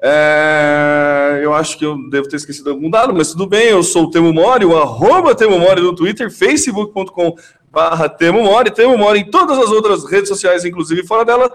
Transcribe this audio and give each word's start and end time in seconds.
É, 0.00 1.40
eu 1.42 1.54
acho 1.54 1.76
que 1.78 1.84
eu 1.84 1.96
devo 2.10 2.28
ter 2.28 2.36
esquecido 2.36 2.70
algum 2.70 2.88
dado, 2.88 3.14
mas 3.14 3.32
tudo 3.32 3.46
bem. 3.46 3.68
Eu 3.68 3.82
sou 3.82 4.04
o 4.04 4.10
Temo 4.10 4.32
Mori, 4.32 4.64
o 4.64 4.76
arroba 4.76 5.34
Temo 5.34 5.58
Mori 5.58 5.80
no 5.80 5.94
Twitter, 5.94 6.30
facebook.com 6.30 7.34
barra 7.70 8.08
Temo 8.08 8.42
Mori, 8.42 8.70
Temo 8.70 8.96
Mori 8.96 9.20
em 9.20 9.30
todas 9.30 9.58
as 9.58 9.70
outras 9.70 10.04
redes 10.04 10.28
sociais, 10.28 10.64
inclusive 10.64 11.06
fora 11.06 11.24
dela. 11.24 11.50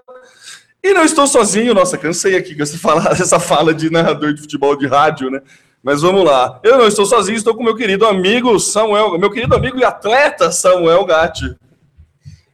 E 0.84 0.94
não 0.94 1.06
estou 1.06 1.28
sozinho, 1.28 1.74
nossa, 1.74 1.98
cansei 1.98 2.36
aqui 2.36 2.56
com 2.56 2.64
essa 2.64 3.40
fala, 3.40 3.74
de 3.74 3.90
narrador 3.90 4.34
de 4.34 4.42
futebol 4.42 4.76
de 4.76 4.88
rádio, 4.88 5.30
né? 5.30 5.42
Mas 5.84 6.02
vamos 6.02 6.24
lá. 6.24 6.60
Eu 6.64 6.78
não 6.78 6.88
estou 6.88 7.06
sozinho, 7.06 7.38
estou 7.38 7.56
com 7.56 7.64
meu 7.64 7.76
querido 7.76 8.06
amigo 8.06 8.60
Samuel, 8.60 9.18
meu 9.18 9.32
querido 9.32 9.56
amigo 9.56 9.80
e 9.80 9.84
atleta 9.84 10.52
Samuel 10.52 11.06
Gatti. 11.06 11.56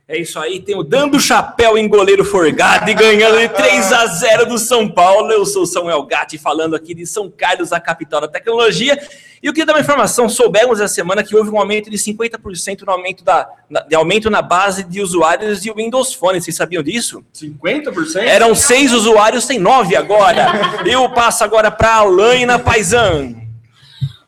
É 0.10 0.18
isso 0.18 0.40
aí, 0.40 0.62
tem 0.62 0.74
o 0.74 0.84
dando 0.84 1.20
chapéu 1.20 1.78
em 1.78 1.86
goleiro 1.86 2.24
forgado 2.24 2.90
e 2.90 2.94
ganhando 2.94 3.40
de 3.40 3.50
3 3.50 3.92
a 3.92 4.06
0 4.06 4.46
do 4.46 4.58
São 4.58 4.88
Paulo. 4.88 5.34
Eu 5.34 5.46
sou 5.46 5.64
o 5.64 5.66
Samuel 5.66 6.02
Gatti, 6.04 6.38
falando 6.38 6.78
aqui 6.78 6.94
de 6.94 7.06
São 7.06 7.30
Carlos, 7.30 7.74
a 7.74 7.80
capital 7.82 8.22
da 8.22 8.28
tecnologia. 8.30 8.98
E 9.44 9.48
eu 9.48 9.52
queria 9.52 9.66
dar 9.66 9.74
uma 9.74 9.82
informação: 9.82 10.30
soubemos 10.30 10.80
essa 10.80 10.94
semana 10.94 11.26
que 11.26 11.36
houve 11.36 11.50
um 11.50 11.60
aumento 11.60 11.90
de 11.90 11.98
50% 11.98 12.84
no 12.86 12.92
aumento 12.94 13.22
da, 13.22 13.50
na, 13.70 13.82
de 13.82 13.96
aumento 13.96 14.30
na 14.30 14.42
base 14.42 14.86
de 14.86 15.02
usuários 15.02 15.62
de 15.62 15.74
Windows 15.74 16.14
Phone. 16.14 16.40
Vocês 16.40 16.56
sabiam 16.56 16.82
disso? 16.82 17.22
50%? 17.36 18.16
Eram 18.20 18.56
seis 18.56 18.94
usuários, 18.94 19.46
tem 19.46 19.60
nove 19.60 19.94
agora. 19.94 20.48
Eu 20.86 21.10
passo 21.10 21.44
agora 21.44 21.70
para 21.70 21.90
a 21.90 21.96
Alaina 21.98 22.58
Paisan. 22.58 23.47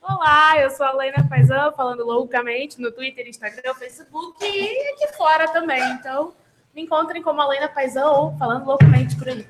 Olá, 0.10 0.60
eu 0.60 0.72
sou 0.72 0.88
a 0.88 0.92
Lena 0.94 1.24
Paisão, 1.30 1.72
falando 1.74 2.04
loucamente 2.04 2.82
no 2.82 2.92
Twitter, 2.92 3.28
Instagram, 3.28 3.76
Facebook 3.76 4.44
e 4.44 4.94
aqui 4.94 5.16
fora 5.16 5.48
também. 5.50 5.84
Então, 5.92 6.34
me 6.76 6.82
encontrem 6.82 7.22
como 7.22 7.40
a 7.40 7.48
Lena 7.48 7.68
Paisão 7.68 8.12
ou 8.16 8.38
falando 8.40 8.66
loucamente 8.66 9.16
por 9.16 9.30
aí. 9.30 9.46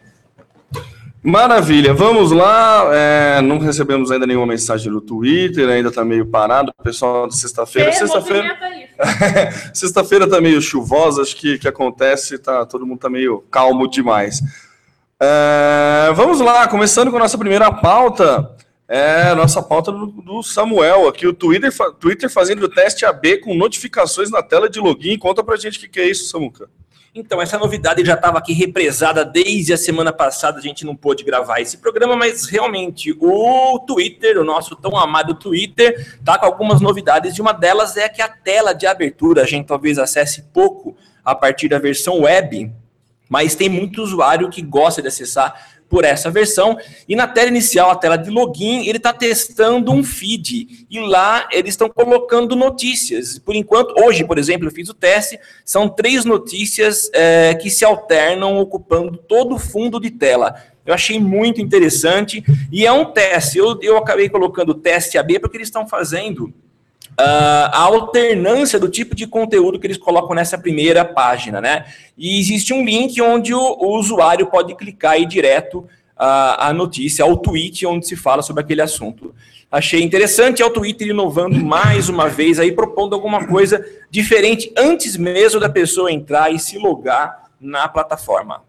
Maravilha, 1.24 1.94
vamos 1.94 2.32
lá. 2.32 2.90
É, 2.94 3.42
não 3.42 3.58
recebemos 3.58 4.12
ainda 4.12 4.28
nenhuma 4.28 4.46
mensagem 4.46 4.92
no 4.92 5.00
Twitter, 5.00 5.70
ainda 5.70 5.88
está 5.88 6.04
meio 6.04 6.26
parado. 6.26 6.74
O 6.78 6.84
pessoal 6.84 7.30
de 7.30 7.38
sexta-feira. 7.38 7.94
Sexta-feira. 7.94 8.58
Sexta-feira 9.74 10.30
tá 10.30 10.42
meio 10.42 10.62
chuvosa, 10.62 11.22
acho 11.22 11.38
que 11.38 11.58
que 11.58 11.70
acontece, 11.70 12.38
tá, 12.38 12.66
todo 12.66 12.86
mundo 12.86 13.00
tá 13.00 13.10
meio 13.10 13.46
calmo 13.50 13.90
demais. 13.90 14.42
É, 15.22 16.12
vamos 16.14 16.42
lá, 16.42 16.68
começando 16.68 17.12
com 17.12 17.16
a 17.16 17.22
nossa 17.22 17.38
primeira 17.38 17.72
pauta. 17.72 18.60
É 18.92 19.36
nossa 19.36 19.62
pauta 19.62 19.92
do, 19.92 20.08
do 20.08 20.42
Samuel 20.42 21.08
aqui, 21.08 21.28
o 21.28 21.34
Twitter, 21.34 21.72
Twitter 22.00 22.28
fazendo 22.28 22.64
o 22.64 22.70
teste 22.70 23.06
AB 23.06 23.38
com 23.38 23.54
notificações 23.54 24.32
na 24.32 24.42
tela 24.42 24.68
de 24.68 24.80
login. 24.80 25.16
Conta 25.16 25.44
pra 25.44 25.58
gente 25.58 25.78
o 25.78 25.82
que, 25.82 25.88
que 25.88 26.00
é 26.00 26.10
isso, 26.10 26.28
Samuca. 26.28 26.68
Então, 27.14 27.40
essa 27.40 27.60
novidade 27.60 28.04
já 28.04 28.16
estava 28.16 28.40
aqui 28.40 28.52
represada 28.52 29.24
desde 29.24 29.74
a 29.74 29.78
semana 29.78 30.12
passada, 30.12 30.58
a 30.58 30.62
gente 30.62 30.86
não 30.86 30.96
pôde 30.96 31.24
gravar 31.24 31.60
esse 31.60 31.78
programa, 31.78 32.16
mas 32.16 32.46
realmente 32.46 33.16
o 33.20 33.80
Twitter, 33.80 34.40
o 34.40 34.44
nosso 34.44 34.76
tão 34.76 34.98
amado 34.98 35.36
Twitter, 35.36 36.18
tá 36.26 36.40
com 36.40 36.48
algumas 36.48 36.82
novidades, 36.82 37.36
e 37.36 37.42
uma 37.42 37.52
delas 37.52 37.96
é 37.96 38.10
que 38.10 38.22
a 38.22 38.28
tela 38.28 38.74
de 38.74 38.88
abertura, 38.88 39.44
a 39.44 39.46
gente 39.46 39.68
talvez 39.68 40.00
acesse 40.00 40.44
pouco 40.54 40.96
a 41.24 41.36
partir 41.36 41.68
da 41.68 41.78
versão 41.78 42.22
web, 42.22 42.72
mas 43.28 43.54
tem 43.54 43.70
muito 43.70 44.02
usuário 44.02 44.50
que 44.50 44.62
gosta 44.62 45.02
de 45.02 45.08
acessar 45.08 45.79
por 45.90 46.06
essa 46.06 46.30
versão. 46.30 46.78
E 47.08 47.16
na 47.16 47.28
tela 47.28 47.50
inicial, 47.50 47.90
a 47.90 47.96
tela 47.96 48.16
de 48.16 48.30
login, 48.30 48.86
ele 48.88 48.98
está 48.98 49.12
testando 49.12 49.92
um 49.92 50.04
feed. 50.04 50.86
E 50.90 51.00
lá 51.00 51.48
eles 51.52 51.72
estão 51.72 51.90
colocando 51.90 52.56
notícias. 52.56 53.40
Por 53.40 53.56
enquanto, 53.56 54.00
hoje, 54.02 54.24
por 54.24 54.38
exemplo, 54.38 54.68
eu 54.68 54.72
fiz 54.72 54.88
o 54.90 54.94
teste, 54.94 55.40
são 55.66 55.90
três 55.90 56.24
notícias 56.24 57.10
é, 57.14 57.56
que 57.56 57.70
se 57.70 57.84
alternam 57.84 58.58
ocupando 58.60 59.18
todo 59.18 59.56
o 59.56 59.60
fundo 59.60 60.00
de 60.00 60.12
tela. 60.12 60.56
Eu 60.86 60.94
achei 60.94 61.20
muito 61.20 61.60
interessante 61.60 62.44
e 62.72 62.86
é 62.86 62.92
um 62.92 63.06
teste. 63.06 63.58
Eu, 63.58 63.80
eu 63.82 63.98
acabei 63.98 64.30
colocando 64.30 64.74
teste 64.74 65.18
AB 65.18 65.40
porque 65.40 65.58
eles 65.58 65.68
estão 65.68 65.88
fazendo 65.88 66.54
ah, 67.22 67.70
a 67.74 67.82
alternância 67.82 68.80
do 68.80 68.88
tipo 68.88 69.14
de 69.14 69.28
conteúdo 69.28 69.78
que 69.78 69.86
eles 69.86 69.98
colocam 69.98 70.34
nessa 70.34 70.58
primeira 70.58 71.04
página, 71.04 71.60
né? 71.60 71.86
E 72.18 72.40
existe 72.40 72.74
um 72.74 72.86
link 72.86 73.22
onde 73.22 73.54
o, 73.54 73.60
o 73.60 73.98
usuário 74.00 74.48
pode 74.48 74.74
clicar 74.76 75.20
e 75.20 75.24
ir 75.24 75.26
direto 75.26 75.86
à, 76.16 76.70
à 76.70 76.74
notícia, 76.74 77.26
ao 77.26 77.36
tweet 77.36 77.86
onde 77.86 78.08
se 78.08 78.16
fala 78.16 78.42
sobre 78.42 78.64
aquele 78.64 78.82
assunto. 78.82 79.36
Achei 79.70 80.02
interessante 80.02 80.62
é 80.62 80.66
o 80.66 80.70
Twitter 80.70 81.10
inovando 81.10 81.58
mais 81.58 82.08
uma 82.08 82.30
vez 82.30 82.58
aí, 82.58 82.72
propondo 82.72 83.14
alguma 83.14 83.46
coisa 83.46 83.86
diferente 84.10 84.72
antes 84.78 85.18
mesmo 85.18 85.60
da 85.60 85.70
pessoa 85.70 86.10
entrar 86.10 86.54
e 86.54 86.58
se 86.58 86.78
logar 86.78 87.50
na 87.60 87.86
plataforma. 87.90 88.62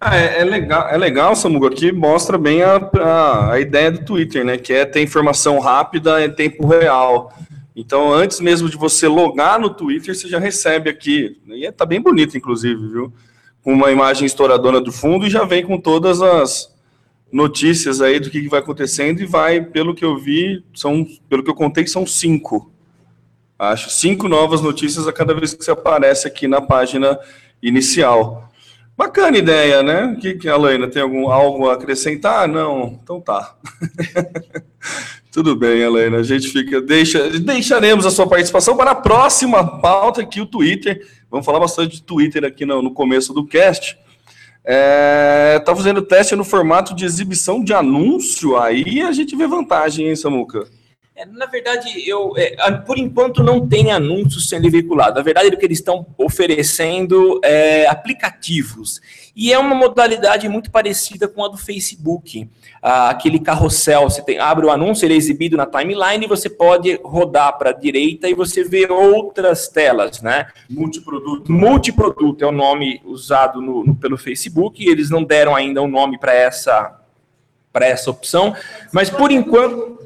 Ah, 0.00 0.16
é, 0.16 0.40
é 0.40 0.44
legal, 0.44 0.88
é 0.88 0.96
legal, 0.96 1.34
Samuca, 1.34 1.70
que 1.70 1.90
mostra 1.90 2.38
bem 2.38 2.62
a, 2.62 2.76
a, 2.76 3.52
a 3.54 3.60
ideia 3.60 3.90
do 3.90 4.04
Twitter, 4.04 4.44
né? 4.44 4.56
Que 4.56 4.72
é 4.72 4.84
ter 4.84 5.02
informação 5.02 5.58
rápida 5.58 6.24
em 6.24 6.30
tempo 6.30 6.64
real. 6.66 7.32
Então, 7.74 8.12
antes 8.12 8.40
mesmo 8.40 8.68
de 8.68 8.76
você 8.76 9.08
logar 9.08 9.58
no 9.58 9.70
Twitter, 9.70 10.14
você 10.14 10.28
já 10.28 10.38
recebe 10.38 10.90
aqui. 10.90 11.40
E 11.46 11.70
tá 11.72 11.86
bem 11.86 12.00
bonito, 12.00 12.36
inclusive, 12.36 12.88
viu? 12.88 13.12
Com 13.62 13.72
uma 13.72 13.90
imagem 13.90 14.26
estouradona 14.26 14.80
do 14.80 14.92
fundo 14.92 15.26
e 15.26 15.30
já 15.30 15.44
vem 15.44 15.64
com 15.64 15.80
todas 15.80 16.20
as 16.20 16.72
notícias 17.32 18.02
aí 18.02 18.20
do 18.20 18.28
que 18.28 18.46
vai 18.48 18.60
acontecendo 18.60 19.20
e 19.20 19.26
vai, 19.26 19.62
pelo 19.64 19.94
que 19.94 20.04
eu 20.04 20.18
vi, 20.18 20.62
são, 20.74 21.06
pelo 21.28 21.42
que 21.42 21.48
eu 21.48 21.54
contei, 21.54 21.86
são 21.86 22.06
cinco. 22.06 22.70
Acho 23.58 23.88
cinco 23.90 24.28
novas 24.28 24.60
notícias 24.60 25.08
a 25.08 25.12
cada 25.12 25.32
vez 25.34 25.54
que 25.54 25.64
você 25.64 25.70
aparece 25.70 26.26
aqui 26.26 26.46
na 26.46 26.60
página 26.60 27.18
inicial. 27.62 28.52
Bacana 28.96 29.38
ideia, 29.38 29.82
né? 29.82 30.04
O 30.06 30.20
que, 30.20 30.34
que 30.34 30.48
a 30.48 30.56
tem 30.90 31.00
algum, 31.00 31.30
algo 31.30 31.70
a 31.70 31.74
acrescentar? 31.74 32.46
Não, 32.46 32.98
então 33.02 33.20
tá. 33.20 33.56
Tudo 35.32 35.56
bem, 35.56 35.80
Helena. 35.80 36.18
A 36.18 36.22
gente 36.22 36.48
fica. 36.48 36.78
Deixa, 36.78 37.30
deixaremos 37.40 38.04
a 38.04 38.10
sua 38.10 38.26
participação 38.26 38.76
para 38.76 38.90
a 38.90 38.94
próxima 38.94 39.80
pauta 39.80 40.20
aqui, 40.20 40.42
o 40.42 40.46
Twitter. 40.46 41.08
Vamos 41.30 41.46
falar 41.46 41.58
bastante 41.58 41.96
de 41.96 42.02
Twitter 42.02 42.44
aqui 42.44 42.66
no, 42.66 42.82
no 42.82 42.92
começo 42.92 43.32
do 43.32 43.46
cast. 43.46 43.96
É, 44.62 45.58
tá 45.64 45.74
fazendo 45.74 46.02
teste 46.02 46.36
no 46.36 46.44
formato 46.44 46.94
de 46.94 47.06
exibição 47.06 47.64
de 47.64 47.72
anúncio, 47.72 48.56
aí 48.56 49.00
a 49.00 49.10
gente 49.10 49.34
vê 49.34 49.46
vantagem, 49.46 50.06
hein, 50.08 50.14
Samuca? 50.14 50.68
É, 51.16 51.26
na 51.26 51.46
verdade, 51.46 51.88
eu, 52.08 52.32
é, 52.36 52.70
por 52.70 52.98
enquanto 52.98 53.42
não 53.42 53.66
tem 53.66 53.90
anúncios 53.90 54.48
sendo 54.48 54.70
veiculados. 54.70 55.16
Na 55.16 55.22
verdade, 55.22 55.48
o 55.48 55.58
que 55.58 55.64
eles 55.64 55.78
estão 55.78 56.06
oferecendo 56.18 57.40
é 57.42 57.86
aplicativos. 57.88 59.00
E 59.34 59.52
é 59.52 59.58
uma 59.58 59.74
modalidade 59.74 60.46
muito 60.48 60.70
parecida 60.70 61.26
com 61.26 61.42
a 61.44 61.48
do 61.48 61.56
Facebook. 61.56 62.48
Ah, 62.82 63.10
aquele 63.10 63.38
carrossel, 63.38 64.02
você 64.02 64.20
tem, 64.22 64.38
abre 64.38 64.66
o 64.66 64.70
anúncio, 64.70 65.06
ele 65.06 65.14
é 65.14 65.16
exibido 65.16 65.56
na 65.56 65.64
timeline 65.64 66.24
e 66.24 66.28
você 66.28 66.50
pode 66.50 67.00
rodar 67.02 67.56
para 67.56 67.70
a 67.70 67.72
direita 67.72 68.28
e 68.28 68.34
você 68.34 68.62
vê 68.62 68.86
outras 68.90 69.68
telas, 69.68 70.20
né? 70.20 70.48
Multiproduto. 70.68 71.50
Multiproduto 71.50 72.44
é 72.44 72.46
o 72.46 72.52
nome 72.52 73.00
usado 73.04 73.62
no, 73.62 73.84
no, 73.84 73.94
pelo 73.94 74.18
Facebook. 74.18 74.86
Eles 74.86 75.08
não 75.08 75.24
deram 75.24 75.56
ainda 75.56 75.80
um 75.80 75.88
nome 75.88 76.18
para 76.18 76.34
essa, 76.34 77.00
essa 77.74 78.10
opção, 78.10 78.54
mas 78.92 79.08
por 79.08 79.30
enquanto. 79.30 80.00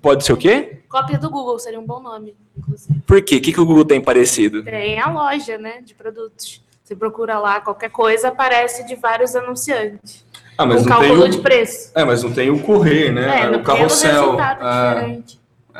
Pode 0.00 0.24
ser 0.24 0.32
o 0.32 0.36
quê? 0.36 0.80
Cópia 0.88 1.18
do 1.18 1.28
Google 1.28 1.58
seria 1.58 1.78
um 1.78 1.84
bom 1.84 2.00
nome, 2.00 2.34
inclusive. 2.56 3.00
Por 3.06 3.20
quê? 3.20 3.36
O 3.36 3.40
que, 3.40 3.52
que 3.52 3.60
o 3.60 3.66
Google 3.66 3.84
tem 3.84 4.00
parecido? 4.00 4.62
Tem 4.62 4.98
a 4.98 5.10
loja, 5.10 5.58
né, 5.58 5.82
de 5.82 5.92
produtos. 5.92 6.62
Você 6.88 6.96
procura 6.96 7.38
lá 7.38 7.60
qualquer 7.60 7.90
coisa, 7.90 8.28
aparece 8.28 8.82
de 8.86 8.96
vários 8.96 9.36
anunciantes. 9.36 10.24
Ah, 10.56 10.64
mas 10.64 10.80
um 10.80 10.88
não 10.88 10.98
tem 10.98 11.08
cálculo 11.08 11.24
o... 11.26 11.28
de 11.28 11.38
preço. 11.38 11.92
É, 11.94 12.02
mas 12.02 12.22
não 12.22 12.32
tem 12.32 12.48
o 12.48 12.60
correr, 12.60 13.12
né? 13.12 13.42
É, 13.42 13.46
o 13.46 13.52
no 13.52 13.62
carrossel. 13.62 14.40
É, 14.40 15.18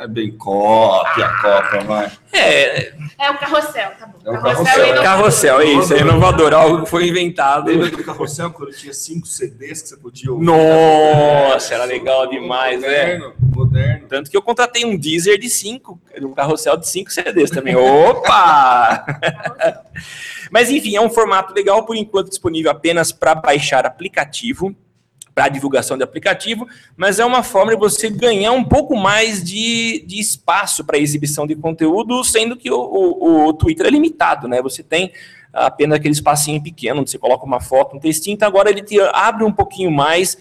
é 0.03 0.07
bem 0.07 0.37
cópia, 0.37 1.27
cópia, 1.41 1.81
vai. 1.81 2.11
É, 2.31 2.93
É 3.17 3.31
o 3.31 3.39
carrossel, 3.39 3.91
tá 3.99 4.05
bom. 4.05 4.19
É 4.23 4.37
o 4.37 4.39
carrossel, 4.39 4.83
é. 4.85 4.95
não- 4.95 5.03
carrossel, 5.03 5.61
é 5.61 5.65
isso, 5.65 5.93
é 5.95 5.99
inovador, 6.01 6.53
algo 6.53 6.83
que 6.83 6.89
foi 6.91 7.07
inventado. 7.07 7.69
Lembra 7.71 7.89
do 7.89 8.03
carrossel 8.03 8.51
quando 8.51 8.71
tinha 8.71 8.93
cinco 8.93 9.25
CDs 9.25 9.81
que 9.81 9.87
você 9.89 9.97
podia 9.97 10.31
ouvir? 10.31 10.45
Nossa, 10.45 11.73
era 11.73 11.85
legal 11.85 12.29
demais, 12.29 12.79
né? 12.79 12.87
Moderno, 13.17 13.33
moderno. 13.55 14.07
Tanto 14.07 14.29
que 14.29 14.37
eu 14.37 14.43
contratei 14.43 14.85
um 14.85 14.95
Deezer 14.95 15.39
de 15.39 15.49
5, 15.49 15.99
um 16.21 16.33
carrossel 16.35 16.77
de 16.77 16.87
5 16.87 17.11
CDs 17.11 17.49
também. 17.49 17.75
Opa! 17.75 19.05
Mas 20.51 20.69
enfim, 20.69 20.95
é 20.95 21.01
um 21.01 21.09
formato 21.09 21.53
legal, 21.53 21.85
por 21.85 21.95
enquanto 21.95 22.29
disponível 22.29 22.71
apenas 22.71 23.11
para 23.11 23.35
baixar 23.35 23.85
aplicativo, 23.85 24.75
para 25.33 25.47
divulgação 25.47 25.95
de 25.95 26.03
aplicativo, 26.03 26.67
mas 26.97 27.17
é 27.17 27.23
uma 27.23 27.43
forma 27.43 27.71
de 27.71 27.79
você 27.79 28.09
ganhar 28.09 28.51
um 28.51 28.63
pouco 28.63 28.97
mais 28.97 29.41
de, 29.41 30.03
de 30.05 30.19
espaço 30.19 30.83
para 30.83 30.97
exibição 30.97 31.47
de 31.47 31.55
conteúdo, 31.55 32.23
sendo 32.25 32.57
que 32.57 32.69
o, 32.69 32.77
o, 32.77 33.47
o 33.47 33.53
Twitter 33.53 33.85
é 33.85 33.89
limitado, 33.89 34.49
né? 34.49 34.61
Você 34.61 34.83
tem 34.83 35.13
apenas 35.53 35.97
aquele 35.97 36.13
espacinho 36.13 36.61
pequeno, 36.61 37.01
onde 37.01 37.09
você 37.09 37.17
coloca 37.17 37.45
uma 37.45 37.61
foto, 37.61 37.95
um 37.95 37.99
textinho, 37.99 38.33
então 38.33 38.47
agora 38.47 38.69
ele 38.69 38.81
te 38.81 38.99
abre 39.13 39.45
um 39.45 39.51
pouquinho 39.51 39.89
mais, 39.89 40.37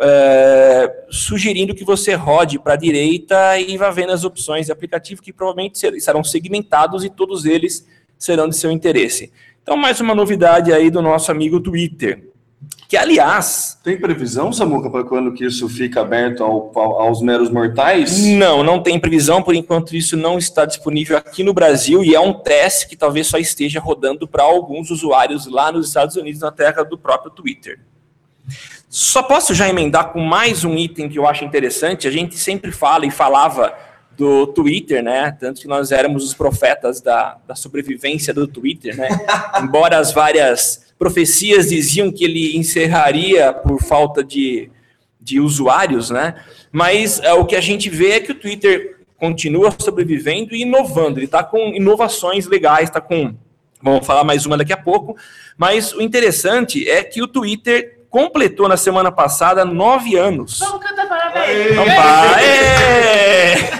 é, 0.00 1.04
sugerindo 1.10 1.74
que 1.74 1.84
você 1.84 2.14
rode 2.14 2.58
para 2.58 2.72
a 2.72 2.76
direita 2.76 3.58
e 3.58 3.76
vá 3.76 3.90
vendo 3.90 4.10
as 4.12 4.24
opções 4.24 4.66
de 4.66 4.72
aplicativo 4.72 5.22
que 5.22 5.32
provavelmente 5.32 5.78
ser- 5.78 5.98
serão 6.00 6.24
segmentados 6.24 7.04
e 7.04 7.10
todos 7.10 7.44
eles 7.44 7.86
serão 8.18 8.48
de 8.48 8.56
seu 8.56 8.70
interesse. 8.70 9.32
Então, 9.70 9.78
mais 9.80 10.00
uma 10.00 10.16
novidade 10.16 10.72
aí 10.72 10.90
do 10.90 11.00
nosso 11.00 11.30
amigo 11.30 11.60
Twitter. 11.60 12.24
Que, 12.88 12.96
aliás, 12.96 13.78
Tem 13.84 13.96
previsão, 13.96 14.52
Samuca, 14.52 14.90
para 14.90 15.04
quando 15.04 15.32
que 15.32 15.44
isso 15.46 15.68
fica 15.68 16.00
aberto 16.00 16.42
ao- 16.42 16.72
ao- 16.74 17.00
aos 17.02 17.22
meros 17.22 17.48
mortais? 17.48 18.18
não, 18.26 18.64
não 18.64 18.82
tem 18.82 18.98
previsão, 18.98 19.40
por 19.44 19.54
enquanto 19.54 19.94
isso 19.94 20.16
não 20.16 20.38
está 20.38 20.64
disponível 20.64 21.16
aqui 21.16 21.44
no 21.44 21.54
Brasil 21.54 22.02
e 22.02 22.16
é 22.16 22.18
um 22.20 22.32
teste 22.32 22.88
que 22.88 22.96
talvez 22.96 23.28
só 23.28 23.38
esteja 23.38 23.78
rodando 23.78 24.26
para 24.26 24.42
alguns 24.42 24.90
usuários 24.90 25.46
lá 25.46 25.70
nos 25.70 25.86
Estados 25.86 26.16
Unidos, 26.16 26.40
na 26.40 26.50
terra 26.50 26.82
do 26.82 26.98
próprio 26.98 27.30
Twitter. 27.30 27.78
Só 28.88 29.22
posso 29.22 29.54
já 29.54 29.68
emendar 29.68 30.12
com 30.12 30.18
mais 30.18 30.64
um 30.64 30.74
item 30.76 31.08
que 31.08 31.16
eu 31.16 31.28
acho 31.28 31.44
interessante. 31.44 32.08
A 32.08 32.10
gente 32.10 32.36
sempre 32.36 32.72
fala 32.72 33.06
e 33.06 33.10
falava 33.12 33.72
do 34.20 34.46
Twitter, 34.48 35.02
né? 35.02 35.34
Tanto 35.40 35.62
que 35.62 35.66
nós 35.66 35.90
éramos 35.90 36.22
os 36.22 36.34
profetas 36.34 37.00
da, 37.00 37.38
da 37.48 37.54
sobrevivência 37.54 38.34
do 38.34 38.46
Twitter, 38.46 38.94
né? 38.94 39.08
Embora 39.58 39.96
as 39.96 40.12
várias 40.12 40.92
profecias 40.98 41.70
diziam 41.70 42.12
que 42.12 42.22
ele 42.22 42.54
encerraria 42.54 43.50
por 43.50 43.82
falta 43.82 44.22
de, 44.22 44.70
de 45.18 45.40
usuários, 45.40 46.10
né? 46.10 46.34
Mas 46.70 47.18
é, 47.20 47.32
o 47.32 47.46
que 47.46 47.56
a 47.56 47.62
gente 47.62 47.88
vê 47.88 48.10
é 48.10 48.20
que 48.20 48.32
o 48.32 48.34
Twitter 48.34 48.98
continua 49.16 49.74
sobrevivendo 49.78 50.54
e 50.54 50.60
inovando. 50.60 51.18
Ele 51.18 51.24
está 51.24 51.42
com 51.42 51.74
inovações 51.74 52.46
legais, 52.46 52.90
está 52.90 53.00
com. 53.00 53.34
Vamos 53.82 54.06
falar 54.06 54.22
mais 54.22 54.44
uma 54.44 54.58
daqui 54.58 54.74
a 54.74 54.76
pouco. 54.76 55.16
Mas 55.56 55.94
o 55.94 56.02
interessante 56.02 56.86
é 56.86 57.02
que 57.02 57.22
o 57.22 57.26
Twitter 57.26 58.00
completou 58.10 58.68
na 58.68 58.76
semana 58.76 59.10
passada 59.10 59.64
nove 59.64 60.14
anos. 60.18 60.58
Vamos 60.58 60.89
parabéns. 61.10 61.72
Então, 61.72 61.84
pá, 61.86 62.40
é! 62.40 63.70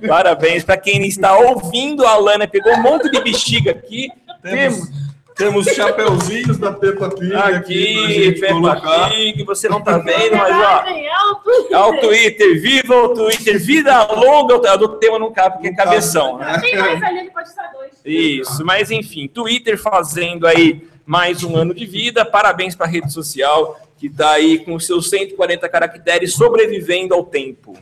Parabéns 0.06 0.64
para 0.64 0.76
quem 0.76 1.06
está 1.06 1.38
ouvindo. 1.38 2.04
A 2.04 2.10
Alana 2.10 2.48
pegou 2.48 2.72
um 2.72 2.82
monte 2.82 3.08
de 3.10 3.22
bexiga 3.22 3.70
aqui. 3.70 4.08
Temos, 4.42 4.88
temos 5.36 5.66
chapeuzinhos 5.66 6.58
da 6.58 6.72
Peppa 6.72 7.08
Pig 7.10 7.34
aqui, 7.34 8.04
Aqui, 8.04 8.40
Peppa. 8.40 9.08
Pig, 9.10 9.44
você 9.44 9.68
não 9.68 9.80
tá 9.80 9.98
vendo, 9.98 10.36
mas 10.36 10.56
ó. 10.56 10.84
Alto. 11.28 11.74
Ao 11.74 12.00
Twitter, 12.00 12.60
viva 12.60 12.94
o 12.94 13.14
Twitter, 13.14 13.58
vida 13.60 14.04
longa, 14.12 14.76
do 14.76 14.88
tema 14.98 15.18
não 15.18 15.32
cabe, 15.32 15.56
porque 15.56 15.68
é 15.68 15.74
cabeção, 15.74 16.38
né? 16.38 16.58
Tem 16.60 16.76
mais 16.76 17.02
ali, 17.02 17.18
ele 17.20 17.30
pode 17.30 17.48
estar 17.48 17.70
dois. 17.72 17.92
Isso, 18.04 18.64
mas 18.64 18.90
enfim, 18.90 19.28
Twitter 19.28 19.78
fazendo 19.78 20.46
aí 20.46 20.88
mais 21.06 21.44
um 21.44 21.56
ano 21.56 21.74
de 21.74 21.86
vida. 21.86 22.24
Parabéns 22.24 22.74
para 22.74 22.86
a 22.86 22.88
rede 22.88 23.12
social 23.12 23.78
que 24.00 24.06
está 24.06 24.30
aí 24.30 24.58
com 24.58 24.80
seus 24.80 25.10
140 25.10 25.68
caracteres 25.68 26.32
sobrevivendo 26.32 27.12
ao 27.12 27.22
tempo. 27.22 27.76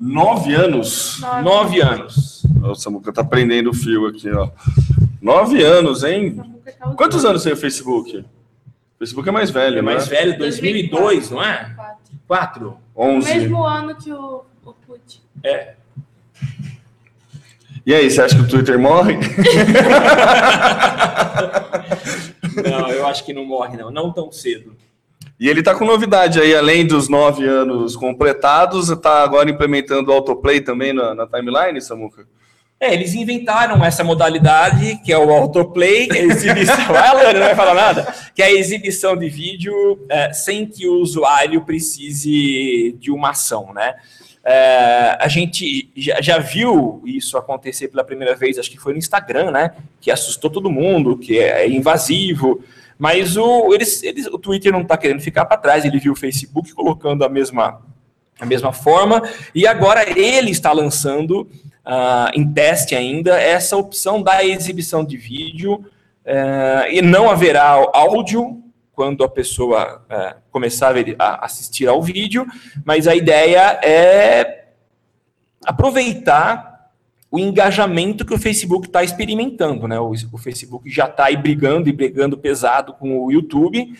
Nove 0.00 0.54
anos. 0.54 1.20
Nove 1.44 1.82
anos. 1.82 2.42
O 2.62 2.74
Samuca 2.74 3.12
tá 3.12 3.22
prendendo 3.22 3.68
o 3.70 3.74
fio 3.74 4.06
aqui, 4.06 4.30
ó. 4.30 4.48
Nove 5.20 5.62
anos, 5.62 6.02
hein? 6.02 6.42
Quantos 6.96 7.26
anos 7.26 7.42
tem 7.42 7.52
o 7.52 7.56
Facebook? 7.56 8.20
O 8.20 8.24
Facebook 8.98 9.28
é 9.28 9.32
mais 9.32 9.50
velho, 9.50 9.80
É 9.80 9.82
mais 9.82 10.08
né? 10.08 10.16
velho, 10.16 10.38
2002, 10.38 11.30
não 11.30 11.44
é? 11.44 11.76
Quatro. 12.26 12.78
Onze. 12.96 13.30
mesmo 13.32 13.62
ano 13.62 13.94
que 13.96 14.10
o 14.10 14.44
Orkut. 14.64 15.20
É. 15.44 15.74
E 17.84 17.94
aí, 17.94 18.10
você 18.10 18.22
acha 18.22 18.34
que 18.34 18.42
o 18.42 18.48
Twitter 18.48 18.78
morre? 18.78 19.18
Não, 22.62 22.88
eu 22.90 23.06
acho 23.06 23.24
que 23.24 23.32
não 23.32 23.44
morre, 23.44 23.76
não. 23.76 23.90
Não 23.90 24.12
tão 24.12 24.30
cedo. 24.32 24.76
E 25.38 25.48
ele 25.48 25.62
tá 25.62 25.74
com 25.74 25.84
novidade 25.84 26.40
aí, 26.40 26.54
além 26.54 26.86
dos 26.86 27.08
nove 27.08 27.46
anos 27.46 27.94
completados, 27.94 28.88
tá 29.00 29.22
agora 29.22 29.48
implementando 29.48 30.10
o 30.10 30.14
autoplay 30.14 30.60
também 30.60 30.92
na, 30.92 31.14
na 31.14 31.26
timeline, 31.26 31.80
Samuca? 31.80 32.26
É, 32.80 32.94
eles 32.94 33.12
inventaram 33.14 33.84
essa 33.84 34.04
modalidade, 34.04 35.00
que 35.04 35.12
é 35.12 35.18
o 35.18 35.30
autoplay, 35.30 36.06
que 36.06 36.16
é 36.16 36.20
a 36.20 36.24
exibição. 36.24 36.94
Alana, 36.94 37.32
não 37.32 37.46
vai 37.46 37.54
falar 37.56 37.74
nada. 37.74 38.14
Que 38.34 38.42
é 38.42 38.46
a 38.46 38.52
exibição 38.52 39.16
de 39.16 39.28
vídeo 39.28 40.06
é, 40.08 40.32
sem 40.32 40.64
que 40.64 40.86
o 40.88 41.00
usuário 41.00 41.64
precise 41.64 42.96
de 42.98 43.10
uma 43.10 43.30
ação, 43.30 43.72
né? 43.74 43.96
É, 44.44 45.16
a 45.20 45.28
gente 45.28 45.90
já, 45.96 46.20
já 46.20 46.38
viu 46.38 47.02
isso 47.04 47.36
acontecer 47.36 47.88
pela 47.88 48.04
primeira 48.04 48.34
vez, 48.34 48.58
acho 48.58 48.70
que 48.70 48.78
foi 48.78 48.92
no 48.92 48.98
Instagram, 48.98 49.50
né? 49.50 49.72
Que 50.00 50.10
assustou 50.10 50.50
todo 50.50 50.70
mundo, 50.70 51.18
que 51.18 51.38
é 51.38 51.68
invasivo. 51.68 52.62
Mas 52.98 53.36
o, 53.36 53.72
eles, 53.72 54.02
eles, 54.02 54.26
o 54.26 54.38
Twitter 54.38 54.72
não 54.72 54.82
está 54.82 54.96
querendo 54.96 55.20
ficar 55.20 55.44
para 55.44 55.56
trás, 55.56 55.84
ele 55.84 55.98
viu 55.98 56.12
o 56.12 56.16
Facebook 56.16 56.72
colocando 56.72 57.24
a 57.24 57.28
mesma, 57.28 57.80
a 58.40 58.46
mesma 58.46 58.72
forma, 58.72 59.22
e 59.54 59.66
agora 59.66 60.04
ele 60.18 60.50
está 60.50 60.72
lançando 60.72 61.48
ah, 61.84 62.30
em 62.34 62.52
teste 62.52 62.96
ainda 62.96 63.40
essa 63.40 63.76
opção 63.76 64.20
da 64.20 64.44
exibição 64.44 65.04
de 65.04 65.16
vídeo, 65.16 65.84
eh, 66.30 66.88
e 66.96 67.00
não 67.00 67.30
haverá 67.30 67.70
áudio 67.94 68.62
quando 68.98 69.22
a 69.22 69.28
pessoa 69.28 70.04
eh, 70.10 70.34
começar 70.50 70.92
a, 71.16 71.44
assistir 71.44 71.86
ao 71.86 72.02
vídeo, 72.02 72.44
mas 72.84 73.06
a 73.06 73.14
ideia 73.14 73.78
é 73.80 74.70
aproveitar 75.64 76.90
o 77.30 77.38
engajamento 77.38 78.26
que 78.26 78.34
o 78.34 78.38
Facebook 78.38 78.88
está 78.88 79.04
experimentando, 79.04 79.86
né? 79.86 80.00
O, 80.00 80.10
o 80.32 80.36
Facebook 80.36 80.90
já 80.90 81.04
está 81.04 81.26
aí 81.26 81.36
brigando 81.36 81.88
e 81.88 81.92
brigando 81.92 82.36
pesado 82.36 82.92
com 82.92 83.16
o 83.20 83.30
YouTube. 83.30 83.96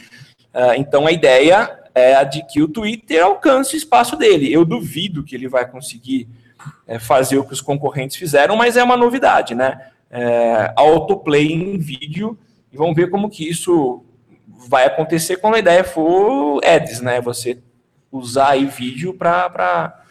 Ah, 0.52 0.76
então 0.76 1.06
a 1.06 1.12
ideia 1.12 1.78
é 1.94 2.16
a 2.16 2.24
de 2.24 2.44
que 2.44 2.60
o 2.60 2.66
Twitter 2.66 3.22
alcance 3.22 3.76
o 3.76 3.78
espaço 3.78 4.16
dele. 4.16 4.52
Eu 4.52 4.64
duvido 4.64 5.22
que 5.22 5.36
ele 5.36 5.46
vai 5.46 5.64
conseguir 5.70 6.26
é, 6.88 6.98
fazer 6.98 7.38
o 7.38 7.44
que 7.44 7.52
os 7.52 7.60
concorrentes 7.60 8.16
fizeram, 8.16 8.56
mas 8.56 8.76
é 8.76 8.82
uma 8.82 8.96
novidade, 8.96 9.54
né? 9.54 9.78
é, 10.10 10.72
autoplay 10.76 11.52
em 11.52 11.78
vídeo 11.78 12.36
e 12.72 12.76
vamos 12.76 12.96
ver 12.96 13.10
como 13.10 13.30
que 13.30 13.48
isso 13.48 14.02
vai 14.66 14.86
acontecer 14.86 15.36
quando 15.36 15.54
a 15.54 15.58
ideia 15.58 15.84
for 15.84 16.60
ads, 16.64 17.00
né? 17.00 17.20
Você 17.20 17.58
usar 18.10 18.50
aí 18.50 18.64
vídeo 18.64 19.14
para 19.14 20.02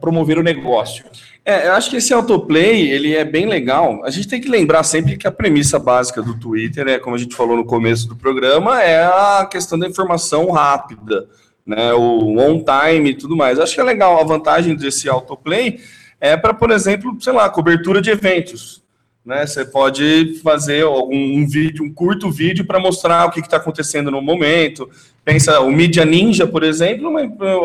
promover 0.00 0.38
o 0.38 0.42
negócio. 0.42 1.04
É, 1.44 1.66
eu 1.68 1.72
acho 1.72 1.88
que 1.90 1.96
esse 1.96 2.12
autoplay, 2.12 2.90
ele 2.90 3.16
é 3.16 3.24
bem 3.24 3.46
legal. 3.46 4.04
A 4.04 4.10
gente 4.10 4.28
tem 4.28 4.40
que 4.40 4.48
lembrar 4.48 4.82
sempre 4.82 5.16
que 5.16 5.26
a 5.26 5.32
premissa 5.32 5.78
básica 5.78 6.22
do 6.22 6.38
Twitter 6.38 6.86
é, 6.86 6.98
como 6.98 7.16
a 7.16 7.18
gente 7.18 7.34
falou 7.34 7.56
no 7.56 7.64
começo 7.64 8.06
do 8.06 8.14
programa, 8.14 8.82
é 8.82 9.02
a 9.04 9.48
questão 9.50 9.78
da 9.78 9.88
informação 9.88 10.50
rápida, 10.50 11.26
né? 11.66 11.92
O 11.94 12.38
on 12.38 12.62
time 12.62 13.10
e 13.10 13.14
tudo 13.14 13.34
mais. 13.34 13.58
Acho 13.58 13.74
que 13.74 13.80
é 13.80 13.84
legal 13.84 14.20
a 14.20 14.24
vantagem 14.24 14.76
desse 14.76 15.08
autoplay 15.08 15.80
é 16.20 16.36
para, 16.36 16.52
por 16.52 16.70
exemplo, 16.70 17.16
sei 17.20 17.32
lá, 17.32 17.48
cobertura 17.48 18.02
de 18.02 18.10
eventos. 18.10 18.82
Né? 19.28 19.46
Você 19.46 19.62
pode 19.62 20.40
fazer 20.42 20.84
algum 20.84 21.14
um 21.14 21.46
vídeo, 21.46 21.84
um 21.84 21.92
curto 21.92 22.30
vídeo 22.30 22.64
para 22.64 22.80
mostrar 22.80 23.26
o 23.26 23.30
que 23.30 23.40
está 23.40 23.58
acontecendo 23.58 24.10
no 24.10 24.22
momento. 24.22 24.88
Pensa, 25.22 25.60
o 25.60 25.70
Media 25.70 26.02
Ninja, 26.06 26.46
por 26.46 26.62
exemplo, 26.62 27.14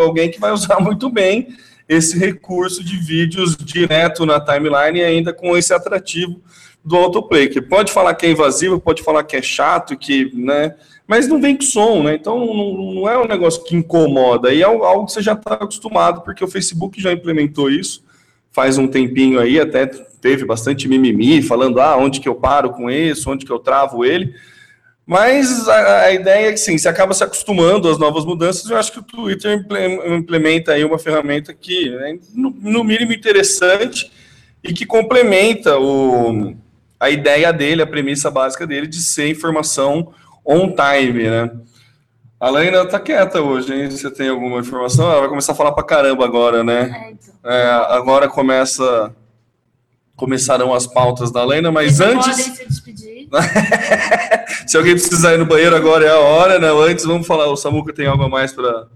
alguém 0.01 0.29
que 0.29 0.41
vai 0.41 0.51
usar 0.53 0.81
muito 0.81 1.09
bem 1.09 1.55
esse 1.87 2.19
recurso 2.19 2.83
de 2.83 2.97
vídeos 2.97 3.55
direto 3.55 4.25
na 4.25 4.41
timeline 4.41 4.99
e 4.99 5.03
ainda 5.05 5.31
com 5.31 5.55
esse 5.55 5.73
atrativo 5.73 6.41
do 6.83 6.97
autoplay, 6.97 7.47
que 7.47 7.61
pode 7.61 7.93
falar 7.93 8.13
que 8.15 8.25
é 8.25 8.31
invasivo, 8.31 8.77
pode 8.77 9.01
falar 9.01 9.23
que 9.23 9.37
é 9.37 9.41
chato, 9.41 9.97
que, 9.97 10.35
né, 10.35 10.75
mas 11.07 11.29
não 11.29 11.39
vem 11.39 11.55
com 11.55 11.63
som, 11.63 12.03
né, 12.03 12.15
então 12.15 12.39
não, 12.39 12.93
não 12.93 13.09
é 13.09 13.17
um 13.17 13.25
negócio 13.25 13.63
que 13.63 13.73
incomoda, 13.73 14.53
e 14.53 14.61
é 14.61 14.65
algo 14.65 15.05
que 15.05 15.13
você 15.13 15.21
já 15.21 15.31
está 15.31 15.53
acostumado, 15.53 16.21
porque 16.23 16.43
o 16.43 16.47
Facebook 16.47 17.01
já 17.01 17.13
implementou 17.13 17.69
isso 17.69 18.03
faz 18.53 18.77
um 18.77 18.87
tempinho 18.87 19.39
aí, 19.39 19.59
até 19.59 19.87
teve 19.87 20.45
bastante 20.45 20.87
mimimi, 20.87 21.41
falando, 21.41 21.81
ah, 21.81 21.97
onde 21.97 22.21
que 22.21 22.29
eu 22.29 22.35
paro 22.35 22.69
com 22.69 22.89
isso, 22.89 23.29
onde 23.29 23.45
que 23.45 23.51
eu 23.51 23.59
travo 23.59 24.05
ele, 24.05 24.33
mas 25.05 25.67
a, 25.67 26.03
a, 26.03 26.13
ideia 26.13 26.47
é 26.47 26.51
que 26.53 26.59
sim, 26.59 26.77
você 26.77 26.87
acaba 26.87 27.13
se 27.13 27.23
acostumando 27.23 27.89
às 27.89 27.97
novas 27.97 28.23
mudanças. 28.23 28.69
Eu 28.69 28.77
acho 28.77 28.91
que 28.91 28.99
o 28.99 29.03
Twitter 29.03 29.65
implementa 30.07 30.71
aí 30.71 30.85
uma 30.85 30.97
ferramenta 30.97 31.53
que, 31.53 31.93
é, 31.93 32.15
no, 32.33 32.55
no, 32.61 32.83
mínimo, 32.85 33.11
interessante 33.11 34.09
e 34.63 34.71
que 34.71 34.85
complementa 34.85 35.77
o, 35.77 36.55
a 36.97 37.09
ideia 37.09 37.51
dele, 37.51 37.81
a 37.81 37.87
premissa 37.87 38.31
básica 38.31 38.65
dele 38.65 38.87
de 38.87 39.01
ser 39.01 39.27
informação 39.27 40.13
on 40.45 40.73
time, 40.73 41.23
né? 41.23 41.51
A 42.43 42.49
Laina 42.49 42.85
tá 42.85 42.99
quieta 42.99 43.41
hoje, 43.41 43.73
hein? 43.73 43.89
Você 43.89 44.11
tem 44.11 44.27
alguma 44.27 44.59
informação? 44.59 45.09
Ela 45.09 45.21
vai 45.21 45.29
começar 45.29 45.53
a 45.53 45.55
falar 45.55 45.71
pra 45.71 45.81
caramba 45.81 46.25
agora, 46.25 46.61
né? 46.61 46.91
É, 46.93 47.11
então. 47.11 47.33
é, 47.49 47.69
agora 47.95 48.27
começa 48.27 49.15
começarão 50.13 50.73
as 50.73 50.85
pautas 50.85 51.31
da 51.31 51.41
Lena, 51.45 51.71
mas 51.71 52.01
Eles 52.01 52.13
antes. 52.13 52.27
Podem 52.27 52.53
se 52.53 52.67
despedir. 52.67 53.29
se 54.67 54.75
alguém 54.75 54.91
precisar 54.91 55.35
ir 55.35 55.37
no 55.37 55.45
banheiro 55.45 55.73
agora 55.73 56.05
é 56.05 56.09
a 56.09 56.19
hora, 56.19 56.59
né? 56.59 56.67
Antes 56.67 57.05
vamos 57.05 57.25
falar, 57.25 57.47
o 57.47 57.55
Samuca 57.55 57.93
tem 57.93 58.07
algo 58.07 58.23
a 58.23 58.27
mais 58.29 58.51
para 58.51 58.87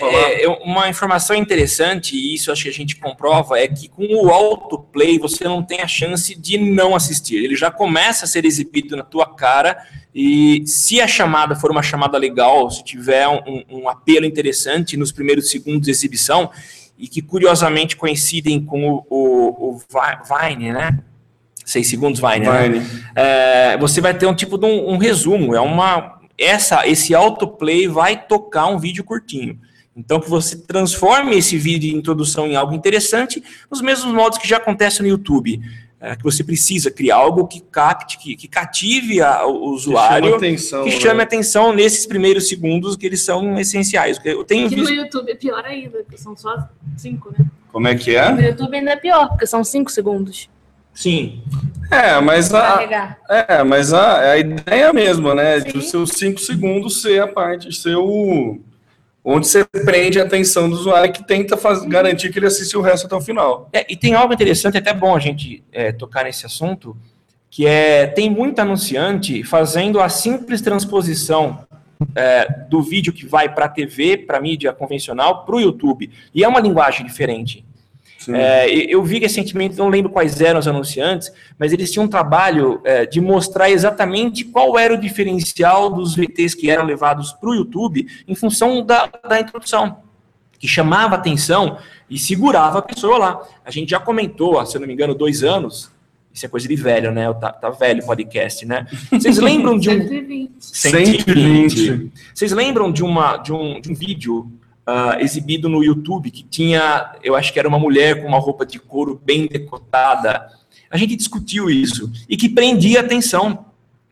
é, 0.00 0.48
uma 0.64 0.88
informação 0.88 1.34
interessante, 1.34 2.14
e 2.14 2.34
isso 2.34 2.52
acho 2.52 2.62
que 2.62 2.68
a 2.68 2.72
gente 2.72 2.96
comprova, 2.96 3.58
é 3.58 3.66
que 3.66 3.88
com 3.88 4.06
o 4.06 4.30
autoplay 4.30 5.18
você 5.18 5.44
não 5.44 5.62
tem 5.62 5.80
a 5.80 5.88
chance 5.88 6.34
de 6.34 6.56
não 6.56 6.94
assistir. 6.94 7.36
Ele 7.36 7.56
já 7.56 7.70
começa 7.70 8.24
a 8.24 8.28
ser 8.28 8.44
exibido 8.44 8.96
na 8.96 9.02
tua 9.02 9.26
cara, 9.26 9.76
e 10.14 10.62
se 10.66 11.00
a 11.00 11.06
chamada 11.06 11.56
for 11.56 11.70
uma 11.70 11.82
chamada 11.82 12.18
legal, 12.18 12.70
se 12.70 12.84
tiver 12.84 13.26
um, 13.28 13.64
um 13.70 13.88
apelo 13.88 14.26
interessante 14.26 14.96
nos 14.96 15.10
primeiros 15.10 15.50
segundos 15.50 15.82
de 15.82 15.90
exibição, 15.90 16.50
e 16.98 17.08
que 17.08 17.22
curiosamente 17.22 17.96
coincidem 17.96 18.64
com 18.64 18.88
o, 18.88 19.06
o, 19.10 19.76
o 19.76 19.78
Vine, 19.78 20.72
né? 20.72 20.98
Seis 21.64 21.88
segundos 21.88 22.20
Vine, 22.20 22.46
né? 22.46 22.62
Vine. 22.62 22.78
Né? 22.78 23.04
É, 23.16 23.78
você 23.78 24.00
vai 24.00 24.14
ter 24.16 24.26
um 24.26 24.34
tipo 24.34 24.58
de 24.58 24.66
um, 24.66 24.90
um, 24.90 24.98
resumo, 24.98 25.54
é 25.54 25.60
uma 25.60 26.20
essa 26.38 26.86
esse 26.86 27.14
autoplay 27.14 27.88
vai 27.88 28.16
tocar 28.16 28.66
um 28.66 28.78
vídeo 28.78 29.02
curtinho. 29.02 29.58
Então 29.96 30.20
que 30.20 30.28
você 30.28 30.56
transforme 30.56 31.36
esse 31.36 31.56
vídeo 31.58 31.90
de 31.90 31.96
introdução 31.96 32.46
em 32.46 32.56
algo 32.56 32.74
interessante, 32.74 33.42
nos 33.70 33.80
mesmos 33.80 34.12
modos 34.12 34.38
que 34.38 34.48
já 34.48 34.58
acontece 34.58 35.02
no 35.02 35.08
YouTube 35.08 35.60
é, 36.02 36.16
que 36.16 36.22
você 36.24 36.42
precisa 36.42 36.90
criar 36.90 37.14
algo 37.14 37.46
que 37.46 37.60
capte, 37.60 38.18
que, 38.18 38.34
que 38.34 38.48
cative 38.48 39.22
a, 39.22 39.46
o 39.46 39.70
usuário, 39.70 40.24
que 40.24 40.30
chame 40.32 40.36
atenção, 40.36 40.84
que 40.84 40.90
chame 40.90 41.18
né? 41.18 41.22
atenção 41.22 41.72
nesses 41.72 42.04
primeiros 42.04 42.48
segundos 42.48 42.96
que 42.96 43.06
eles 43.06 43.22
são 43.22 43.56
essenciais. 43.56 44.18
Eu 44.24 44.42
tenho 44.42 44.66
Aqui 44.66 44.74
visto... 44.74 44.90
no 44.90 44.96
YouTube 44.96 45.30
é 45.30 45.34
pior 45.36 45.64
ainda, 45.64 45.98
porque 45.98 46.18
são 46.18 46.36
só 46.36 46.68
cinco, 46.96 47.32
né? 47.38 47.46
Como 47.70 47.86
é 47.86 47.94
que 47.94 48.16
é? 48.16 48.32
No 48.32 48.42
YouTube 48.42 48.76
ainda 48.76 48.90
é 48.90 48.96
pior, 48.96 49.28
porque 49.28 49.46
são 49.46 49.62
cinco 49.62 49.92
segundos. 49.92 50.50
Sim. 50.92 51.40
É, 51.88 52.20
mas 52.20 52.52
a, 52.52 53.16
é, 53.28 53.62
mas 53.62 53.92
a, 53.92 54.32
a 54.32 54.38
ideia 54.38 54.86
é 54.86 54.92
mesma, 54.92 55.36
né? 55.36 55.60
Sim. 55.60 55.68
De 55.68 55.78
os 55.78 55.88
seus 55.88 56.10
cinco 56.10 56.40
segundos 56.40 57.00
ser 57.00 57.22
a 57.22 57.28
parte, 57.28 57.72
ser 57.72 57.94
o 57.94 58.58
onde 59.24 59.46
você 59.46 59.64
prende 59.64 60.20
a 60.20 60.24
atenção 60.24 60.68
do 60.68 60.74
usuário 60.74 61.12
que 61.12 61.24
tenta 61.24 61.56
faz, 61.56 61.84
garantir 61.84 62.32
que 62.32 62.38
ele 62.38 62.46
assiste 62.46 62.76
o 62.76 62.80
resto 62.80 63.06
até 63.06 63.14
o 63.14 63.20
final. 63.20 63.68
É, 63.72 63.86
e 63.88 63.96
tem 63.96 64.14
algo 64.14 64.34
interessante, 64.34 64.76
é 64.76 64.80
até 64.80 64.92
bom 64.92 65.14
a 65.14 65.20
gente 65.20 65.62
é, 65.72 65.92
tocar 65.92 66.24
nesse 66.24 66.44
assunto, 66.44 66.96
que 67.50 67.66
é 67.66 68.06
tem 68.06 68.30
muito 68.30 68.58
anunciante 68.58 69.44
fazendo 69.44 70.00
a 70.00 70.08
simples 70.08 70.60
transposição 70.60 71.66
é, 72.14 72.48
do 72.68 72.82
vídeo 72.82 73.12
que 73.12 73.26
vai 73.26 73.52
para 73.52 73.66
a 73.66 73.68
TV, 73.68 74.16
para 74.16 74.40
mídia 74.40 74.72
convencional, 74.72 75.44
para 75.44 75.56
o 75.56 75.60
YouTube. 75.60 76.10
E 76.34 76.42
é 76.42 76.48
uma 76.48 76.60
linguagem 76.60 77.06
diferente. 77.06 77.64
É, 78.28 78.68
eu 78.70 79.02
vi 79.02 79.18
recentemente, 79.18 79.76
não 79.76 79.88
lembro 79.88 80.10
quais 80.10 80.40
eram 80.40 80.60
os 80.60 80.68
anunciantes, 80.68 81.32
mas 81.58 81.72
eles 81.72 81.90
tinham 81.90 82.04
um 82.04 82.08
trabalho 82.08 82.80
é, 82.84 83.06
de 83.06 83.20
mostrar 83.20 83.70
exatamente 83.70 84.44
qual 84.44 84.78
era 84.78 84.94
o 84.94 84.98
diferencial 84.98 85.90
dos 85.90 86.14
VTs 86.14 86.54
que 86.54 86.70
eram 86.70 86.84
levados 86.84 87.32
para 87.32 87.50
o 87.50 87.54
YouTube 87.54 88.06
em 88.26 88.34
função 88.34 88.84
da, 88.84 89.08
da 89.28 89.40
introdução, 89.40 89.98
que 90.58 90.68
chamava 90.68 91.16
atenção 91.16 91.78
e 92.08 92.18
segurava 92.18 92.78
a 92.78 92.82
pessoa 92.82 93.18
lá. 93.18 93.42
A 93.64 93.70
gente 93.70 93.90
já 93.90 93.98
comentou, 93.98 94.64
se 94.66 94.76
eu 94.76 94.80
não 94.80 94.86
me 94.86 94.94
engano, 94.94 95.14
dois 95.14 95.42
anos. 95.42 95.90
Isso 96.34 96.46
é 96.46 96.48
coisa 96.48 96.66
de 96.66 96.76
velho, 96.76 97.12
né? 97.12 97.30
Tá, 97.34 97.52
tá 97.52 97.68
velho 97.68 98.02
o 98.02 98.06
podcast, 98.06 98.64
né? 98.64 98.86
Vocês 99.10 99.36
lembram 99.36 99.78
de 99.78 99.90
um. 99.90 100.00
120. 100.58 100.60
120. 100.60 102.12
Vocês 102.34 102.52
lembram 102.52 102.90
de, 102.90 103.02
uma, 103.02 103.36
de, 103.36 103.52
um, 103.52 103.80
de 103.80 103.92
um 103.92 103.94
vídeo 103.94 104.50
uh, 104.86 105.20
exibido 105.20 105.68
no 105.68 105.82
YouTube, 105.82 106.30
que 106.30 106.42
tinha, 106.42 107.12
eu 107.22 107.34
acho 107.34 107.52
que 107.52 107.58
era 107.58 107.68
uma 107.68 107.78
mulher 107.78 108.22
com 108.22 108.28
uma 108.28 108.38
roupa 108.38 108.64
de 108.66 108.78
couro 108.78 109.20
bem 109.24 109.46
decotada. 109.46 110.48
A 110.90 110.96
gente 110.96 111.16
discutiu 111.16 111.70
isso 111.70 112.10
e 112.28 112.36
que 112.36 112.48
prendia 112.48 113.00
atenção. 113.00 113.66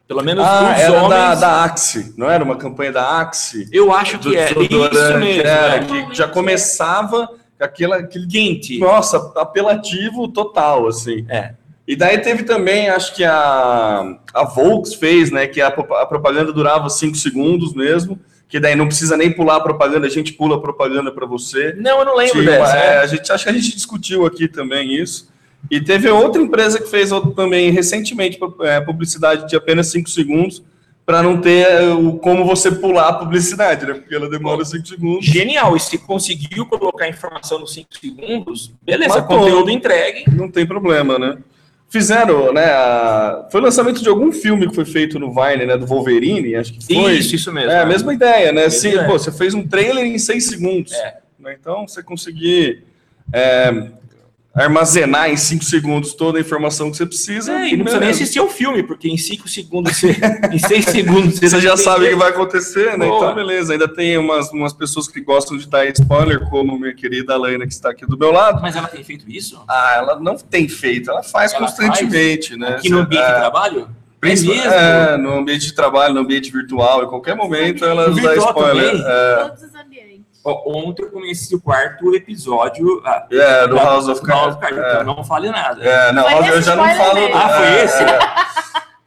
Pelo 0.08 0.24
menos 0.24 0.44
ah, 0.44 0.74
era 0.76 0.92
homens. 1.04 1.08
Da, 1.10 1.34
da 1.36 1.64
Axe, 1.64 2.14
não 2.16 2.28
era 2.28 2.42
uma 2.42 2.56
campanha 2.56 2.90
da 2.90 3.20
Axe? 3.20 3.68
Eu 3.70 3.92
acho 3.92 4.18
que 4.18 4.36
é. 4.36 4.50
Isso 4.50 5.18
mesmo. 5.18 5.42
Era, 5.42 5.76
é. 5.76 5.84
que 5.84 6.14
já 6.14 6.26
começava 6.26 7.30
aquela, 7.60 7.98
aquele 7.98 8.26
quente. 8.26 8.78
Nossa, 8.78 9.32
apelativo 9.36 10.26
total, 10.26 10.88
assim. 10.88 11.24
É. 11.28 11.54
E 11.86 11.94
daí 11.94 12.18
teve 12.18 12.42
também, 12.42 12.88
acho 12.88 13.14
que 13.14 13.22
a, 13.24 14.16
a 14.34 14.44
Volks 14.44 14.94
fez, 14.94 15.30
né? 15.30 15.46
Que 15.46 15.60
a, 15.60 15.68
a 15.68 16.06
propaganda 16.06 16.52
durava 16.52 16.88
cinco 16.88 17.16
segundos 17.16 17.72
mesmo 17.72 18.18
que 18.50 18.58
daí 18.58 18.74
não 18.74 18.88
precisa 18.88 19.16
nem 19.16 19.32
pular 19.32 19.56
a 19.56 19.60
propaganda, 19.60 20.08
a 20.08 20.10
gente 20.10 20.32
pula 20.32 20.56
a 20.56 20.60
propaganda 20.60 21.12
para 21.12 21.24
você. 21.24 21.72
Não, 21.78 22.00
eu 22.00 22.04
não 22.04 22.16
lembro 22.16 22.42
Tinha, 22.42 22.58
dessa. 22.58 22.76
É, 22.76 22.98
a 22.98 23.06
gente 23.06 23.30
acho 23.30 23.44
que 23.44 23.50
a 23.50 23.52
gente 23.52 23.74
discutiu 23.74 24.26
aqui 24.26 24.48
também 24.48 24.92
isso. 25.00 25.30
E 25.70 25.80
teve 25.80 26.08
outra 26.10 26.42
empresa 26.42 26.80
que 26.80 26.88
fez 26.88 27.12
outro, 27.12 27.30
também 27.30 27.70
recentemente 27.70 28.38
é, 28.62 28.80
publicidade 28.80 29.48
de 29.48 29.54
apenas 29.54 29.86
5 29.88 30.10
segundos 30.10 30.64
para 31.06 31.22
não 31.22 31.40
ter 31.40 31.66
é, 31.66 31.92
o 31.92 32.14
como 32.14 32.44
você 32.44 32.72
pular 32.72 33.08
a 33.08 33.12
publicidade, 33.12 33.86
né? 33.86 33.94
Porque 33.94 34.14
ela 34.14 34.28
demora 34.28 34.64
5 34.64 34.86
segundos. 34.86 35.24
Genial, 35.24 35.76
e 35.76 35.80
se 35.80 35.98
conseguiu 35.98 36.66
colocar 36.66 37.08
informação 37.08 37.60
nos 37.60 37.72
5 37.74 37.88
segundos, 38.00 38.72
beleza, 38.82 39.20
Matou. 39.20 39.38
conteúdo 39.38 39.70
entregue. 39.70 40.24
Não 40.30 40.50
tem 40.50 40.66
problema, 40.66 41.18
né? 41.18 41.38
Fizeram, 41.90 42.52
né? 42.52 42.66
A... 42.66 43.48
Foi 43.50 43.60
o 43.60 43.64
lançamento 43.64 44.00
de 44.00 44.08
algum 44.08 44.30
filme 44.30 44.68
que 44.68 44.74
foi 44.74 44.84
feito 44.84 45.18
no 45.18 45.34
Vine, 45.34 45.66
né? 45.66 45.76
Do 45.76 45.86
Wolverine, 45.86 46.54
acho 46.54 46.72
que 46.72 46.86
foi. 46.86 47.14
Isso, 47.14 47.34
isso 47.34 47.52
mesmo. 47.52 47.70
É 47.70 47.80
a 47.80 47.86
mesma 47.86 48.14
ideia, 48.14 48.52
né? 48.52 48.70
Se, 48.70 48.92
pô, 49.06 49.18
você 49.18 49.32
fez 49.32 49.54
um 49.54 49.66
trailer 49.66 50.06
em 50.06 50.16
seis 50.16 50.46
segundos. 50.46 50.92
É. 50.92 51.18
Né? 51.38 51.56
Então, 51.60 51.88
você 51.88 52.00
conseguir 52.00 52.84
é, 53.32 53.88
armazenar 54.54 55.30
em 55.30 55.36
5 55.36 55.64
segundos 55.64 56.14
toda 56.14 56.38
a 56.38 56.40
informação 56.40 56.90
que 56.90 56.96
você 56.96 57.06
precisa. 57.06 57.52
É, 57.52 57.68
e 57.68 57.76
não 57.76 57.84
precisa 57.84 58.00
nem 58.00 58.10
assistir 58.10 58.38
ao 58.40 58.48
filme, 58.48 58.82
porque 58.82 59.08
em 59.08 59.16
5 59.16 59.48
segundos, 59.48 59.96
você, 59.96 60.16
em 60.52 60.58
6 60.58 60.84
segundos, 60.90 61.38
você, 61.38 61.48
você 61.48 61.60
já 61.60 61.76
sabe 61.76 62.06
o 62.06 62.08
que 62.08 62.16
vai 62.16 62.30
acontecer, 62.30 62.98
né? 62.98 63.06
Boa. 63.06 63.18
Então, 63.18 63.34
beleza. 63.34 63.72
Ainda 63.72 63.86
tem 63.86 64.18
umas, 64.18 64.50
umas 64.50 64.72
pessoas 64.72 65.06
que 65.06 65.20
gostam 65.20 65.56
de 65.56 65.68
dar 65.68 65.86
spoiler, 65.86 66.40
como 66.48 66.78
minha 66.78 66.94
querida 66.94 67.34
Alaina, 67.34 67.66
que 67.66 67.72
está 67.72 67.90
aqui 67.90 68.04
do 68.06 68.18
meu 68.18 68.32
lado. 68.32 68.60
Mas 68.60 68.74
ela 68.74 68.88
tem 68.88 69.04
feito 69.04 69.24
isso? 69.30 69.62
Ah, 69.68 69.94
ela 69.96 70.20
não 70.20 70.36
tem 70.36 70.68
feito, 70.68 71.10
ela 71.10 71.22
faz 71.22 71.52
ela 71.52 71.66
constantemente, 71.66 72.48
faz? 72.50 72.60
né? 72.60 72.68
Aqui 72.76 72.90
no 72.90 72.98
ambiente 73.00 73.22
é, 73.22 73.32
de 73.32 73.38
trabalho? 73.38 73.88
É, 74.22 75.14
é, 75.14 75.16
no 75.16 75.32
ambiente 75.38 75.66
de 75.66 75.72
trabalho, 75.74 76.12
no 76.12 76.20
ambiente 76.20 76.52
virtual, 76.52 77.04
em 77.04 77.08
qualquer 77.08 77.34
momento 77.34 77.84
ela 77.84 78.10
dá 78.10 78.36
spoiler. 78.36 78.94
É. 78.94 79.44
Todos 79.44 79.62
os 79.62 79.74
ambientes. 79.74 80.20
Ó, 80.20 80.29
Ontem 80.44 81.02
eu 81.02 81.10
conheci 81.10 81.54
o 81.54 81.60
quarto 81.60 82.14
episódio. 82.14 83.02
ah, 83.04 83.26
É, 83.30 83.66
do 83.68 83.76
House 83.76 84.08
of 84.08 84.22
Cards. 84.22 84.56
Então 84.56 85.00
É. 85.00 85.04
não 85.04 85.22
fale 85.22 85.50
nada. 85.50 85.84
É, 85.84 86.12
não, 86.12 86.28
eu 86.46 86.62
já 86.62 86.74
não 86.74 86.88
falo. 86.94 87.14
mesmo. 87.14 87.36
Ah, 87.36 87.48
foi 87.50 87.66
é, 87.66 87.84
esse? 87.84 88.02
é. 88.02 88.18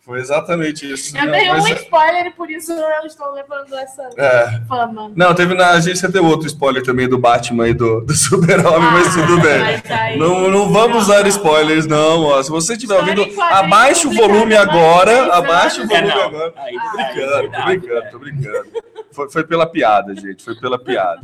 Foi 0.06 0.20
exatamente 0.20 0.92
isso. 0.92 1.16
Eu 1.18 1.26
Não, 1.26 1.32
dei 1.32 1.50
um 1.50 1.54
mas- 1.62 1.82
spoiler 1.82 2.26
e 2.26 2.32
por 2.32 2.52
isso 2.52 2.74
eu 2.74 3.06
estou 3.06 3.32
levando 3.32 3.74
essa 3.74 4.10
é. 4.18 4.62
fama. 4.68 5.10
Não, 5.16 5.34
teve 5.34 5.54
na 5.54 5.70
agência 5.70 6.10
deu 6.10 6.26
outro 6.26 6.46
spoiler 6.48 6.84
também 6.84 7.08
do 7.08 7.18
Batman 7.18 7.70
e 7.70 7.74
do, 7.74 8.02
do 8.02 8.12
Super-Homem, 8.14 8.92
mas 8.92 9.14
tudo 9.16 9.40
bem. 9.40 9.62
Ah, 9.62 9.82
mas 9.86 9.92
aí- 9.92 10.18
Não, 10.20 10.50
não 10.52 10.70
vamos 10.74 10.90
Não, 10.92 10.98
usar 10.98 11.26
spoilers, 11.28 11.88
não. 11.88 12.24
Ó. 12.24 12.44
Se 12.44 12.50
você 12.50 12.74
estiver 12.74 12.96
ouvindo, 13.00 13.26
quadrinhos 13.34 13.40
abaixe 13.74 14.08
o 14.08 14.12
volume 14.14 14.56
mas 14.56 14.68
agora. 14.68 15.16
três 15.16 15.30
Abaixe 15.34 15.80
o. 15.80 15.84
É, 15.84 15.88
volume 15.88 16.08
não. 16.10 16.22
agora. 16.22 16.54
Aí, 16.58 16.76
Ah, 16.78 16.92
Tô 16.92 16.98
aí, 17.00 17.08
brincando, 17.14 17.52
tô 17.52 17.64
brincando, 17.64 17.98
é. 17.98 18.10
tô 18.12 18.20
brincando. 18.20 18.68
Foi, 19.14 19.30
foi 19.32 19.44
pela 19.46 19.66
piada, 19.66 20.14
gente. 20.16 20.44
Foi 20.44 20.56
pela 20.60 20.78
piada. 20.78 21.22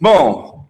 Bom, 0.00 0.64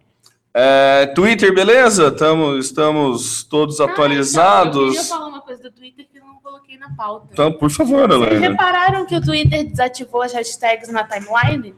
é, 0.53 1.05
Twitter, 1.15 1.53
beleza? 1.53 2.11
Tamo, 2.11 2.57
estamos 2.57 3.43
todos 3.43 3.79
Ah, 3.79 3.83
então, 3.83 3.87
eu 3.87 3.93
atualizados. 3.93 4.89
queria 4.89 5.03
falar 5.05 5.27
uma 5.27 5.41
coisa 5.41 5.63
do 5.63 5.71
Twitter 5.71 6.05
que 6.11 6.18
coloquei 6.49 6.77
na 6.77 6.89
pauta. 6.91 7.27
Então, 7.31 7.51
por 7.51 7.69
favor, 7.69 8.07
Vocês 8.09 8.31
Helena. 8.31 8.49
repararam 8.49 9.05
que 9.05 9.15
o 9.15 9.21
Twitter 9.21 9.67
desativou 9.67 10.21
as 10.23 10.33
hashtags 10.33 10.89
na 10.89 11.03
timeline? 11.03 11.75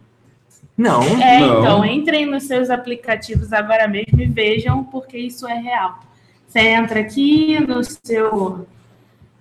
Não. 0.77 1.01
É, 1.21 1.39
Não. 1.39 1.59
então, 1.59 1.85
entrem 1.85 2.25
nos 2.25 2.43
seus 2.43 2.69
aplicativos 2.69 3.51
agora 3.51 3.87
mesmo 3.87 4.19
e 4.19 4.25
vejam, 4.25 4.83
porque 4.85 5.17
isso 5.17 5.47
é 5.47 5.53
real. 5.59 5.99
Você 6.47 6.59
entra 6.59 6.99
aqui 7.01 7.59
no 7.65 7.83
seu 7.83 8.67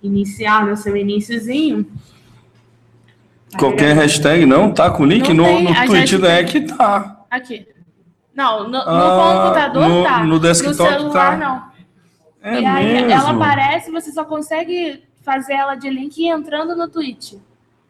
inicial, 0.03 0.65
no 0.65 0.75
seu 0.77 0.95
iniciozinho. 0.95 1.85
Qualquer 3.57 3.95
hashtag 3.95 4.45
não 4.45 4.71
tá 4.73 4.89
com 4.89 5.05
link 5.05 5.33
Não 5.33 5.43
no, 5.61 5.69
no 5.69 5.73
tweet 5.85 6.15
hashtag- 6.15 6.21
da 6.21 6.41
EC 6.41 6.61
tá. 6.67 7.25
Aqui. 7.29 7.67
Não, 8.33 8.63
no, 8.63 8.69
no 8.69 8.77
Ah, 8.79 9.43
computador 9.43 9.89
no- 9.89 10.03
tá. 10.03 10.23
no 10.23 10.39
desktop 10.39 10.75
celular 10.75 11.11
tá. 11.11 11.37
não. 11.37 11.71
É 12.43 12.61
e 12.61 12.65
aí 12.65 12.93
mesmo. 12.93 13.11
ela 13.11 13.29
aparece, 13.31 13.91
você 13.91 14.11
só 14.11 14.23
consegue 14.23 15.03
fazer 15.23 15.53
ela 15.53 15.75
de 15.75 15.89
link 15.89 16.23
entrando 16.25 16.75
no 16.75 16.87
tweet. 16.89 17.39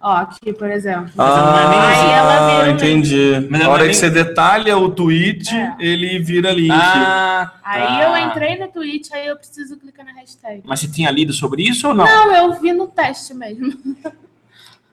Ó, 0.03 0.11
aqui, 0.15 0.51
por 0.51 0.69
exemplo. 0.71 1.09
É 1.09 1.11
Ah, 1.21 1.87
Aí 1.89 2.09
ela 2.11 2.47
vira 2.59 2.71
um 2.71 2.75
entendi. 2.75 3.47
Mas 3.51 3.61
Na 3.61 3.69
hora 3.69 3.85
é 3.85 3.87
que 3.89 3.93
você 3.93 4.09
detalha 4.09 4.75
o 4.75 4.89
tweet, 4.89 5.55
É. 5.55 5.75
ele 5.79 6.17
vira 6.19 6.51
link. 6.51 6.71
Ah, 6.71 7.51
Aí 7.63 7.83
tá. 7.85 8.03
eu 8.03 8.17
entrei 8.27 8.57
no 8.57 8.67
tweet, 8.67 9.13
aí 9.13 9.27
eu 9.27 9.37
preciso 9.37 9.77
clicar 9.77 10.03
na 10.05 10.11
hashtag. 10.13 10.63
Mas 10.65 10.79
você 10.79 10.87
tinha 10.87 11.11
lido 11.11 11.31
sobre 11.33 11.61
isso 11.61 11.87
ou 11.87 11.93
não? 11.93 12.03
Não, 12.05 12.33
eu 12.35 12.59
vi 12.59 12.73
no 12.73 12.87
teste 12.87 13.33
mesmo. 13.35 13.73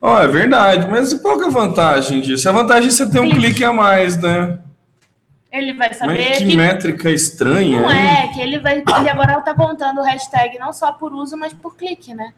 Ó, 0.00 0.20
é 0.20 0.28
verdade, 0.28 0.86
mas 0.88 1.12
qual 1.14 1.38
que 1.38 1.44
é 1.44 1.48
a 1.48 1.50
vantagem 1.50 2.20
disso? 2.20 2.48
A 2.48 2.52
vantagem 2.52 2.88
é 2.88 2.90
você 2.92 3.10
ter 3.10 3.18
um 3.18 3.30
Clique. 3.30 3.40
clique 3.40 3.64
a 3.64 3.72
mais, 3.72 4.16
né? 4.16 4.58
Ele 5.50 5.72
vai 5.72 5.94
saber 5.94 6.12
Mas 6.28 6.38
que 6.38 6.46
que 6.46 6.56
métrica 6.56 7.10
estranha. 7.10 7.80
não 7.80 7.90
hein? 7.90 8.06
é, 8.06 8.28
que 8.28 8.40
ele 8.40 8.58
vai. 8.58 8.78
Ele 8.78 9.08
agora 9.10 9.40
tá 9.40 9.54
contando 9.54 9.98
o 10.00 10.04
hashtag 10.04 10.58
não 10.58 10.72
só 10.72 10.92
por 10.92 11.12
uso, 11.14 11.36
mas 11.38 11.52
por 11.54 11.74
clique, 11.76 12.12
né? 12.14 12.32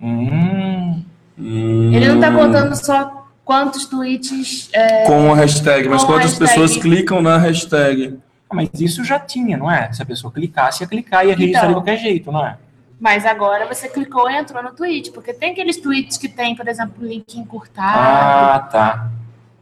Hum, 0.00 1.02
Ele 1.38 2.08
não 2.08 2.20
tá 2.20 2.30
contando 2.30 2.74
só 2.74 3.26
quantos 3.44 3.86
tweets. 3.86 4.68
é, 4.72 5.04
Com 5.06 5.32
a 5.32 5.36
hashtag, 5.36 5.88
mas 5.88 6.04
quantas 6.04 6.32
hashtag. 6.32 6.50
pessoas 6.50 6.76
clicam 6.76 7.22
na 7.22 7.38
hashtag? 7.38 8.18
mas 8.54 8.68
isso 8.78 9.02
já 9.02 9.18
tinha, 9.18 9.56
não 9.56 9.70
é? 9.70 9.90
Se 9.94 10.02
a 10.02 10.04
pessoa 10.04 10.30
clicasse, 10.30 10.82
ia 10.82 10.86
clicar 10.88 11.24
e 11.24 11.28
ia 11.30 11.34
registrar 11.34 11.60
de 11.62 11.66
Então. 11.68 11.74
qualquer 11.80 11.96
jeito, 11.96 12.30
não 12.30 12.46
é? 12.46 12.58
Mas 13.00 13.24
agora 13.24 13.66
você 13.66 13.88
clicou 13.88 14.30
e 14.30 14.36
entrou 14.36 14.62
no 14.62 14.72
tweet, 14.72 15.10
porque 15.10 15.32
tem 15.32 15.52
aqueles 15.52 15.78
tweets 15.78 16.18
que 16.18 16.28
tem, 16.28 16.54
por 16.54 16.68
exemplo, 16.68 16.94
link 17.04 17.38
encurtado. 17.38 17.98
Ah, 17.98 18.68
tá. 18.70 19.10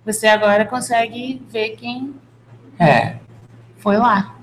Você 0.04 0.26
agora 0.26 0.64
consegue 0.64 1.40
ver 1.49 1.76
quem 1.76 2.12
É. 2.80 3.16
foi 3.78 3.96
lá. 3.99 4.34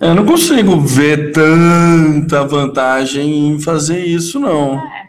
Eu 0.00 0.14
não 0.14 0.26
consigo 0.26 0.80
ver 0.80 1.30
tanta 1.32 2.44
vantagem 2.44 3.50
em 3.50 3.60
fazer 3.60 4.04
isso, 4.04 4.40
não. 4.40 4.74
É, 4.78 5.02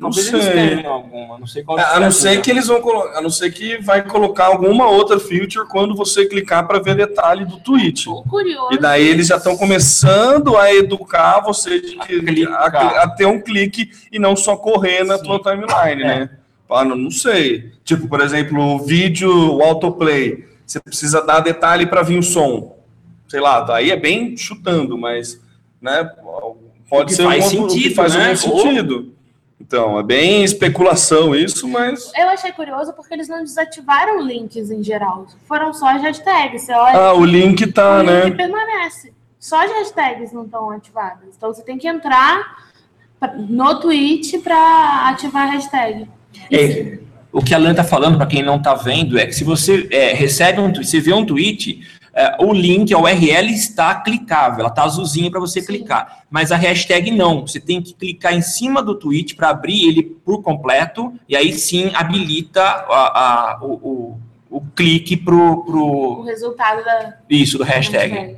Não 0.00 0.10
Talvez 0.10 0.32
eles 0.32 0.44
sei. 0.46 0.86
alguma, 0.86 1.38
não 1.38 1.46
sei 1.46 1.62
qual 1.62 1.78
A 1.78 2.00
não 2.00 2.06
é 2.06 2.10
ser 2.10 2.40
que 2.40 2.50
eles 2.50 2.66
vão 2.66 2.80
colocar, 2.80 3.18
a 3.18 3.20
não 3.20 3.28
ser 3.28 3.50
que 3.52 3.76
vai 3.82 4.00
colocar 4.02 4.46
alguma 4.46 4.88
outra 4.88 5.20
feature 5.20 5.68
quando 5.68 5.94
você 5.94 6.24
clicar 6.24 6.66
para 6.66 6.78
ver 6.78 6.94
detalhe 6.94 7.44
do 7.44 7.58
tweet. 7.58 8.06
Curioso. 8.30 8.72
E 8.72 8.78
daí 8.78 9.06
eles 9.06 9.26
já 9.26 9.36
estão 9.36 9.54
começando 9.58 10.56
a 10.56 10.72
educar 10.74 11.40
você 11.40 11.78
de 11.78 11.96
que, 11.98 12.14
a, 12.14 12.22
clicar. 12.24 12.96
a 13.02 13.08
ter 13.08 13.26
um 13.26 13.38
clique 13.38 13.90
e 14.10 14.18
não 14.18 14.34
só 14.34 14.56
correr 14.56 15.04
na 15.04 15.18
Sim. 15.18 15.24
tua 15.24 15.38
timeline, 15.42 16.02
É. 16.02 16.06
né? 16.20 16.30
Ah, 16.70 16.86
não, 16.86 16.96
não 16.96 17.10
sei. 17.10 17.70
Tipo, 17.84 18.08
por 18.08 18.22
exemplo, 18.22 18.58
o 18.58 18.78
vídeo, 18.78 19.30
o 19.56 19.62
autoplay. 19.62 20.50
Você 20.72 20.80
precisa 20.80 21.20
dar 21.20 21.40
detalhe 21.40 21.84
para 21.84 22.00
vir 22.02 22.18
o 22.18 22.22
som. 22.22 22.78
Sei 23.28 23.38
lá, 23.40 23.60
daí 23.60 23.90
é 23.90 23.96
bem 23.96 24.34
chutando, 24.38 24.96
mas 24.96 25.38
né, 25.78 26.10
O 26.24 26.56
pode 26.88 27.08
que 27.10 27.14
ser 27.16 27.24
faz 27.24 27.52
um, 27.52 27.64
o 27.64 27.66
que 27.66 27.72
sentido, 27.74 27.94
faz 27.94 28.14
né? 28.14 28.28
algum 28.30 28.38
sentido. 28.62 29.14
Então, 29.60 29.98
é 29.98 30.02
bem 30.02 30.42
especulação 30.42 31.34
isso, 31.34 31.68
mas. 31.68 32.10
Eu 32.16 32.26
achei 32.30 32.52
curioso 32.52 32.94
porque 32.94 33.12
eles 33.12 33.28
não 33.28 33.44
desativaram 33.44 34.22
links 34.22 34.70
em 34.70 34.82
geral. 34.82 35.26
Foram 35.46 35.74
só 35.74 35.88
as 35.88 36.00
hashtags. 36.00 36.62
Você 36.62 36.72
olha, 36.72 36.96
Ah, 36.98 37.12
o 37.12 37.24
link 37.24 37.70
tá, 37.70 37.98
o 37.98 38.02
né? 38.02 38.24
link 38.24 38.36
permanece. 38.38 39.12
Só 39.38 39.62
as 39.62 39.70
hashtags 39.70 40.32
não 40.32 40.46
estão 40.46 40.70
ativadas. 40.70 41.34
Então 41.36 41.52
você 41.52 41.62
tem 41.62 41.76
que 41.76 41.86
entrar 41.86 42.70
no 43.36 43.78
tweet 43.78 44.38
para 44.38 45.10
ativar 45.10 45.48
a 45.48 45.50
hashtag. 45.50 46.08
É, 46.50 46.98
o 47.32 47.42
que 47.42 47.54
a 47.54 47.58
Lan 47.58 47.74
tá 47.74 47.82
falando, 47.84 48.16
para 48.18 48.26
quem 48.26 48.42
não 48.42 48.58
tá 48.60 48.74
vendo, 48.74 49.18
é 49.18 49.26
que 49.26 49.32
se 49.34 49.42
você 49.44 49.88
é, 49.90 50.12
recebe 50.12 50.60
um 50.60 50.70
tweet, 50.72 50.86
você 50.88 51.00
vê 51.00 51.12
um 51.14 51.24
tweet, 51.24 51.80
é, 52.14 52.36
o 52.38 52.52
link, 52.52 52.92
a 52.92 52.98
URL 52.98 53.48
está 53.50 53.94
clicável, 53.94 54.60
ela 54.60 54.70
tá 54.70 54.82
azulzinha 54.84 55.30
para 55.30 55.40
você 55.40 55.60
Sim. 55.60 55.66
clicar. 55.68 56.24
Mas 56.30 56.52
a 56.52 56.56
hashtag 56.56 57.10
não. 57.10 57.46
Você 57.46 57.58
tem 57.58 57.80
que 57.80 57.94
clicar 57.94 58.34
em 58.34 58.42
cima 58.42 58.82
do 58.82 58.94
tweet 58.94 59.34
para 59.34 59.48
abrir 59.48 59.88
ele 59.88 60.02
por 60.02 60.42
completo, 60.42 61.12
e 61.28 61.34
aí 61.34 61.54
sim 61.54 61.90
habilita 61.94 62.60
a- 62.60 63.54
a- 63.54 63.58
o, 63.62 63.72
o- 63.72 64.18
o 64.50 64.60
clique 64.76 65.16
pro, 65.16 65.52
O 65.52 65.64
pro 65.64 66.22
resultado 66.24 66.84
da 66.84 67.14
isso 67.30 67.56
do 67.56 67.64
hashtag. 67.64 68.36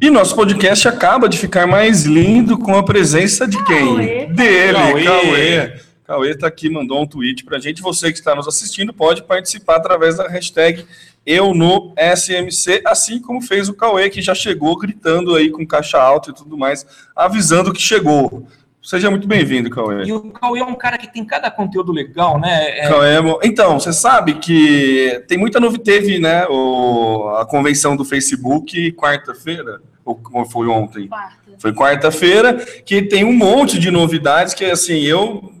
E 0.00 0.10
nosso 0.10 0.34
podcast 0.34 0.88
acaba 0.88 1.28
de 1.28 1.38
ficar 1.38 1.66
mais 1.66 2.04
lindo 2.04 2.58
com 2.58 2.74
a 2.74 2.82
presença 2.82 3.46
de 3.46 3.62
quem? 3.64 3.86
Cauê. 3.86 4.26
Dele, 4.26 4.72
Cauê. 4.72 5.04
Cauê. 5.04 5.72
Cauê 6.08 6.34
tá 6.34 6.46
aqui, 6.46 6.70
mandou 6.70 7.02
um 7.02 7.06
tweet 7.06 7.44
pra 7.44 7.58
gente. 7.58 7.82
Você 7.82 8.10
que 8.10 8.18
está 8.18 8.34
nos 8.34 8.48
assistindo 8.48 8.94
pode 8.94 9.22
participar 9.24 9.76
através 9.76 10.16
da 10.16 10.26
hashtag 10.26 10.86
eu 11.26 11.52
no 11.52 11.92
SMC, 12.16 12.80
assim 12.86 13.20
como 13.20 13.42
fez 13.42 13.68
o 13.68 13.74
Cauê, 13.74 14.08
que 14.08 14.22
já 14.22 14.34
chegou 14.34 14.74
gritando 14.78 15.34
aí 15.34 15.50
com 15.50 15.66
caixa 15.66 16.00
alta 16.00 16.30
e 16.30 16.34
tudo 16.34 16.56
mais, 16.56 16.86
avisando 17.14 17.74
que 17.74 17.82
chegou. 17.82 18.46
Seja 18.82 19.10
muito 19.10 19.28
bem-vindo, 19.28 19.68
Cauê. 19.68 20.04
E 20.04 20.12
o 20.14 20.30
Cauê 20.30 20.60
é 20.60 20.64
um 20.64 20.74
cara 20.74 20.96
que 20.96 21.12
tem 21.12 21.22
cada 21.26 21.50
conteúdo 21.50 21.92
legal, 21.92 22.40
né? 22.40 22.78
É, 22.78 22.88
Cauê 22.88 23.08
é 23.10 23.46
Então, 23.46 23.78
você 23.78 23.92
sabe 23.92 24.36
que 24.36 25.22
tem 25.28 25.36
muita 25.36 25.60
novidade. 25.60 25.84
Teve, 25.84 26.18
né, 26.18 26.46
o, 26.48 27.34
a 27.36 27.44
convenção 27.44 27.94
do 27.94 28.04
Facebook 28.06 28.92
quarta-feira, 28.92 29.82
ou 30.06 30.18
ou 30.32 30.46
foi 30.46 30.68
ontem? 30.68 31.06
quarta. 31.06 31.36
Foi 31.58 31.74
quarta-feira, 31.74 32.54
que 32.86 33.02
tem 33.02 33.24
um 33.24 33.32
monte 33.34 33.78
de 33.78 33.90
novidades 33.90 34.54
que, 34.54 34.64
assim, 34.64 35.00
eu 35.00 35.57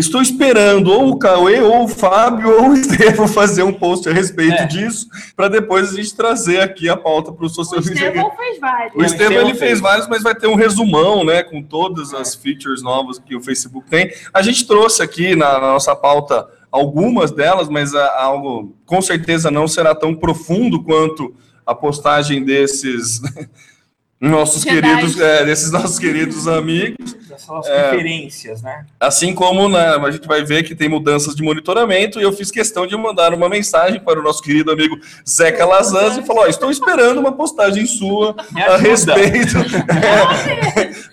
estou 0.00 0.20
esperando 0.20 0.88
ou 0.92 1.08
o 1.10 1.18
Cauê, 1.18 1.60
ou 1.60 1.84
o 1.84 1.88
Fábio, 1.88 2.50
ou 2.62 2.70
o 2.70 2.74
Estevão 2.76 3.26
fazer 3.26 3.62
um 3.62 3.72
post 3.72 4.08
a 4.08 4.12
respeito 4.12 4.54
É. 4.62 4.66
disso, 4.66 5.06
para 5.34 5.48
depois 5.48 5.90
a 5.92 5.96
gente 5.96 6.14
trazer 6.14 6.60
aqui 6.60 6.88
a 6.88 6.96
pauta 6.96 7.32
para 7.32 7.42
o 7.42 7.46
O 7.46 7.50
social 7.50 7.80
media. 7.82 8.08
Estevão 8.08 8.30
fez 8.36 8.58
vários. 8.60 8.94
O 8.94 9.02
Estevam 9.04 9.24
Estevão 9.26 9.48
ele 9.48 9.58
fez 9.58 9.70
fez. 9.70 9.80
vários, 9.80 10.06
mas 10.08 10.22
vai 10.22 10.34
ter 10.34 10.46
um 10.46 10.54
resumão, 10.54 11.24
né, 11.24 11.42
com 11.42 11.62
todas 11.62 12.12
as 12.14 12.34
features 12.34 12.82
novas 12.82 13.18
que 13.18 13.34
o 13.34 13.40
Facebook 13.40 13.88
tem. 13.88 14.12
A 14.32 14.42
gente 14.42 14.66
trouxe 14.66 15.02
aqui 15.02 15.34
na, 15.34 15.54
na 15.54 15.72
nossa 15.72 15.96
pauta 15.96 16.46
algumas 16.70 17.30
delas, 17.30 17.68
mas 17.68 17.94
a- 17.94 18.20
algo 18.22 18.76
com 18.84 19.00
certeza 19.00 19.50
não 19.50 19.66
será 19.66 19.94
tão 19.94 20.14
profundo 20.14 20.82
quanto 20.82 21.34
a 21.64 21.74
postagem 21.74 22.44
desses 22.44 23.20
nossos 24.20 24.62
Jedi. 24.62 24.80
queridos, 24.80 25.20
é, 25.20 25.44
desses 25.44 25.70
nossos 25.72 25.98
queridos 25.98 26.48
amigos. 26.48 27.14
Dessas 27.28 27.66
É. 27.66 27.90
referências, 27.90 28.62
né? 28.62 28.86
Assim 28.98 29.34
como 29.34 29.68
né, 29.68 29.78
a 29.78 30.10
gente 30.10 30.26
vai 30.26 30.42
ver 30.42 30.62
que 30.62 30.74
tem 30.74 30.88
mudanças 30.88 31.34
de 31.34 31.42
monitoramento, 31.42 32.18
e 32.18 32.22
eu 32.22 32.32
fiz 32.32 32.50
questão 32.50 32.86
de 32.86 32.96
mandar 32.96 33.34
uma 33.34 33.48
mensagem 33.48 34.00
para 34.00 34.18
o 34.18 34.22
nosso 34.22 34.42
querido 34.42 34.70
amigo 34.70 34.98
Zeca 35.28 35.66
Lazans 35.66 36.16
e 36.16 36.22
falou: 36.22 36.44
ó, 36.44 36.46
estou 36.46 36.70
esperando 36.70 37.18
uma 37.20 37.32
postagem 37.32 37.84
sua 37.84 38.34
a 38.54 38.76
respeito, 38.78 39.58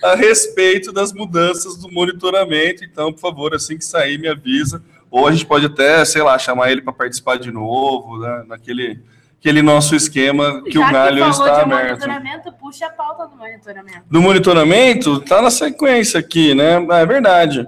é, 0.02 0.08
a 0.08 0.16
respeito 0.16 0.94
das 0.94 1.12
mudanças 1.12 1.76
do 1.78 1.92
monitoramento. 1.92 2.86
Então, 2.86 3.12
por 3.12 3.20
favor, 3.20 3.54
assim 3.54 3.78
que 3.78 3.84
sair, 3.84 4.18
me 4.18 4.30
avisa. 4.30 4.82
Ou 5.12 5.28
a 5.28 5.32
gente 5.32 5.46
pode 5.46 5.66
até, 5.68 6.04
sei 6.06 6.24
lá, 6.24 6.40
chamar 6.40 6.72
ele 6.72 6.82
para 6.82 6.92
participar 6.94 7.38
de 7.38 7.52
novo, 7.52 8.18
né, 8.20 8.44
naquele 8.48 9.00
aquele 9.44 9.62
nosso 9.62 9.94
esquema 9.94 10.64
que 10.64 10.72
Já 10.80 10.88
o 10.88 10.92
galho 10.94 11.18
falou 11.20 11.32
está 11.32 11.62
aberto. 11.64 11.90
monitoramento, 12.00 12.52
puxa 12.54 12.86
a 12.86 12.90
pauta 12.90 13.28
do 13.28 13.36
monitoramento. 13.36 14.02
Do 14.10 14.22
monitoramento, 14.22 15.20
tá 15.20 15.42
na 15.42 15.52
sequência 15.52 16.18
aqui, 16.18 16.56
né? 16.56 16.76
É 16.92 17.06
verdade. 17.06 17.68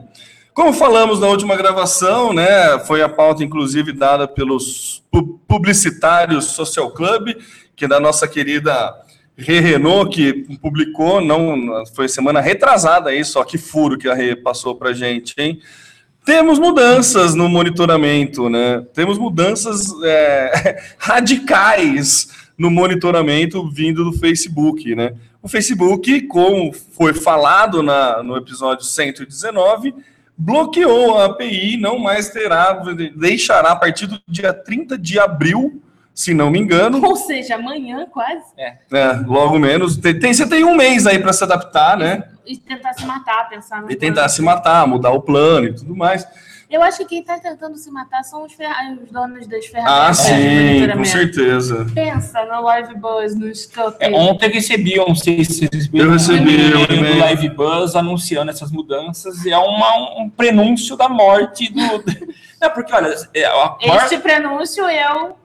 Como 0.54 0.72
falamos 0.72 1.20
na 1.20 1.28
última 1.28 1.54
gravação, 1.58 2.32
né, 2.32 2.80
foi 2.88 3.02
a 3.02 3.10
pauta 3.10 3.44
inclusive 3.44 3.92
dada 3.92 4.26
pelos 4.26 5.04
pu- 5.12 5.38
publicitários 5.46 6.46
Social 6.46 6.92
Club, 6.92 7.32
que 7.76 7.84
é 7.84 7.88
da 7.90 8.00
nossa 8.00 8.26
querida 8.26 8.96
Rê 9.38 9.60
Renault, 9.60 10.16
que 10.16 10.58
publicou, 10.62 11.20
não 11.20 11.84
foi 11.94 12.08
semana 12.08 12.40
retrasada 12.40 13.10
aí, 13.10 13.26
só 13.26 13.44
que 13.44 13.58
furo 13.58 13.98
que 13.98 14.08
a 14.08 14.14
Rê 14.14 14.34
passou 14.34 14.76
para 14.76 14.94
gente, 14.94 15.34
hein? 15.38 15.60
Temos 16.26 16.58
mudanças 16.58 17.36
no 17.36 17.48
monitoramento, 17.48 18.50
né? 18.50 18.84
Temos 18.96 19.20
mudanças 19.20 19.94
é, 20.04 20.82
radicais 20.98 22.30
no 22.58 22.72
monitoramento 22.72 23.70
vindo 23.70 24.04
do 24.04 24.12
Facebook, 24.12 24.96
né? 24.96 25.14
O 25.40 25.48
Facebook, 25.48 26.22
como 26.22 26.74
foi 26.74 27.14
falado 27.14 27.84
na, 27.84 28.24
no 28.24 28.36
episódio 28.36 28.84
119, 28.84 29.94
bloqueou 30.36 31.16
a 31.16 31.26
API, 31.26 31.78
não 31.78 32.00
mais 32.00 32.30
terá, 32.30 32.74
deixará 33.16 33.74
a 33.74 33.76
partir 33.76 34.08
do 34.08 34.20
dia 34.28 34.52
30 34.52 34.98
de 34.98 35.20
abril, 35.20 35.80
se 36.16 36.34
não 36.34 36.50
me 36.50 36.58
engano, 36.58 37.06
Ou 37.06 37.16
seja, 37.18 37.56
amanhã 37.56 38.08
quase. 38.10 38.42
é, 38.58 38.78
logo 39.28 39.60
menos. 39.60 39.98
Tem, 39.98 40.18
tem- 40.18 40.34
você 40.34 40.48
tem 40.48 40.64
um 40.64 40.74
mês 40.76 41.06
aí 41.06 41.20
para 41.20 41.34
se 41.34 41.44
adaptar, 41.44 41.98
né? 41.98 42.24
E 42.46 42.56
tentar 42.58 42.94
se 42.94 43.06
matar, 43.06 43.50
pensar 43.50 43.82
no 43.82 43.92
E 43.92 43.96
tentar 43.98 44.30
se 44.30 44.42
matar, 44.42 44.88
mudar 44.88 45.12
o 45.12 45.22
plano 45.22 45.68
e 45.68 45.74
tudo 45.76 45.94
mais. 45.96 46.26
Eu 46.70 46.82
acho 46.82 46.98
que 47.00 47.06
quem 47.06 47.24
tá 47.24 47.38
tentando 47.38 47.78
se 47.78 47.92
matar 47.92 48.24
são 48.24 48.44
os, 48.44 48.52
os 48.54 49.12
donos 49.12 49.46
das 49.46 49.66
Ah, 49.86 50.14
ferramentas 50.14 50.18
de 50.18 50.24
sim, 50.88 50.98
com 50.98 51.06
certeza. 51.06 51.88
Pensa 51.94 52.44
no 52.46 52.62
Live 52.64 52.96
Buzz, 52.96 53.36
no 53.36 53.48
Stop. 53.50 53.98
É, 54.00 54.10
ontem 54.12 54.48
eu 54.48 54.54
recebi, 54.54 54.94
eu 54.96 55.08
não 55.08 55.16
sei 55.16 55.44
se 55.46 55.68
vocês 55.68 55.90
Eu 55.94 56.10
recebi, 56.12 56.74
um 56.76 57.04
do. 57.14 57.20
Live 57.20 57.50
Buzz 57.50 57.96
anunciando 57.96 58.50
essas 58.52 58.72
mudanças 58.72 59.46
e 59.46 59.52
é 59.52 59.58
uma, 59.58 60.20
um 60.22 60.30
prenúncio 60.30 60.96
da 60.96 61.10
morte 61.10 61.72
do. 61.72 61.82
É 62.62 62.70
porque, 62.70 62.92
olha, 62.96 63.14
é, 63.34 63.46
a 63.46 63.76
maior 63.86 64.04
Este 64.06 64.18
prenúncio 64.18 64.90
eu. 64.90 65.38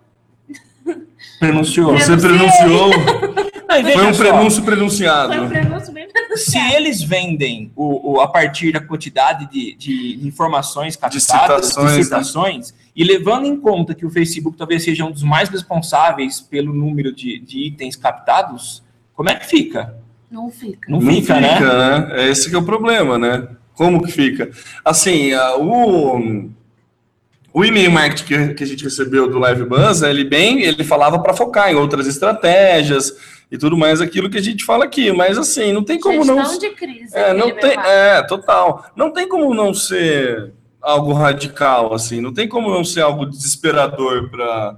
Prenunciou. 1.41 1.93
Você 1.99 2.17
prenunciou, 2.17 2.91
Não, 3.71 3.93
foi 3.93 4.07
um 4.07 4.13
só, 4.15 4.23
prenúncio 4.25 4.63
Foi 4.63 5.41
um 5.41 5.49
prenúncio 5.49 5.93
bem 5.93 6.09
Se 6.37 6.59
eles 6.75 7.01
vendem 7.03 7.71
o, 7.77 8.15
o- 8.15 8.21
a 8.21 8.27
partir 8.29 8.73
da 8.73 8.81
quantidade 8.81 9.49
de, 9.51 9.75
de 9.77 10.27
informações 10.27 10.97
captadas, 10.97 11.67
citações, 11.67 11.91
de 11.93 11.97
né? 11.97 12.03
citações, 12.03 12.75
e 12.95 13.05
levando 13.05 13.47
em 13.47 13.57
conta 13.57 13.95
que 13.95 14.05
o 14.05 14.11
Facebook 14.11 14.57
talvez 14.59 14.83
seja 14.85 15.05
um 15.05 15.13
dos 15.13 15.23
mais 15.23 15.49
responsáveis 15.49 16.41
pelo 16.41 16.75
número 16.75 17.15
de, 17.15 17.39
de 17.39 17.67
itens 17.69 17.95
captados, 17.97 18.83
como 19.15 19.31
é 19.31 19.35
que 19.37 19.47
fica? 19.47 19.95
Não 20.31 20.51
fica. 20.51 20.91
Não, 20.91 21.01
Não 21.01 21.13
fica, 21.13 21.35
fica, 21.37 21.41
né? 21.41 21.99
né? 22.09 22.23
É 22.23 22.29
esse 22.29 22.51
que 22.51 22.57
é 22.57 22.59
o 22.59 22.65
problema, 22.65 23.19
né? 23.19 23.47
Como 23.75 24.03
que 24.03 24.11
fica? 24.11 24.51
Assim, 24.85 25.33
a- 25.33 25.57
o, 25.57 26.51
o 27.53 27.65
e-mail 27.65 27.91
marketing 27.91 28.25
que, 28.25 28.55
que 28.55 28.65
a 28.65 28.67
gente 28.67 28.85
recebeu 28.85 29.29
do 29.29 29.39
Live 29.39 29.65
Buzz, 29.65 30.03
ele 30.03 30.25
bem, 30.25 30.63
ele 30.63 30.85
falava 30.85 31.19
para 31.19 31.35
focar 31.35 31.71
em 31.71 31.75
outras 31.75 32.07
estratégias 32.07 33.17
e 33.51 33.59
tudo 33.59 33.77
mais, 33.77 34.01
aquilo 34.01 34.31
que 34.31 34.39
a 34.39 34.43
gente 34.43 34.65
fala 34.65 34.85
aqui, 34.85 35.11
mas 35.11 35.37
assim, 35.37 35.73
não 35.73 35.83
tem 35.83 35.99
como 35.99 36.19
Gestão 36.19 36.37
não... 36.37 36.59
de 36.59 36.71
crise. 36.71 37.17
É, 37.17 37.35
não 37.35 37.51
tem, 37.51 37.73
é, 37.73 38.23
total. 38.23 38.87
Não 38.95 39.13
tem 39.13 39.29
como 39.29 39.53
não 39.53 39.75
ser 39.75 40.53
algo 40.81 41.13
radical, 41.13 41.93
assim. 41.93 42.21
Não 42.21 42.33
tem 42.33 42.49
como 42.49 42.71
não 42.71 42.85
ser 42.85 43.01
algo 43.01 43.27
desesperador 43.27 44.31
para 44.31 44.77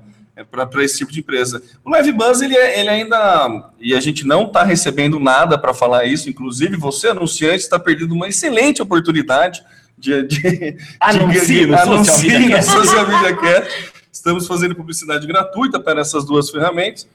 para 0.51 0.83
esse 0.83 0.99
tipo 0.99 1.13
de 1.13 1.21
empresa. 1.21 1.63
O 1.85 1.91
Live 1.91 2.11
Buzz, 2.13 2.41
ele, 2.41 2.57
é- 2.57 2.81
ele 2.81 2.89
ainda... 2.89 3.71
E 3.79 3.95
a 3.95 4.01
gente 4.01 4.27
não 4.27 4.45
está 4.47 4.65
recebendo 4.65 5.21
nada 5.21 5.59
para 5.59 5.75
falar 5.75 6.07
isso. 6.07 6.29
Inclusive, 6.29 6.75
você, 6.77 7.09
anunciante, 7.09 7.59
está 7.59 7.79
perdendo 7.79 8.15
uma 8.15 8.27
excelente 8.27 8.81
oportunidade 8.81 9.63
de... 10.03 10.23
de 10.25 10.77
Anuncie 11.01 11.67
Social 11.67 11.93
anuncie. 11.93 12.63
Social 12.63 13.09
Media 13.09 13.37
Cast. 13.37 13.93
Estamos 14.13 14.47
fazendo 14.47 14.75
publicidade 14.75 15.27
gratuita 15.27 15.81
para 15.81 16.01
essas 16.01 16.25
duas 16.25 16.51
ferramentas. 16.51 17.09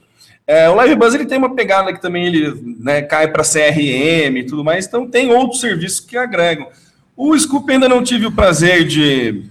É, 0.45 0.69
o 0.69 0.76
Live 0.76 0.95
Buzz 0.95 1.13
ele 1.13 1.26
tem 1.26 1.38
uma 1.38 1.54
pegada 1.54 1.93
que 1.93 2.02
também 2.02 2.26
ele 2.26 2.76
né, 2.80 3.02
cai 3.02 3.30
para 3.30 3.43
CRM 3.43 4.38
e 4.38 4.45
tudo 4.45 4.63
mais, 4.63 4.88
então 4.88 5.06
tem 5.06 5.30
outros 5.30 5.60
serviços 5.60 6.00
que 6.00 6.17
agregam. 6.17 6.69
O 7.15 7.38
Scoop 7.38 7.69
ainda 7.69 7.89
não 7.89 8.02
tive 8.02 8.26
o 8.26 8.32
prazer 8.32 8.86
de, 8.86 9.43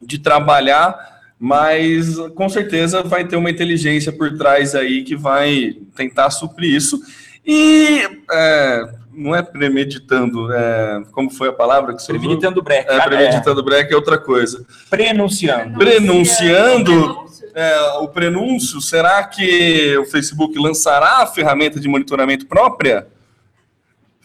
de 0.00 0.18
trabalhar, 0.18 1.20
mas 1.38 2.16
com 2.34 2.48
certeza 2.48 3.02
vai 3.02 3.26
ter 3.26 3.36
uma 3.36 3.50
inteligência 3.50 4.10
por 4.10 4.36
trás 4.38 4.74
aí 4.74 5.04
que 5.04 5.14
vai 5.14 5.76
tentar 5.94 6.30
suprir 6.30 6.74
isso. 6.74 6.98
E 7.46 8.08
é, 8.30 8.88
não 9.18 9.34
é 9.34 9.42
premeditando, 9.42 10.52
é, 10.52 11.02
como 11.12 11.30
foi 11.30 11.48
a 11.48 11.52
palavra 11.52 11.94
que 11.94 12.02
você 12.02 12.12
usou? 12.12 12.20
Premeditando 12.20 12.62
break. 12.62 12.88
É, 12.88 12.94
É, 12.96 13.00
premeditando 13.00 13.62
break 13.64 13.92
é 13.92 13.96
outra 13.96 14.18
coisa. 14.18 14.64
prenunciando. 14.88 15.78
prenunciando- 15.78 16.84
Prenúncio. 17.14 17.48
É, 17.54 17.80
o 18.00 18.08
prenúncio, 18.08 18.80
será 18.80 19.22
que 19.24 19.96
o 19.98 20.04
Facebook 20.04 20.56
lançará 20.58 21.22
a 21.22 21.26
ferramenta 21.26 21.80
de 21.80 21.88
monitoramento 21.88 22.46
própria? 22.46 23.06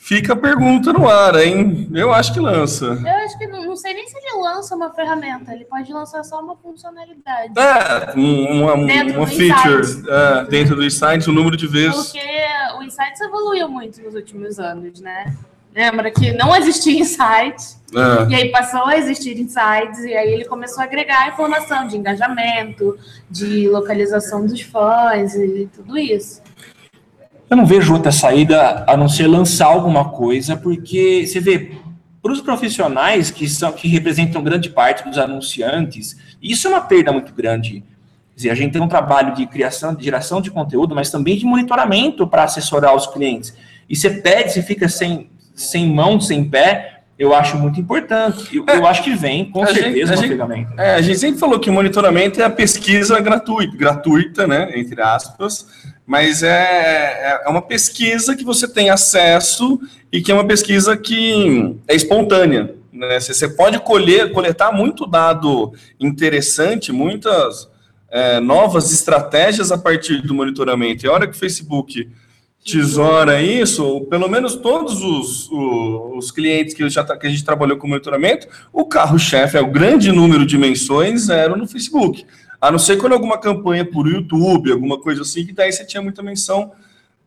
Fica 0.05 0.33
a 0.33 0.35
pergunta 0.35 0.91
no 0.91 1.07
ar, 1.09 1.33
hein? 1.35 1.89
Eu 1.93 2.13
acho 2.13 2.33
que 2.33 2.39
lança. 2.41 2.87
Eu 2.87 3.25
acho 3.25 3.37
que 3.37 3.47
não, 3.47 3.63
não 3.67 3.75
sei 3.77 3.93
nem 3.93 4.05
se 4.05 4.17
ele 4.17 4.41
lança 4.41 4.75
uma 4.75 4.93
ferramenta, 4.93 5.53
ele 5.53 5.63
pode 5.63 5.93
lançar 5.93 6.21
só 6.25 6.41
uma 6.41 6.57
funcionalidade. 6.57 7.53
É, 7.57 8.13
um- 8.19 8.63
uma, 8.63 8.85
Dentro 8.85 9.17
uma 9.17 9.25
feature 9.27 10.03
é, 10.09 10.43
dentro 10.49 10.75
do 10.75 10.83
Insights, 10.83 11.25
o 11.27 11.31
número 11.31 11.55
de 11.55 11.67
vezes. 11.67 11.95
Porque 12.11 12.19
o 12.77 12.83
Insights 12.83 13.21
evoluiu 13.21 13.69
muito 13.69 14.01
nos 14.01 14.13
últimos 14.13 14.59
anos, 14.59 14.99
né? 14.99 15.33
Lembra 15.73 16.11
que 16.11 16.33
não 16.33 16.53
existia 16.55 16.99
Insights, 16.99 17.81
É. 17.95 18.29
e 18.31 18.35
aí 18.35 18.51
passou 18.51 18.85
a 18.85 18.97
existir 18.97 19.39
Insights, 19.39 19.99
e 20.03 20.13
aí 20.13 20.33
ele 20.33 20.45
começou 20.45 20.81
a 20.81 20.83
agregar 20.85 21.29
informação 21.29 21.87
de 21.87 21.95
engajamento, 21.97 22.97
de 23.31 23.69
localização 23.69 24.45
dos 24.45 24.59
fãs 24.61 25.33
e 25.33 25.67
tudo 25.73 25.97
isso. 25.97 26.42
Eu 27.53 27.57
não 27.57 27.67
vejo 27.67 27.93
outra 27.93 28.11
saída 28.11 28.83
a 28.87 28.97
não 28.97 29.07
ser 29.07 29.27
lançar 29.27 29.67
alguma 29.67 30.05
coisa, 30.09 30.57
porque 30.57 31.23
você 31.23 31.39
vê, 31.39 31.73
para 32.19 32.31
os 32.31 32.41
profissionais 32.41 33.29
que 33.29 33.47
são 33.47 33.71
que 33.71 33.87
representam 33.87 34.41
grande 34.41 34.71
parte 34.71 35.07
dos 35.07 35.19
anunciantes, 35.19 36.17
isso 36.41 36.67
é 36.67 36.71
uma 36.71 36.81
perda 36.81 37.11
muito 37.11 37.31
grande. 37.31 37.81
Quer 38.31 38.35
dizer, 38.35 38.49
a 38.49 38.55
gente 38.55 38.71
tem 38.73 38.81
um 38.81 38.87
trabalho 38.87 39.35
de 39.35 39.45
criação, 39.45 39.93
de 39.93 40.03
geração 40.03 40.41
de 40.41 40.49
conteúdo, 40.49 40.95
mas 40.95 41.11
também 41.11 41.37
de 41.37 41.45
monitoramento 41.45 42.25
para 42.25 42.43
assessorar 42.43 42.95
os 42.95 43.05
clientes. 43.05 43.55
E 43.87 43.95
você 43.95 44.09
pede, 44.09 44.51
você 44.51 44.63
fica 44.63 44.89
sem, 44.89 45.29
sem 45.53 45.87
mão, 45.87 46.19
sem 46.19 46.43
pé, 46.43 47.01
eu 47.19 47.35
acho 47.35 47.55
muito 47.55 47.79
importante. 47.79 48.57
Eu, 48.57 48.65
eu 48.65 48.87
acho 48.87 49.03
que 49.03 49.13
vem, 49.13 49.45
com 49.45 49.63
gente- 49.67 49.79
certeza, 49.79 50.13
a 50.13 50.17
uma 50.17 50.55
gente-. 50.55 50.67
É, 50.75 50.95
a 50.95 51.01
gente 51.03 51.19
sempre 51.19 51.39
falou 51.39 51.59
que 51.59 51.69
o 51.69 51.73
monitoramento 51.73 52.41
é 52.41 52.45
a 52.45 52.49
pesquisa 52.49 53.19
gratuita, 53.21 53.77
gratuita, 53.77 54.47
né? 54.47 54.71
Entre 54.75 54.99
aspas, 54.99 55.67
mas 56.05 56.43
é, 56.43 56.49
é 56.49 57.41
é 57.45 57.49
uma 57.49 57.61
pesquisa 57.61 58.35
que 58.35 58.43
você 58.43 58.67
tem 58.67 58.89
acesso 58.89 59.79
e 60.11 60.21
que 60.21 60.31
é 60.31 60.35
uma 60.35 60.45
pesquisa 60.45 60.95
que 60.97 61.75
é 61.87 61.95
espontânea. 61.95 62.75
Né? 62.91 63.19
Você 63.19 63.47
pode 63.49 63.79
colher, 63.79 64.31
coletar 64.31 64.71
muito 64.71 65.05
dado 65.07 65.73
interessante, 65.99 66.91
muitas 66.91 67.67
é, 68.11 68.39
novas 68.39 68.93
estratégias 68.93 69.71
a 69.71 69.77
partir 69.77 70.21
do 70.21 70.33
monitoramento. 70.33 71.05
E 71.05 71.09
a 71.09 71.11
hora 71.11 71.27
que 71.27 71.35
o 71.35 71.39
Facebook 71.39 72.07
tesoura 72.65 73.41
isso, 73.41 74.01
pelo 74.09 74.29
menos 74.29 74.55
todos 74.55 75.01
os, 75.01 75.49
o- 75.51 76.15
os 76.17 76.31
clientes 76.31 76.73
que, 76.73 76.87
já, 76.89 77.03
tá- 77.03 77.17
que 77.17 77.27
a 77.27 77.29
gente 77.29 77.43
trabalhou 77.43 77.77
com 77.77 77.87
monitoramento, 77.87 78.47
o 78.71 78.85
carro-chefe, 78.85 79.57
é 79.57 79.61
o 79.61 79.67
grande 79.67 80.11
número 80.11 80.45
de 80.45 80.57
menções 80.57 81.27
eram 81.29 81.57
no 81.57 81.67
Facebook. 81.67 82.25
A 82.63 82.71
não 82.71 82.79
ser 82.79 82.95
quando 82.95 83.11
alguma 83.11 83.37
campanha 83.37 83.83
por 83.83 84.07
YouTube, 84.07 84.71
alguma 84.71 84.97
coisa 84.97 85.23
assim, 85.23 85.45
que 85.45 85.51
daí 85.51 85.69
você 85.69 85.83
tinha 85.83 86.01
muita 86.01 86.23
menção 86.23 86.71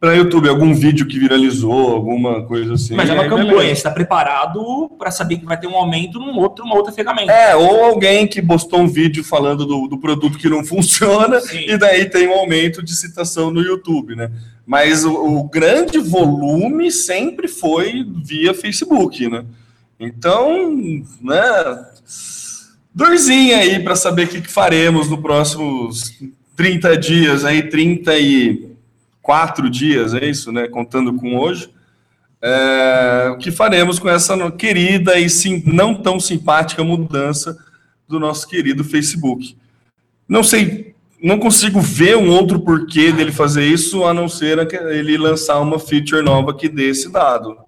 para 0.00 0.14
YouTube, 0.14 0.48
algum 0.48 0.72
vídeo 0.72 1.06
que 1.06 1.18
viralizou, 1.18 1.92
alguma 1.92 2.42
coisa 2.46 2.72
assim. 2.72 2.94
Mas 2.94 3.10
é 3.10 3.12
uma 3.12 3.24
Aí, 3.24 3.28
campanha, 3.28 3.48
beleza. 3.48 3.66
você 3.66 3.72
está 3.72 3.90
preparado 3.90 4.90
para 4.98 5.10
saber 5.10 5.36
que 5.36 5.44
vai 5.44 5.60
ter 5.60 5.66
um 5.66 5.76
aumento 5.76 6.18
num 6.18 6.38
outro, 6.38 6.64
numa 6.64 6.74
outra 6.74 6.90
ferramenta. 6.90 7.30
É, 7.30 7.54
ou 7.54 7.84
alguém 7.84 8.26
que 8.26 8.40
postou 8.40 8.80
um 8.80 8.88
vídeo 8.88 9.22
falando 9.22 9.66
do, 9.66 9.86
do 9.86 9.98
produto 9.98 10.38
que 10.38 10.48
não 10.48 10.64
funciona, 10.66 11.38
Sim. 11.42 11.66
e 11.68 11.76
daí 11.76 12.06
tem 12.06 12.26
um 12.28 12.32
aumento 12.32 12.82
de 12.82 12.96
citação 12.96 13.50
no 13.50 13.60
YouTube, 13.60 14.16
né? 14.16 14.32
Mas 14.66 15.04
o, 15.04 15.12
o 15.12 15.44
grande 15.44 15.98
volume 15.98 16.90
sempre 16.90 17.46
foi 17.46 18.06
via 18.24 18.54
Facebook, 18.54 19.28
né? 19.28 19.44
Então, 20.00 20.72
né? 21.20 21.84
Dorzinha 22.96 23.58
aí 23.58 23.78
para 23.78 23.94
saber 23.94 24.24
o 24.24 24.28
que, 24.28 24.40
que 24.40 24.50
faremos 24.50 25.10
nos 25.10 25.20
próximos 25.20 26.18
30 26.56 26.96
dias, 26.96 27.44
aí 27.44 27.68
34 27.68 29.68
dias, 29.68 30.14
é 30.14 30.24
isso, 30.24 30.50
né? 30.50 30.66
Contando 30.66 31.12
com 31.12 31.36
hoje. 31.36 31.68
É, 32.40 33.28
o 33.34 33.36
que 33.36 33.50
faremos 33.50 33.98
com 33.98 34.08
essa 34.08 34.50
querida 34.50 35.18
e 35.18 35.28
sim, 35.28 35.62
não 35.66 35.94
tão 35.94 36.18
simpática 36.18 36.82
mudança 36.82 37.58
do 38.08 38.18
nosso 38.18 38.48
querido 38.48 38.82
Facebook. 38.82 39.54
Não 40.26 40.42
sei, 40.42 40.94
não 41.22 41.38
consigo 41.38 41.82
ver 41.82 42.16
um 42.16 42.30
outro 42.30 42.60
porquê 42.60 43.12
dele 43.12 43.30
fazer 43.30 43.66
isso, 43.66 44.06
a 44.06 44.14
não 44.14 44.26
ser 44.26 44.66
ele 44.72 45.18
lançar 45.18 45.60
uma 45.60 45.78
feature 45.78 46.22
nova 46.22 46.54
que 46.54 46.66
dê 46.66 46.88
esse 46.88 47.12
dado. 47.12 47.58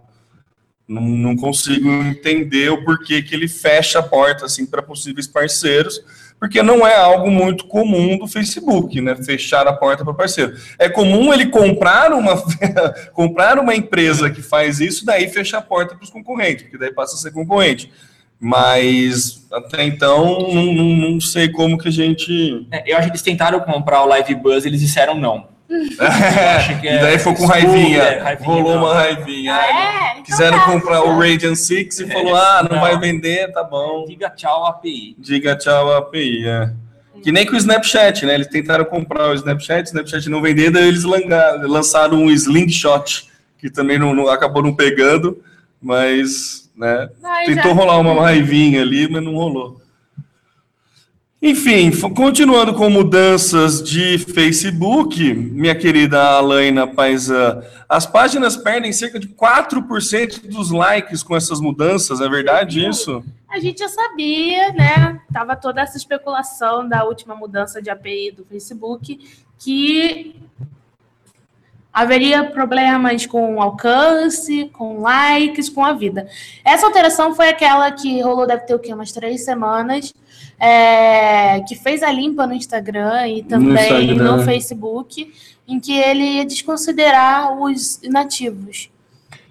Não, 0.88 1.03
não 1.03 1.37
consigo 1.37 1.90
entender 2.03 2.70
o 2.70 2.83
porquê 2.83 3.20
que 3.20 3.35
ele 3.35 3.46
fecha 3.46 3.98
a 3.98 4.03
porta 4.03 4.46
assim 4.46 4.64
para 4.64 4.81
possíveis 4.81 5.27
parceiros, 5.27 6.03
porque 6.40 6.62
não 6.62 6.87
é 6.87 6.96
algo 6.96 7.31
muito 7.31 7.66
comum 7.66 8.16
do 8.16 8.27
Facebook, 8.27 8.98
né? 9.01 9.14
Fechar 9.16 9.66
a 9.66 9.72
porta 9.74 10.03
para 10.03 10.14
parceiro. 10.14 10.57
É 10.79 10.88
comum 10.88 11.35
ele 11.35 11.46
comprar 11.46 12.12
uma 12.12 12.42
comprar 13.12 13.59
uma 13.59 13.74
empresa 13.74 14.31
que 14.31 14.40
faz 14.40 14.81
isso, 14.81 15.05
daí 15.05 15.29
fechar 15.29 15.59
a 15.59 15.62
porta 15.62 15.94
para 15.94 16.05
os 16.05 16.11
concorrentes, 16.11 16.62
porque 16.62 16.79
daí 16.79 16.92
passa 16.92 17.16
a 17.16 17.18
ser 17.18 17.33
concorrente. 17.33 17.92
Mas 18.40 19.46
até 19.53 19.83
então 19.85 20.48
não, 20.55 20.72
não, 20.72 21.11
não 21.11 21.20
sei 21.20 21.51
como 21.51 21.77
que 21.77 21.88
a 21.88 21.92
gente. 21.92 22.66
É, 22.70 22.92
eu 22.92 22.96
acho 22.96 23.09
que 23.09 23.12
eles 23.12 23.22
tentaram 23.22 23.59
comprar 23.61 24.03
o 24.03 24.07
Live 24.07 24.35
Buzz, 24.37 24.64
eles 24.64 24.81
disseram 24.81 25.18
não. 25.18 25.48
É, 26.01 26.74
que 26.81 26.87
e 26.87 26.98
daí 26.98 27.18
foi 27.18 27.35
com 27.35 27.44
raivinha. 27.44 27.98
é, 27.98 28.18
raivinha, 28.20 28.48
rolou 28.48 28.74
não. 28.77 28.85
uma 28.85 28.94
raivinha. 28.94 29.55
Ah, 29.55 29.66
é? 29.66 30.08
Quiseram 30.38 30.61
comprar 30.66 31.03
o 31.03 31.18
Radiant 31.18 31.57
Six 31.57 31.98
e 31.98 32.05
É, 32.05 32.07
falou: 32.12 32.37
ah, 32.37 32.62
não, 32.68 32.77
não. 32.77 32.81
vai 32.83 32.96
vender, 32.98 33.51
tá 33.53 33.64
bom. 33.64 34.05
Diga 34.07 34.31
tchau 34.31 34.66
API. 34.66 35.16
Diga 35.18 35.57
tchau 35.57 35.92
API. 35.96 36.46
É. 36.46 36.70
Que 37.22 37.33
nem 37.33 37.44
com 37.44 37.55
o 37.55 37.57
Snapchat, 37.59 38.24
né? 38.24 38.35
Eles 38.35 38.46
tentaram 38.46 38.85
comprar 38.85 39.31
o 39.31 39.35
Snapchat, 39.35 39.83
o 39.83 39.88
Snapchat 39.88 40.31
não 40.31 40.40
vender, 40.40 40.70
daí 40.70 40.87
eles 40.87 41.03
lançaram 41.03 42.16
um 42.22 42.31
Slingshot, 42.31 43.27
que 43.59 43.68
também 43.68 43.98
não, 43.98 44.14
não- 44.14 44.29
acabou 44.29 44.62
não 44.62 44.72
pegando, 44.72 45.42
mas 45.83 46.70
né, 46.77 47.09
Ai, 47.24 47.46
tentou 47.46 47.72
já- 47.72 47.77
rolar 47.77 47.98
uma 47.98 48.14
raivinha 48.22 48.83
ali, 48.83 49.11
mas 49.11 49.20
não 49.20 49.35
rolou. 49.35 49.81
Enfim, 51.40 51.92
continuando 52.16 52.74
com 52.74 52.90
mudanças 52.90 53.81
de 53.81 54.18
Facebook, 54.18 55.33
minha 55.33 55.74
querida 55.74 56.20
Alaina 56.20 56.85
Paisan, 56.85 57.62
as 57.88 58.05
páginas 58.05 58.57
perdem 58.57 58.92
cerca 58.92 59.20
de 59.20 59.29
4% 59.29 60.48
dos 60.48 60.72
likes 60.72 61.22
com 61.22 61.37
essas 61.37 61.61
mudanças, 61.61 62.20
é 62.20 62.29
verdade 62.29 62.85
isso? 62.85 63.22
A 63.48 63.61
gente 63.61 63.79
já 63.79 63.88
sabia, 63.88 64.72
né? 64.72 65.20
Tava 65.33 65.55
toda 65.55 65.81
essa 65.81 65.96
especulação 65.96 66.88
da 66.88 67.05
última 67.05 67.37
mudança 67.37 67.81
de 67.81 67.88
API 67.88 68.33
do 68.33 68.44
Facebook 68.44 69.20
que 69.61 70.35
haveria 71.92 72.44
problemas 72.51 73.27
com 73.27 73.62
alcance, 73.62 74.68
com 74.72 75.01
likes, 75.01 75.68
com 75.68 75.85
a 75.85 75.92
vida. 75.92 76.29
Essa 76.64 76.87
alteração 76.87 77.35
foi 77.35 77.48
aquela 77.48 77.90
que 77.90 78.20
rolou, 78.20 78.46
deve 78.46 78.66
ter 78.66 78.74
o 78.74 78.79
quê? 78.79 78.92
Umas 78.92 79.12
três 79.12 79.44
semanas, 79.44 80.12
é, 80.59 81.61
que 81.61 81.77
fez 81.77 82.03
a 82.03 82.11
limpa 82.11 82.47
no 82.47 82.55
Instagram 82.55 83.29
e 83.29 83.42
também 83.42 84.11
Instagram. 84.11 84.37
no 84.37 84.42
Facebook, 84.44 85.33
em 85.66 85.79
que 85.79 85.92
ele 85.92 86.25
ia 86.25 86.44
desconsiderar 86.44 87.53
os 87.61 88.03
inativos. 88.03 88.90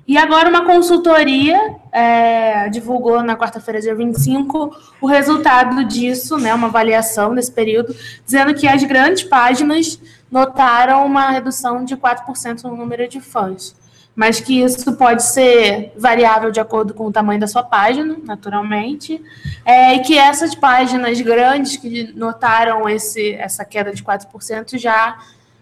E 0.08 0.18
agora 0.18 0.48
uma 0.48 0.66
consultoria 0.66 1.76
é, 1.92 2.70
divulgou 2.70 3.22
na 3.22 3.36
quarta-feira, 3.36 3.82
dia 3.82 3.94
25, 3.94 4.74
o 5.02 5.06
resultado 5.06 5.84
disso, 5.84 6.38
né, 6.38 6.54
uma 6.54 6.68
avaliação 6.68 7.36
desse 7.36 7.52
período, 7.52 7.94
dizendo 8.26 8.54
que 8.54 8.66
as 8.66 8.82
grandes 8.86 9.24
páginas 9.24 10.00
notaram 10.32 11.06
uma 11.06 11.30
redução 11.30 11.84
de 11.84 11.98
4% 11.98 12.64
no 12.64 12.78
número 12.78 13.06
de 13.10 13.20
fãs. 13.20 13.76
Mas 14.18 14.40
que 14.40 14.64
isso 14.64 14.94
pode 14.94 15.22
ser 15.22 15.94
variável 15.96 16.50
de 16.50 16.60
acordo 16.60 16.92
com 16.92 17.06
o 17.06 17.12
tamanho 17.12 17.40
da 17.40 17.46
sua 17.46 17.62
página, 17.62 18.18
naturalmente. 18.26 19.22
É, 19.64 19.94
e 19.94 20.00
que 20.00 20.18
essas 20.18 20.56
páginas 20.56 21.22
grandes 21.22 21.78
que 21.78 22.12
notaram 22.16 22.90
esse, 22.90 23.34
essa 23.34 23.64
queda 23.64 23.94
de 23.94 24.04
4% 24.04 24.76
já 24.80 25.20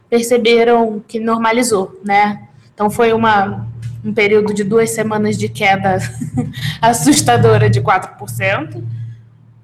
perceberam 0.10 1.04
que 1.06 1.20
normalizou, 1.20 2.00
né? 2.02 2.48
Então 2.74 2.90
foi 2.90 3.12
uma, 3.12 3.68
um 4.06 4.14
período 4.14 4.54
de 4.54 4.64
duas 4.64 4.92
semanas 4.92 5.38
de 5.38 5.50
queda 5.50 5.98
assustadora 6.82 7.70
de 7.70 7.82
4%. 7.82 8.82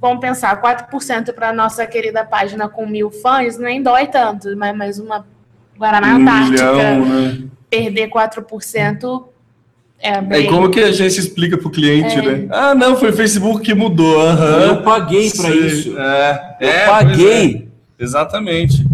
Vamos 0.01 0.19
pensar, 0.19 0.61
4% 0.61 1.31
para 1.31 1.51
a 1.51 1.53
nossa 1.53 1.87
querida 1.87 2.25
página 2.25 2.67
com 2.67 2.85
mil 2.85 3.09
fãs 3.09 3.57
nem 3.57 3.81
dói 3.81 4.07
tanto, 4.07 4.53
mas, 4.57 4.75
mas 4.75 4.99
uma 4.99 5.25
Guaraná 5.77 6.09
Um 6.09 6.21
Antártica 6.21 6.73
milhão, 6.73 7.05
né? 7.05 7.51
Perder 7.71 8.09
4% 8.09 9.23
é 9.99 10.09
É 10.15 10.21
bem... 10.21 10.47
como 10.47 10.69
que 10.69 10.79
a 10.79 10.91
gente 10.91 11.17
explica 11.19 11.57
pro 11.57 11.69
cliente, 11.71 12.17
É. 12.17 12.21
né? 12.21 12.47
Ah, 12.51 12.75
não, 12.75 12.95
foi 12.97 13.09
o 13.11 13.13
Facebook 13.13 13.63
que 13.63 13.73
mudou. 13.73 14.19
aham. 14.21 14.61
Eu 14.67 14.83
paguei 14.83 15.31
pra 15.31 15.49
Sei. 15.49 15.65
isso. 15.65 15.97
É, 15.97 16.57
Eu 16.59 16.69
é, 16.69 16.85
paguei. 16.85 17.67
é. 17.99 18.03
Exatamente. 18.03 18.85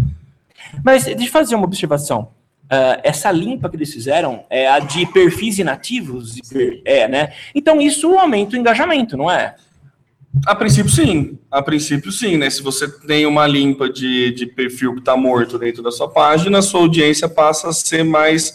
Mas 0.84 1.04
deixa 1.04 1.24
eu 1.24 1.28
fazer 1.28 1.54
uma 1.56 1.64
observação. 1.64 2.28
Ah, 2.70 3.00
essa 3.02 3.30
limpa 3.32 3.68
que 3.70 3.76
eles 3.76 3.92
fizeram 3.92 4.44
é 4.50 4.68
a 4.68 4.78
de 4.78 5.06
perfis 5.06 5.58
inativos? 5.58 6.36
É, 6.84 7.08
né? 7.08 7.32
Então 7.54 7.80
isso 7.80 8.16
aumenta 8.18 8.54
o 8.56 8.58
engajamento, 8.58 9.16
não 9.16 9.30
é? 9.30 9.54
A 10.46 10.54
princípio, 10.54 10.90
sim. 10.90 11.38
A 11.50 11.62
princípio, 11.62 12.12
sim, 12.12 12.36
né? 12.36 12.48
Se 12.50 12.62
você 12.62 12.88
tem 13.06 13.26
uma 13.26 13.46
limpa 13.46 13.88
de, 13.88 14.30
de 14.32 14.46
perfil 14.46 14.92
que 14.94 15.00
está 15.00 15.16
morto 15.16 15.58
dentro 15.58 15.82
da 15.82 15.90
sua 15.90 16.08
página, 16.08 16.62
sua 16.62 16.80
audiência 16.80 17.28
passa 17.28 17.68
a 17.68 17.72
ser 17.72 18.04
mais 18.04 18.54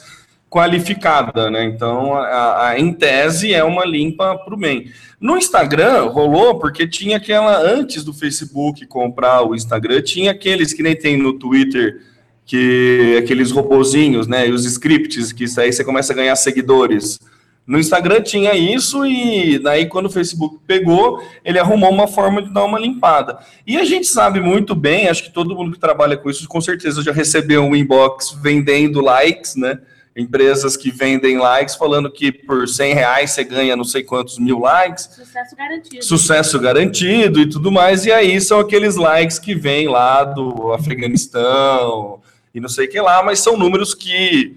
qualificada, 0.49 1.49
né? 1.49 1.65
Então, 1.65 2.13
a, 2.13 2.69
a- 2.69 2.79
em 2.79 2.93
tese, 2.93 3.53
é 3.53 3.63
uma 3.63 3.86
limpa 3.86 4.38
para 4.38 4.53
o 4.53 4.57
bem. 4.57 4.91
No 5.19 5.36
Instagram, 5.36 6.03
rolou 6.05 6.59
porque 6.59 6.88
tinha 6.88 7.17
aquela, 7.17 7.57
antes 7.59 8.03
do 8.03 8.13
Facebook 8.13 8.86
comprar 8.86 9.41
o 9.41 9.55
Instagram, 9.55 10.01
tinha 10.01 10.31
aqueles 10.31 10.73
que 10.73 10.83
nem 10.83 10.95
tem 10.95 11.17
no 11.17 11.33
Twitter, 11.33 12.01
que 12.45 13.15
aqueles 13.17 13.49
robozinhos, 13.51 14.27
né? 14.27 14.47
E 14.47 14.51
os 14.51 14.63
scripts, 14.65 15.31
que 15.31 15.45
isso 15.45 15.59
aí 15.59 15.73
você 15.73 15.83
começa 15.83 16.13
a 16.13 16.15
ganhar 16.15 16.36
seguidores. 16.36 17.19
No 17.65 17.80
Instagram 17.80 18.21
tinha 18.21 18.54
isso 18.54 19.06
e 19.06 19.58
daí 19.58 19.86
quando 19.86 20.08
o 20.08 20.10
Facebook 20.10 20.60
pegou, 20.67 21.23
ele 21.45 21.58
arrumou 21.58 21.89
uma 21.89 22.08
forma 22.08 22.41
de 22.41 22.54
dar 22.54 22.65
uma 22.65 22.78
limpada. 22.78 23.39
E 23.65 23.78
a 23.78 23.86
gente 23.86 24.06
sabe 24.08 24.41
muito 24.41 24.76
bem, 24.76 25.08
acho 25.08 25.23
que 25.23 25.32
todo 25.32 25.56
mundo 25.56 25.71
que 25.71 25.80
trabalha 25.80 26.17
com 26.17 26.30
isso 26.30 26.47
com 26.47 26.60
certeza 26.60 27.02
já 27.02 27.13
recebeu 27.13 27.63
um 27.63 27.76
inbox 27.76 28.32
vendendo 28.41 28.99
likes, 28.99 29.56
né? 29.56 29.80
Empresas 30.15 30.78
que 30.78 30.91
vendem 30.91 31.38
likes 31.38 31.76
falando 31.76 32.12
que 32.12 32.32
por 32.32 32.67
100 32.67 32.93
reais 32.93 33.32
você 33.32 33.43
ganha 33.43 33.76
não 33.76 33.84
sei 33.84 34.04
quantos 34.04 34.38
mil 34.38 34.60
likes 34.60 35.06
Sucesso 35.06 35.56
garantido. 35.56 36.06
sucesso 36.06 36.60
garantido 36.60 37.39
e 37.39 37.49
tudo 37.49 37.71
mais, 37.71 38.06
e 38.06 38.12
aí 38.12 38.39
são 38.39 38.60
aqueles 38.60 38.95
likes 38.95 39.39
que 39.39 39.56
vêm 39.56 39.88
lá 39.88 40.23
do 40.23 40.71
Afeganistão 40.73 42.19
e 42.54 42.60
não 42.60 42.69
sei 42.69 42.86
o 42.86 42.89
que 42.89 43.02
lá, 43.02 43.23
mas 43.23 43.39
são 43.39 43.58
números 43.58 43.95
que, 43.95 44.56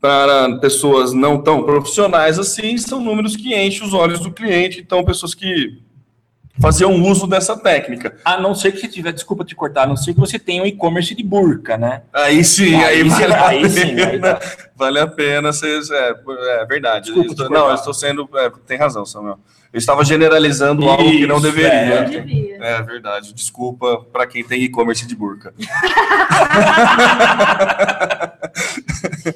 para 0.00 0.56
pessoas 0.58 1.12
não 1.12 1.38
tão 1.42 1.62
profissionais 1.64 2.38
assim, 2.38 2.76
são 2.78 3.00
números 3.00 3.36
que 3.36 3.54
enchem 3.54 3.86
os 3.86 3.92
olhos 3.94 4.20
do 4.20 4.30
cliente, 4.30 4.80
então 4.80 5.04
pessoas 5.04 5.34
que 5.34 5.82
faziam 6.60 6.92
uso 7.02 7.26
dessa 7.26 7.56
técnica. 7.56 8.16
A 8.24 8.40
não 8.40 8.52
ser 8.54 8.72
que 8.72 8.78
você 8.80 8.88
tiver, 8.88 9.12
desculpa 9.12 9.44
te 9.44 9.54
cortar, 9.54 9.82
a 9.82 9.86
não 9.86 9.96
ser 9.96 10.12
que 10.14 10.20
você 10.20 10.38
tenha 10.38 10.62
um 10.62 10.66
e-commerce 10.66 11.14
de 11.14 11.22
burca, 11.22 11.76
né? 11.78 12.02
Aí 12.12 12.42
sim, 12.44 12.74
aí, 12.74 13.02
Aí 13.02 13.10
sim, 13.10 13.16
vale, 13.20 13.34
aí 13.34 13.64
a 13.64 13.68
sim, 13.68 13.80
aí 13.80 13.94
pena, 13.96 14.34
tá. 14.34 14.40
vale 14.76 14.98
a 15.00 15.06
pena, 15.06 15.52
vocês, 15.52 15.88
é, 15.90 16.14
é 16.60 16.64
verdade. 16.66 17.06
Desculpa 17.06 17.30
estou- 17.30 17.50
não, 17.50 17.68
eu 17.68 17.74
estou 17.74 17.94
sendo, 17.94 18.28
é, 18.34 18.50
tem 18.66 18.76
razão, 18.78 19.04
Samuel. 19.06 19.38
Eu 19.70 19.78
estava 19.78 20.02
generalizando 20.02 20.88
algo 20.88 21.04
que 21.10 21.26
não 21.26 21.36
Isso, 21.36 21.44
deveria. 21.44 21.68
é. 21.70 22.00
Não 22.02 22.10
devia. 22.10 22.56
É 22.58 22.82
verdade. 22.82 23.34
Desculpa 23.34 23.98
para 24.10 24.26
quem 24.26 24.42
tem 24.42 24.62
e-commerce 24.62 25.06
de 25.06 25.14
burca. 25.14 25.52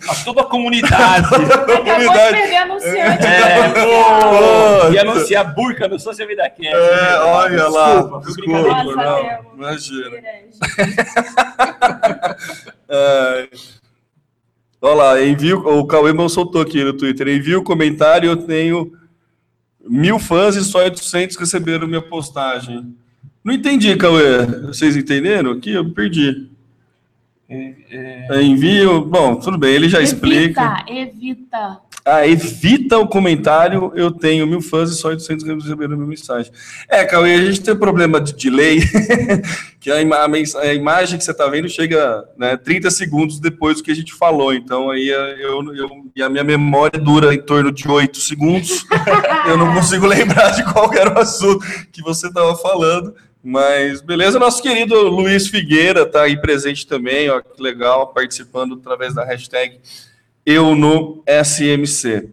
A 0.09 0.14
toda 0.25 0.40
a 0.42 0.44
comunidade. 0.44 1.27
Acabou 1.27 1.46
de 1.46 1.90
Comunidade. 1.90 2.37
perder 2.37 2.57
anunciante. 2.57 3.27
é, 3.27 3.68
Pô, 3.68 4.83
pô, 4.87 4.92
e 4.92 4.98
anunciar 4.98 5.55
burca 5.55 5.88
no 5.88 5.98
Social 5.98 6.29
Media 6.29 6.48
Cast. 6.51 6.66
É, 6.75 7.18
olha 7.20 7.68
lá. 7.68 8.20
Desculpa. 8.25 8.68
Nossa, 8.68 8.96
não. 8.96 9.55
Imagina. 9.57 10.11
É. 12.94 13.48
Olha 14.81 14.94
lá, 14.94 15.22
envio, 15.22 15.61
o 15.66 15.87
Cauê 15.87 16.12
não 16.12 16.29
soltou 16.29 16.61
aqui 16.61 16.83
no 16.85 16.92
Twitter. 16.92 17.27
Envio 17.29 17.61
o 17.61 17.64
comentário, 17.64 18.29
eu 18.29 18.37
tenho 18.37 18.92
mil 19.88 20.18
fãs 20.18 20.57
e 20.57 20.64
só 20.64 20.81
800 20.81 21.37
receberam 21.37 21.87
minha 21.87 22.03
postagem. 22.03 22.94
Não 23.44 23.55
entendi, 23.55 23.94
Cauê. 23.96 24.44
Vocês 24.66 24.96
entenderam 24.96 25.53
aqui? 25.53 25.72
Eu 25.72 25.85
me 25.85 25.92
perdi. 25.92 26.51
É, 27.91 28.43
Envio. 28.43 29.05
Bom, 29.05 29.37
tudo 29.37 29.59
bem, 29.59 29.75
ele 29.75 29.88
já 29.88 30.01
explica. 30.01 30.85
Evita, 30.88 30.93
evita. 30.93 31.79
Ah, 32.05 32.27
evita 32.27 32.99
o 32.99 33.07
comentário, 33.07 33.93
eu 33.95 34.11
tenho 34.11 34.45
mil 34.45 34.61
fãs 34.61 34.91
e 34.91 34.97
só 34.97 35.09
800 35.09 35.47
receberam 35.62 35.97
minha 35.97 36.09
mensagem. 36.09 36.51
É, 36.88 37.05
Cauê, 37.05 37.33
a 37.35 37.45
gente 37.45 37.61
tem 37.61 37.75
um 37.75 37.79
problema 37.79 38.21
de 38.21 38.33
delay, 38.35 38.81
que 39.79 39.88
a, 39.88 40.03
ima- 40.03 40.17
a 40.27 40.75
imagem 40.75 41.17
que 41.17 41.23
você 41.25 41.31
está 41.31 41.47
vendo 41.47 41.69
chega 41.69 42.25
né, 42.37 42.57
30 42.57 42.91
segundos 42.91 43.38
depois 43.38 43.77
do 43.77 43.85
que 43.85 43.93
a 43.93 43.95
gente 43.95 44.12
falou, 44.12 44.53
então 44.53 44.91
aí 44.91 45.11
eh, 45.11 45.37
eu, 45.45 45.62
eu, 45.77 45.88
e 46.17 46.21
a 46.25 46.29
minha 46.29 46.43
memória 46.43 46.99
dura 46.99 47.33
em 47.33 47.41
torno 47.41 47.71
de 47.71 47.87
8 47.88 48.19
segundos, 48.19 48.85
eu 49.47 49.57
não 49.57 49.73
consigo 49.73 50.05
lembrar 50.05 50.51
de 50.51 50.65
qual 50.73 50.93
era 50.93 51.15
o 51.15 51.19
assunto 51.21 51.65
que 51.93 52.03
você 52.03 52.27
estava 52.27 52.57
falando, 52.57 53.15
mas 53.42 54.00
beleza, 54.00 54.38
nosso 54.38 54.62
querido 54.62 54.94
Luiz 55.09 55.48
Figueira 55.48 56.02
está 56.02 56.22
aí 56.22 56.40
presente 56.40 56.87
também, 56.87 57.28
ó, 57.31 57.40
que 57.40 57.62
legal, 57.62 58.09
participando 58.12 58.74
através 58.74 59.14
da 59.14 59.24
hashtag 59.24 59.81
eu 60.44 60.74
no 60.74 61.22
SMC. 61.26 62.28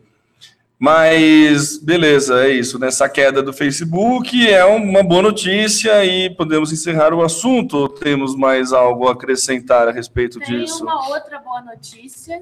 Mas, 0.82 1.78
beleza, 1.78 2.46
é 2.46 2.52
isso. 2.52 2.80
Nessa 2.80 3.10
queda 3.10 3.44
do 3.44 3.52
Facebook 3.52 4.50
é 4.50 4.64
uma 4.64 5.04
boa 5.04 5.24
notícia 5.24 6.06
e 6.06 6.30
podemos 6.30 6.72
encerrar 6.72 7.14
o 7.14 7.22
assunto. 7.22 7.76
Ou 7.76 7.90
temos 7.90 8.34
mais 8.34 8.72
algo 8.72 9.10
a 9.10 9.12
acrescentar 9.12 9.90
a 9.90 9.92
respeito 9.92 10.40
Tem 10.40 10.62
disso? 10.62 10.84
uma 10.84 11.10
outra 11.10 11.38
boa 11.40 11.62
notícia 11.64 12.42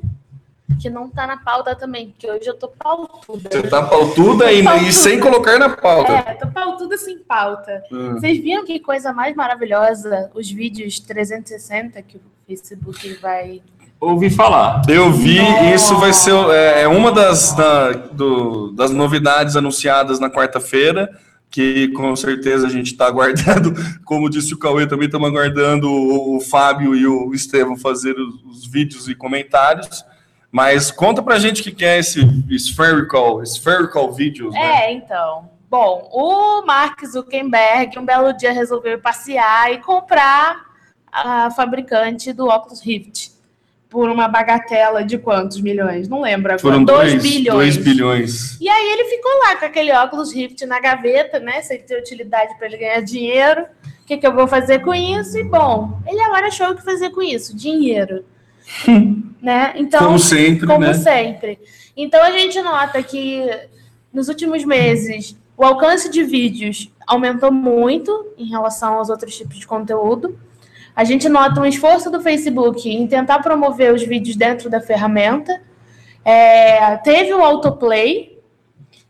que 0.81 0.89
não 0.89 1.09
tá 1.09 1.25
na 1.25 1.37
pauta 1.37 1.75
também, 1.75 2.09
porque 2.09 2.29
hoje 2.29 2.45
eu 2.47 2.53
tô 2.53 2.67
pautuda. 2.67 3.49
Você 3.49 3.63
tá 3.63 3.81
pautuda 3.83 4.51
e, 4.51 4.63
e 4.87 4.91
sem 4.91 5.19
colocar 5.19 5.57
na 5.57 5.69
pauta. 5.69 6.11
É, 6.11 6.33
tô 6.33 6.47
pautuda 6.47 6.97
sem 6.97 7.17
pauta. 7.19 7.83
Hum. 7.91 8.13
Vocês 8.13 8.37
viram 8.39 8.65
que 8.65 8.79
coisa 8.79 9.13
mais 9.13 9.35
maravilhosa 9.35 10.29
os 10.35 10.51
vídeos 10.51 10.99
360 10.99 12.01
que 12.01 12.17
o 12.17 12.21
Facebook 12.45 13.13
vai. 13.21 13.61
Ouvi 13.99 14.29
falar. 14.29 14.83
Eu 14.87 15.11
vi, 15.11 15.39
Nossa. 15.41 15.63
isso 15.73 15.95
vai 15.97 16.13
ser 16.13 16.33
é, 16.51 16.81
é 16.83 16.87
uma 16.87 17.11
das, 17.11 17.53
da- 17.55 17.93
do- 17.93 18.71
das 18.73 18.91
novidades 18.91 19.55
anunciados 19.55 20.19
na 20.19 20.29
quarta-feira, 20.29 21.09
que 21.49 21.87
com 21.93 22.15
certeza 22.15 22.67
a 22.67 22.69
gente 22.69 22.91
está 22.91 23.07
aguardando, 23.07 23.73
como 24.05 24.29
disse 24.29 24.53
o 24.53 24.59
Cauê, 24.59 24.85
também 24.85 25.07
estamos 25.07 25.27
aguardando 25.27 25.89
o, 25.89 26.35
o 26.37 26.41
Fábio 26.41 26.93
e 26.93 27.07
o 27.07 27.33
Estevão 27.33 27.75
fazer 27.75 28.15
os, 28.19 28.35
os 28.43 28.67
vídeos 28.67 29.07
e 29.07 29.15
comentários. 29.15 30.05
Mas 30.51 30.91
conta 30.91 31.21
pra 31.21 31.39
gente 31.39 31.61
o 31.61 31.63
que, 31.63 31.71
que 31.71 31.85
é 31.85 31.99
esse 31.99 32.21
Spherical, 32.57 33.45
Spherical 33.45 34.11
Videos, 34.11 34.53
né? 34.53 34.85
É, 34.85 34.91
então. 34.93 35.49
Bom, 35.69 36.09
o 36.13 36.65
Mark 36.65 37.05
Zuckerberg 37.05 37.99
um 37.99 38.05
belo 38.05 38.31
dia 38.31 38.53
resolveu 38.53 38.99
passear 38.99 39.71
e 39.73 39.79
comprar 39.79 40.65
a 41.11 41.51
fabricante 41.51 42.31
do 42.31 42.47
óculos 42.47 42.81
Rift 42.81 43.31
por 43.89 44.09
uma 44.09 44.27
bagatela 44.27 45.03
de 45.03 45.17
quantos 45.17 45.59
milhões? 45.59 46.07
Não 46.07 46.21
lembro 46.21 46.53
agora. 46.53 46.59
Foram 46.59 46.83
2 46.83 47.11
dois 47.11 47.23
bilhões. 47.23 47.55
dois 47.55 47.77
bilhões. 47.77 48.61
E 48.61 48.69
aí 48.69 48.89
ele 48.93 49.05
ficou 49.05 49.31
lá 49.39 49.57
com 49.57 49.65
aquele 49.65 49.91
óculos 49.91 50.33
Rift 50.33 50.65
na 50.65 50.79
gaveta, 50.79 51.39
né? 51.39 51.61
Sem 51.61 51.79
ter 51.79 51.99
utilidade 51.99 52.57
para 52.57 52.67
ele 52.67 52.77
ganhar 52.77 53.01
dinheiro. 53.01 53.63
O 54.01 54.05
que, 54.07 54.17
que 54.17 54.25
eu 54.25 54.33
vou 54.33 54.47
fazer 54.47 54.79
com 54.79 54.93
isso? 54.93 55.37
E 55.37 55.43
bom, 55.43 55.99
ele 56.07 56.21
agora 56.21 56.47
achou 56.47 56.69
o 56.69 56.75
que 56.75 56.83
fazer 56.83 57.09
com 57.09 57.21
isso, 57.21 57.55
dinheiro. 57.55 58.23
né? 59.41 59.73
Então, 59.75 60.05
Como 60.05 60.19
sempre, 60.19 60.67
como 60.67 60.79
né? 60.79 60.93
sempre. 60.93 61.59
Então 61.95 62.21
a 62.21 62.31
gente 62.31 62.61
nota 62.61 63.01
que 63.01 63.49
nos 64.11 64.27
últimos 64.27 64.63
meses 64.63 65.37
o 65.55 65.65
alcance 65.65 66.09
de 66.09 66.23
vídeos 66.23 66.91
aumentou 67.07 67.51
muito 67.51 68.33
em 68.37 68.49
relação 68.49 68.95
aos 68.95 69.09
outros 69.09 69.35
tipos 69.35 69.57
de 69.57 69.65
conteúdo. 69.65 70.37
A 70.95 71.03
gente 71.03 71.29
nota 71.29 71.59
um 71.61 71.65
esforço 71.65 72.11
do 72.11 72.21
Facebook 72.21 72.89
em 72.89 73.07
tentar 73.07 73.39
promover 73.39 73.93
os 73.93 74.03
vídeos 74.03 74.35
dentro 74.35 74.69
da 74.69 74.81
ferramenta. 74.81 75.61
É, 76.23 76.97
teve 76.97 77.33
o 77.33 77.41
autoplay 77.41 78.37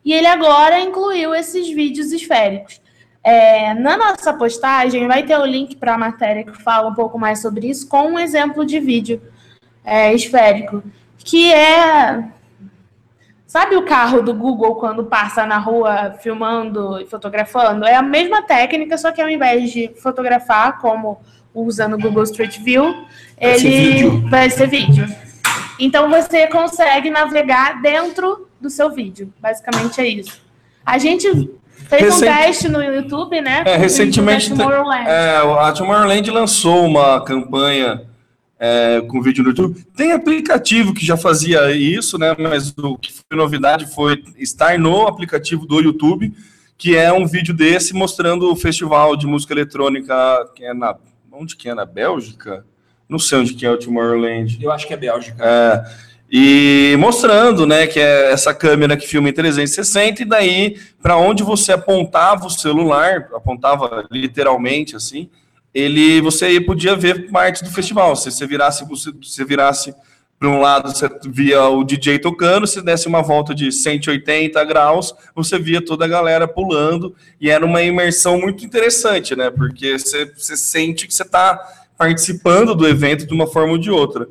e 0.06 0.14
ele 0.14 0.28
agora 0.28 0.80
incluiu 0.80 1.34
esses 1.34 1.70
vídeos 1.70 2.12
esféricos. 2.12 2.80
É, 3.24 3.74
na 3.74 3.98
nossa 3.98 4.34
postagem 4.34 5.06
vai 5.08 5.24
ter 5.24 5.38
o 5.38 5.46
link 5.46 5.76
para 5.76 5.96
a 5.96 5.98
matéria 5.98 6.46
que 6.46 6.62
fala 6.64 6.88
um 6.88 6.94
pouco 6.94 7.20
mais 7.20 7.42
sobre 7.42 7.68
isso, 7.68 7.88
com 7.90 8.12
um 8.12 8.20
exemplo 8.20 8.66
de 8.66 8.80
vídeo 8.80 9.22
é, 9.88 10.14
esférico, 10.14 10.84
que 11.18 11.54
é. 11.54 12.24
Sabe 13.46 13.78
o 13.78 13.84
carro 13.86 14.22
do 14.22 14.34
Google 14.34 14.76
quando 14.76 15.06
passa 15.06 15.46
na 15.46 15.58
rua 15.58 16.16
filmando 16.22 17.00
e 17.00 17.06
fotografando? 17.06 17.86
É 17.86 17.96
a 17.96 18.02
mesma 18.02 18.42
técnica, 18.42 18.98
só 18.98 19.12
que 19.14 19.22
ao 19.22 19.30
invés 19.30 19.72
de 19.72 19.90
fotografar, 20.04 20.80
como 20.80 21.22
usando 21.56 21.94
o 21.94 21.98
Google 22.00 22.24
Street 22.24 22.60
View, 22.60 22.84
Vai 23.40 23.58
ser 23.58 23.68
ele 23.68 23.92
vídeo. 23.94 24.30
vai 24.30 24.50
ser 24.50 24.68
vídeo. 24.68 25.08
Então 25.80 26.10
você 26.10 26.48
consegue 26.48 27.10
navegar 27.10 27.82
dentro 27.82 28.48
do 28.60 28.70
seu 28.70 28.90
vídeo. 28.92 29.34
Basicamente 29.40 30.02
é 30.02 30.08
isso. 30.08 30.42
A 30.86 30.98
gente 30.98 31.28
fez 31.88 32.02
um 32.02 32.06
Recente- 32.20 32.26
teste 32.38 32.68
no 32.70 32.84
YouTube, 32.84 33.40
né? 33.40 33.64
É, 33.66 33.78
recentemente 33.78 34.50
Tomorrowland. 34.50 35.08
É, 35.10 35.38
a 35.38 35.72
Tomorrowland 35.72 36.30
lançou 36.32 36.86
uma 36.86 37.24
campanha 37.24 38.02
é, 38.60 39.02
com 39.02 39.22
vídeo 39.22 39.44
no 39.44 39.50
YouTube. 39.50 39.86
Tem 39.96 40.12
aplicativo 40.12 40.94
que 40.94 41.06
já 41.06 41.16
fazia 41.16 41.72
isso, 41.72 42.18
né? 42.18 42.36
Mas 42.38 42.74
o 42.78 42.98
que 42.98 43.12
foi 43.12 43.38
novidade 43.38 43.86
foi 43.94 44.24
estar 44.38 44.78
no 44.80 45.08
aplicativo 45.08 45.66
do 45.66 45.80
YouTube, 45.80 46.34
que 46.78 46.96
é 46.96 47.12
um 47.12 47.26
vídeo 47.26 47.54
desse 47.54 47.94
mostrando 47.94 48.52
o 48.52 48.56
festival 48.56 49.16
de 49.16 49.28
música 49.28 49.54
eletrônica 49.54 50.14
que 50.56 50.64
é 50.64 50.74
na. 50.74 50.96
Onde 51.32 51.56
que 51.56 51.70
é? 51.70 51.76
Na 51.76 51.86
Bélgica? 51.86 52.66
Não 53.08 53.20
sei 53.20 53.38
onde 53.38 53.54
que 53.54 53.64
é 53.64 53.70
o 53.70 53.78
Tomorrowland. 53.78 54.58
Eu 54.60 54.72
acho 54.72 54.88
que 54.88 54.94
é 54.94 54.98
Bélgica. 54.98 55.38
É, 55.40 55.86
e 56.30 56.96
mostrando, 57.00 57.66
né, 57.66 57.88
que 57.88 58.00
é 58.00 58.32
essa 58.32 58.54
câmera 58.54 58.98
que 58.98 59.08
filma 59.08 59.30
em 59.30 59.34
360 59.34 60.24
e 60.24 60.26
daí 60.26 60.78
para 61.02 61.16
onde 61.16 61.42
você 61.42 61.72
apontava 61.72 62.48
o 62.48 62.50
celular, 62.50 63.30
apontava 63.34 64.06
literalmente 64.12 64.96
assim, 64.96 65.30
ele 65.74 66.22
você 66.22 66.60
podia 66.60 66.96
ver 66.96 67.30
parte 67.30 67.64
do 67.64 67.70
festival. 67.70 68.16
Se 68.16 68.32
você 68.32 68.48
virasse, 68.48 68.86
você, 68.86 69.12
você 69.12 69.46
virasse 69.46 69.94
para 70.40 70.50
um 70.50 70.60
lado, 70.60 70.90
você 70.90 71.10
via 71.26 71.64
o 71.64 71.84
DJ 71.84 72.20
tocando, 72.20 72.68
se 72.68 72.82
desse 72.82 73.08
uma 73.08 73.24
volta 73.24 73.56
de 73.56 73.72
180 73.72 74.64
graus, 74.66 75.14
você 75.34 75.58
via 75.58 75.84
toda 75.84 76.06
a 76.06 76.08
galera 76.08 76.48
pulando 76.48 77.16
e 77.42 77.50
era 77.50 77.66
uma 77.66 77.82
imersão 77.82 78.40
muito 78.40 78.64
interessante, 78.64 79.36
né? 79.36 79.50
Porque 79.50 79.98
você, 79.98 80.26
você 80.26 80.56
sente 80.56 81.08
que 81.08 81.14
você 81.14 81.24
está 81.24 81.60
participando 81.98 82.76
do 82.76 82.88
evento 82.88 83.26
de 83.26 83.34
uma 83.34 83.48
forma 83.48 83.72
ou 83.72 83.78
de 83.80 83.90
outra. 83.90 84.28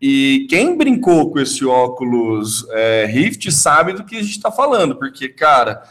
E 0.00 0.46
quem 0.50 0.76
brincou 0.76 1.30
com 1.30 1.40
esse 1.40 1.64
óculos 1.64 2.66
é, 2.70 3.06
Rift 3.06 3.50
sabe 3.50 3.94
do 3.94 4.04
que 4.04 4.16
a 4.16 4.22
gente 4.22 4.32
está 4.36 4.52
falando, 4.52 4.96
porque, 4.96 5.26
cara, 5.26 5.82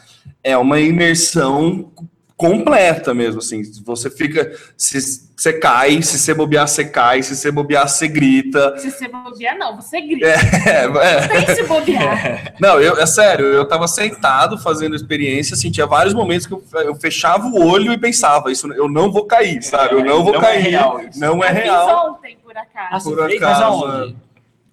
é 0.44 0.56
uma 0.56 0.80
imersão 0.80 1.92
completa 2.38 3.14
mesmo, 3.14 3.40
assim, 3.40 3.62
você 3.86 4.10
fica, 4.10 4.52
se 4.78 5.00
você 5.38 5.54
cai, 5.54 6.02
se 6.02 6.20
você 6.20 6.34
bobear, 6.34 6.68
você 6.68 6.84
cai, 6.84 7.24
se 7.24 7.34
você 7.36 7.50
bobear, 7.50 7.88
você 7.88 8.08
grita, 8.10 8.78
Se 8.78 8.92
você 8.92 9.08
bobear, 9.08 9.58
não, 9.58 9.76
você 9.78 10.02
grita. 10.02 10.26
é, 10.28 10.86
é. 10.86 11.28
Tem 11.28 11.46
que 11.46 11.56
se 11.56 11.64
bobear. 11.64 12.56
Não, 12.60 12.80
eu, 12.82 12.98
é 12.98 13.06
sério, 13.06 13.46
eu 13.46 13.66
tava 13.68 13.88
sentado 13.88 14.58
fazendo 14.58 14.96
experiência, 14.96 15.54
assim, 15.56 15.72
tinha 15.72 15.86
vários 15.88 16.14
momentos 16.14 16.46
que 16.48 16.54
eu, 16.54 16.64
eu 16.74 16.96
fechava 16.96 17.48
o 17.48 17.66
olho 17.66 17.92
e 17.94 17.98
pensava, 17.98 18.52
isso, 18.52 18.72
eu 18.74 18.90
não 18.90 19.12
vou 19.12 19.26
cair, 19.26 19.62
sabe? 19.64 19.94
Eu 19.96 20.04
não 20.04 20.24
vou 20.24 20.34
Não 20.34 20.40
é 20.42 20.44
cair, 20.44 20.62
real 20.64 21.00
isso. 21.02 21.20
não 21.20 21.44
é 21.44 21.52
Eu 21.52 21.56
fiz 21.56 21.64
real. 21.64 22.10
ontem, 22.12 22.38
por 22.44 22.58
acaso. 22.58 23.10
por 23.16 23.32
acaso, 23.32 23.64
aonde? 23.64 24.16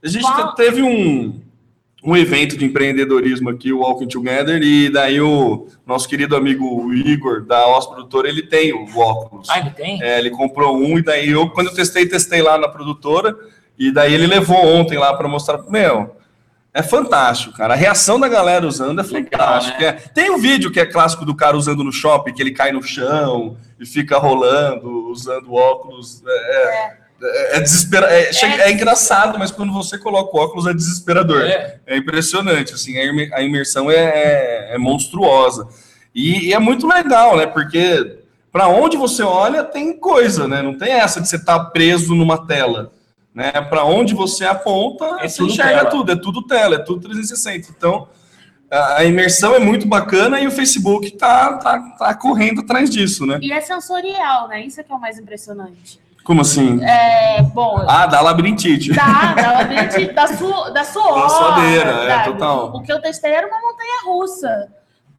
A 0.04 0.08
gente 0.08 0.22
Qual- 0.22 0.50
te- 0.50 0.56
teve 0.56 0.82
um, 0.82 1.40
um 2.04 2.16
evento 2.16 2.56
de 2.56 2.64
empreendedorismo 2.64 3.48
aqui, 3.48 3.72
o 3.72 3.78
Walking 3.80 4.08
Together, 4.08 4.60
e 4.62 4.90
daí 4.90 5.20
o 5.20 5.66
nosso 5.86 6.08
querido 6.08 6.34
amigo 6.34 6.92
Igor, 6.92 7.44
da 7.44 7.66
Os 7.78 7.86
Produtora, 7.86 8.28
ele 8.28 8.42
tem 8.42 8.72
o 8.72 8.98
óculos. 8.98 9.48
Ah, 9.48 9.60
ele 9.60 9.70
tem? 9.70 10.02
É, 10.02 10.18
ele 10.18 10.30
comprou 10.30 10.76
um, 10.76 10.98
e 10.98 11.02
daí 11.02 11.30
eu, 11.30 11.48
quando 11.50 11.68
eu 11.68 11.74
testei, 11.74 12.06
testei 12.06 12.42
lá 12.42 12.58
na 12.58 12.68
produtora, 12.68 13.36
e 13.78 13.92
daí 13.92 14.12
ele 14.12 14.26
levou 14.26 14.64
ontem 14.66 14.98
lá 14.98 15.14
para 15.14 15.28
mostrar. 15.28 15.62
Meu, 15.68 16.16
é 16.74 16.82
fantástico, 16.82 17.54
cara. 17.54 17.74
A 17.74 17.76
reação 17.76 18.18
da 18.18 18.28
galera 18.28 18.66
usando 18.66 19.00
é 19.00 19.04
Legal, 19.04 19.22
fantástica. 19.30 19.78
né? 19.78 19.86
É, 19.88 20.08
Tem 20.08 20.30
um 20.30 20.38
vídeo 20.38 20.70
que 20.72 20.80
é 20.80 20.86
clássico 20.86 21.24
do 21.24 21.36
cara 21.36 21.56
usando 21.56 21.84
no 21.84 21.92
shopping, 21.92 22.32
que 22.32 22.42
ele 22.42 22.52
cai 22.52 22.72
no 22.72 22.82
chão 22.82 23.56
e 23.78 23.86
fica 23.86 24.18
rolando, 24.18 25.08
usando 25.08 25.52
óculos. 25.52 26.22
É, 26.26 26.30
é, 26.32 27.01
é 27.56 27.60
desespera- 27.60 28.10
é, 28.12 28.32
chega- 28.32 28.64
é 28.64 28.72
engraçado, 28.72 29.38
mas 29.38 29.50
quando 29.50 29.72
você 29.72 29.96
coloca 29.98 30.36
o 30.36 30.40
óculos 30.40 30.66
é 30.66 30.72
desesperador. 30.74 31.42
É. 31.42 31.80
É 31.86 31.96
impressionante, 31.96 32.74
assim, 32.74 32.98
a 32.98 33.04
imer- 33.04 33.32
a 33.32 33.42
imersão 33.42 33.90
é, 33.90 33.96
é- 33.96 34.74
é 34.74 34.78
monstruosa. 34.78 35.68
E, 36.14 36.48
e 36.48 36.52
é 36.54 36.58
muito 36.58 36.86
legal, 36.86 37.36
né? 37.36 37.46
Porque 37.46 38.18
para 38.50 38.68
onde 38.68 38.96
você 38.96 39.22
olha 39.22 39.64
tem 39.64 39.98
coisa, 39.98 40.46
né? 40.46 40.60
Não 40.62 40.76
tem 40.76 40.92
essa 40.92 41.20
de 41.20 41.28
você 41.28 41.36
estar 41.36 41.58
preso 41.66 42.14
numa 42.14 42.46
tela. 42.46 42.92
Né? 43.34 43.50
Para 43.50 43.82
onde 43.84 44.12
você 44.14 44.44
aponta, 44.44 45.06
É 45.20 45.26
você 45.28 45.38
tudo 45.38 45.52
enxerga 45.52 45.78
tela. 45.78 45.90
tudo, 45.90 46.12
é 46.12 46.16
tudo 46.16 46.42
tela, 46.46 46.74
é 46.74 46.78
tudo 46.78 47.00
360. 47.08 47.68
Então, 47.74 48.06
a 48.70 48.96
a 48.98 49.04
imersão 49.04 49.54
é 49.54 49.58
muito 49.58 49.86
bacana 49.86 50.38
e 50.38 50.46
o 50.46 50.50
Facebook 50.50 51.10
tá, 51.12 51.54
tá, 51.58 51.78
tá 51.98 52.14
correndo 52.14 52.60
atrás 52.60 52.90
disso, 52.90 53.24
né? 53.24 53.38
E 53.40 53.50
é 53.50 53.60
sensorial, 53.62 54.48
né? 54.48 54.64
Isso 54.66 54.80
é 54.80 54.84
que 54.84 54.92
é 54.92 54.94
o 54.94 55.00
mais 55.00 55.18
impressionante. 55.18 55.98
Como 56.24 56.40
assim? 56.40 56.82
É, 56.84 57.42
bom, 57.42 57.84
Ah, 57.88 58.06
dá 58.06 58.20
labirintite. 58.20 58.92
dá, 58.92 59.34
dá 59.34 59.52
labirintite, 59.52 60.12
dá, 60.12 60.26
su, 60.28 60.70
dá 60.72 60.84
suor. 60.84 61.22
Da 61.22 61.28
suadeira, 61.28 61.90
é, 61.90 62.08
sabe? 62.10 62.24
total. 62.32 62.72
O 62.74 62.82
que 62.82 62.92
eu 62.92 63.00
testei 63.00 63.32
era 63.32 63.46
uma 63.46 63.60
montanha 63.60 64.02
russa. 64.06 64.68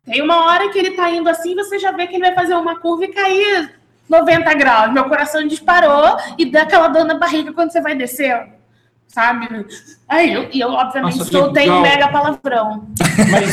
Tem 0.05 0.21
uma 0.21 0.45
hora 0.45 0.69
que 0.69 0.77
ele 0.79 0.91
tá 0.91 1.09
indo 1.09 1.29
assim, 1.29 1.55
você 1.55 1.77
já 1.79 1.91
vê 1.91 2.07
que 2.07 2.15
ele 2.15 2.25
vai 2.25 2.35
fazer 2.35 2.55
uma 2.55 2.79
curva 2.79 3.05
e 3.05 3.09
cair 3.09 3.73
90 4.09 4.53
graus. 4.55 4.93
Meu 4.93 5.05
coração 5.05 5.47
disparou 5.47 6.17
e 6.37 6.45
dá 6.45 6.63
aquela 6.63 6.87
dor 6.89 7.05
na 7.05 7.15
barriga 7.17 7.53
quando 7.53 7.71
você 7.71 7.81
vai 7.81 7.95
descendo. 7.95 8.51
Sabe? 9.07 9.65
Aí 10.09 10.33
eu, 10.33 10.49
e 10.51 10.59
eu 10.59 10.69
obviamente, 10.69 11.17
Nossa, 11.19 11.37
um 11.39 11.51
legal. 11.51 11.81
mega 11.81 12.07
palavrão. 12.09 12.87
Mas 13.31 13.49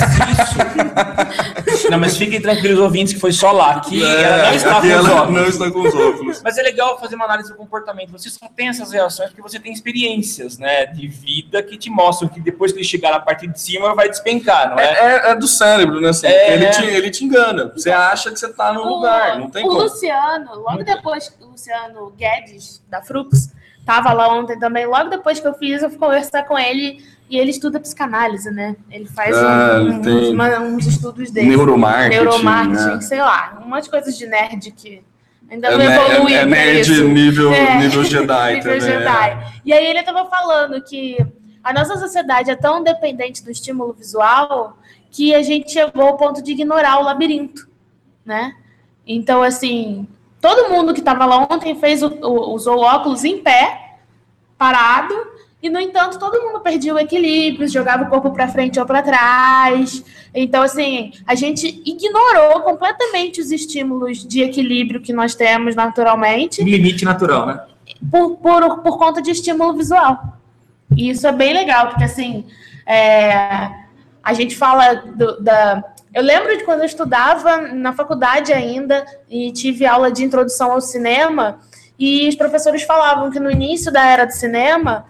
isso. 1.75 1.91
não, 1.91 1.99
mas 1.99 2.17
fiquem 2.17 2.41
tranquilos, 2.41 2.79
ouvintes, 2.79 3.13
que 3.15 3.21
foi 3.21 3.33
só 3.33 3.53
lá. 3.53 3.81
Que 3.81 4.03
ela 4.03 4.49
não 4.49 4.55
está 4.55 4.81
com 4.81 4.87
os 4.89 5.09
óculos. 5.09 5.35
não 5.41 5.47
está 5.49 5.71
com 5.71 5.81
os 5.81 5.95
óculos. 5.95 6.43
Mas 6.43 6.59
é 6.59 6.63
legal 6.63 6.99
fazer 6.99 7.15
uma 7.15 7.25
análise 7.25 7.51
do 7.51 7.57
comportamento. 7.57 8.11
Você 8.13 8.29
só 8.31 8.49
tem 8.55 8.69
essas 8.69 8.91
reações 8.93 9.31
porque 9.31 9.43
você 9.43 9.59
tem 9.59 9.73
experiências, 9.73 10.59
né, 10.59 10.87
de 10.87 11.07
vida 11.09 11.63
que 11.63 11.77
te 11.79 11.91
mostram 11.91 12.29
que 12.29 12.41
depois 12.41 12.73
que 12.73 12.79
ele 12.79 12.85
chegar 12.87 13.11
na 13.13 13.21
parte 13.21 13.47
de 13.47 13.61
cima 13.61 13.95
vai 13.95 14.09
despencar, 14.09 14.71
não 14.71 14.79
É, 14.79 14.85
é? 14.85 15.29
é- 15.29 15.31
é 15.31 15.35
do 15.35 15.47
cérebro, 15.47 16.01
né? 16.01 16.09
assim, 16.11 16.27
É. 16.27 16.55
ele, 16.55 16.67
te, 16.71 16.83
ele 16.85 17.11
te 17.11 17.25
engana. 17.25 17.71
Você 17.75 17.91
acha 17.91 18.31
que 18.31 18.39
você 18.39 18.49
tá 18.53 18.73
no 18.73 18.85
lugar, 18.85 19.39
não 19.39 19.51
tem 19.51 19.65
o 19.65 19.69
como. 19.69 19.83
Luciano, 19.83 20.55
logo 20.57 20.83
depois 20.85 21.29
que 21.29 21.43
o 21.45 21.49
Luciano 21.49 22.11
Guedes, 22.17 22.83
da 22.89 23.03
Frux, 23.03 23.53
tava 23.91 24.13
lá 24.13 24.29
ontem 24.33 24.57
também, 24.57 24.87
logo 24.87 25.11
depois 25.11 25.41
que 25.41 25.49
eu 25.49 25.55
fiz, 25.55 25.83
eu 25.83 25.91
fui 25.91 25.99
conversar 25.99 26.45
com 26.45 26.57
ele 26.57 27.03
e 27.29 27.37
ele 27.37 27.51
estuda 27.51 27.81
psicanálise, 27.81 28.49
né? 28.51 28.77
Ele 28.89 29.07
faz 29.07 29.37
Ah, 29.37 29.81
um- 29.83 30.01
tem 30.01 30.33
uma- 30.33 30.61
uns 30.61 30.87
estudos 30.87 31.31
dele. 31.33 31.49
Neuromarketing. 31.49 32.23
Neuromarketing, 32.23 32.95
né? 32.95 33.01
sei 33.01 33.19
lá, 33.21 33.61
um 33.65 33.69
monte 33.69 33.85
de 33.85 33.91
coisas 33.91 34.17
de 34.17 34.27
nerd 34.29 34.71
que 34.71 35.03
ainda 35.51 35.69
É, 35.69 35.77
não 35.77 35.85
evolui 35.85 36.35
é, 36.35 36.37
é 36.43 36.47
nerd 36.47 36.81
isso. 36.93 37.09
nível, 37.09 37.53
É. 37.53 37.79
nível 37.79 38.05
Jedi 38.05 38.55
nível 38.55 38.79
também. 38.79 38.81
né? 38.81 38.99
Jedi. 38.99 39.61
E 39.65 39.73
aí 39.73 39.87
ele 39.87 40.03
tava 40.05 40.25
falando 40.27 40.81
que 40.83 41.19
a 41.65 41.73
nossa 41.73 41.97
sociedade 41.97 42.49
é 42.51 42.55
tão 42.57 42.85
dependente 42.85 43.43
do 43.45 43.51
estímulo 43.51 43.93
visual 43.93 44.79
que 45.11 45.35
a 45.35 45.43
gente 45.43 45.73
chegou 45.73 46.07
ao 46.07 46.17
ponto 46.17 46.41
de 46.41 46.53
ignorar 46.53 47.01
o 47.01 47.03
labirinto, 47.05 47.69
né? 48.25 48.53
Então, 49.07 49.43
assim, 49.43 50.07
todo 50.41 50.71
mundo 50.71 50.95
que 50.95 51.01
estava 51.01 51.27
lá 51.27 51.37
ontem 51.51 51.75
fez 51.75 52.03
o, 52.03 52.07
o- 52.23 52.55
usou 52.55 52.79
óculos 52.79 53.25
em 53.25 53.39
pé, 53.39 53.80
parado, 54.61 55.15
e 55.63 55.71
no 55.71 55.81
entanto 55.81 56.19
todo 56.19 56.41
mundo 56.43 56.61
perdia 56.61 56.95
o 56.95 56.99
equilíbrio, 56.99 57.67
jogava 57.67 58.05
o 58.05 58.09
corpo 58.09 58.31
para 58.31 58.47
frente 58.49 58.79
ou 58.79 58.85
para 58.85 59.03
trás. 59.03 60.05
Então, 60.35 60.63
assim, 60.63 61.13
a 61.27 61.35
gente 61.35 61.83
ignorou 61.85 62.61
completamente 62.61 63.41
os 63.41 63.51
estímulos 63.51 64.19
de 64.27 64.43
equilíbrio 64.43 65.01
que 65.01 65.13
nós 65.15 65.35
temos 65.35 65.75
naturalmente 65.75 66.63
Um 66.63 66.67
limite 66.67 67.05
natural, 67.07 67.47
né? 67.47 67.61
por, 68.11 68.37
por, 68.37 68.79
por 68.83 68.99
conta 68.99 69.21
de 69.23 69.31
estímulo 69.31 69.73
visual. 69.75 70.39
E 70.95 71.09
isso 71.11 71.27
é 71.27 71.33
bem 71.33 71.53
legal, 71.55 71.89
porque 71.89 72.05
assim, 72.05 72.45
é, 72.87 73.71
a 74.23 74.33
gente 74.35 74.55
fala 74.57 74.95
do- 74.95 75.41
da. 75.41 75.83
Eu 76.13 76.23
lembro 76.23 76.57
de 76.59 76.65
quando 76.65 76.81
eu 76.81 76.87
estudava 76.87 77.59
na 77.59 77.93
faculdade 77.93 78.53
ainda 78.53 79.05
e 79.29 79.53
tive 79.53 79.87
aula 79.87 80.11
de 80.11 80.25
introdução 80.25 80.73
ao 80.73 80.81
cinema, 80.81 81.61
e 82.01 82.27
os 82.27 82.35
professores 82.35 82.83
falavam 82.83 83.31
que 83.31 83.39
no 83.39 83.51
início 83.51 83.93
da 83.93 84.03
era 84.07 84.25
do 84.25 84.33
cinema 84.33 85.05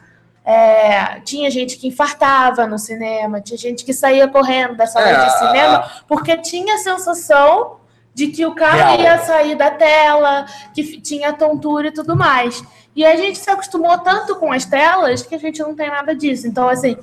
é, 0.45 1.21
tinha 1.21 1.49
gente 1.49 1.77
que 1.77 1.87
infartava 1.87 2.67
no 2.67 2.81
cinema, 2.81 3.41
tinha 3.41 3.57
gente 3.57 3.85
que 3.85 3.93
saía 3.93 4.27
correndo 4.27 4.75
da 4.75 4.89
sala 4.89 5.09
É, 5.09 5.25
de 5.25 5.39
cinema, 5.39 5.89
porque 6.09 6.37
tinha 6.39 6.75
a 6.75 6.79
sensação 6.79 7.77
de 8.13 8.27
que 8.27 8.45
o 8.45 8.57
carro 8.57 8.97
Real. 8.97 9.01
ia 9.01 9.19
sair 9.19 9.55
da 9.55 9.71
tela, 9.71 10.47
que 10.75 11.01
tinha 11.01 11.33
tontura 11.33 11.87
e 11.87 11.93
tudo 11.93 12.17
mais. 12.17 12.61
E 12.97 13.07
a 13.07 13.15
gente 13.15 13.39
se 13.39 13.49
acostumou 13.49 13.97
tanto 13.99 14.35
com 14.35 14.53
as 14.53 14.65
telas 14.65 15.23
que 15.23 15.37
a 15.37 15.39
gente 15.39 15.61
não 15.61 15.77
tem 15.77 15.89
nada 15.89 16.13
disso. 16.13 16.49
Então, 16.49 16.69
assim, 16.69 16.97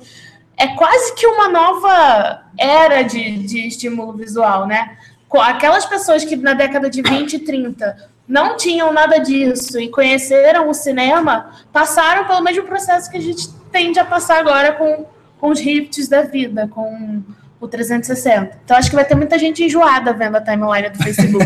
é 0.54 0.68
quase 0.68 1.14
que 1.14 1.26
uma 1.26 1.48
nova 1.48 2.42
era 2.58 3.00
de, 3.00 3.38
de 3.38 3.66
estímulo 3.66 4.12
visual, 4.12 4.66
né? 4.66 4.98
Aquelas 5.40 5.86
pessoas 5.86 6.26
que 6.26 6.36
na 6.36 6.52
década 6.52 6.90
de 6.90 7.00
20 7.00 7.32
e 7.32 7.38
30 7.38 8.17
não 8.28 8.56
tinham 8.56 8.92
nada 8.92 9.18
disso 9.18 9.80
e 9.80 9.88
conheceram 9.88 10.68
o 10.68 10.74
cinema, 10.74 11.50
passaram 11.72 12.26
pelo 12.26 12.42
mesmo 12.42 12.64
processo 12.64 13.10
que 13.10 13.16
a 13.16 13.20
gente 13.20 13.48
tende 13.72 13.98
a 13.98 14.04
passar 14.04 14.38
agora 14.38 14.72
com, 14.72 15.06
com 15.40 15.48
os 15.48 15.60
hits 15.60 16.08
da 16.08 16.22
vida, 16.22 16.68
com 16.68 17.22
o 17.60 17.66
360. 17.66 18.60
Então, 18.64 18.76
acho 18.76 18.90
que 18.90 18.94
vai 18.94 19.04
ter 19.04 19.14
muita 19.14 19.38
gente 19.38 19.64
enjoada 19.64 20.12
vendo 20.12 20.36
a 20.36 20.40
timeline 20.40 20.90
do 20.90 21.02
Facebook. 21.02 21.44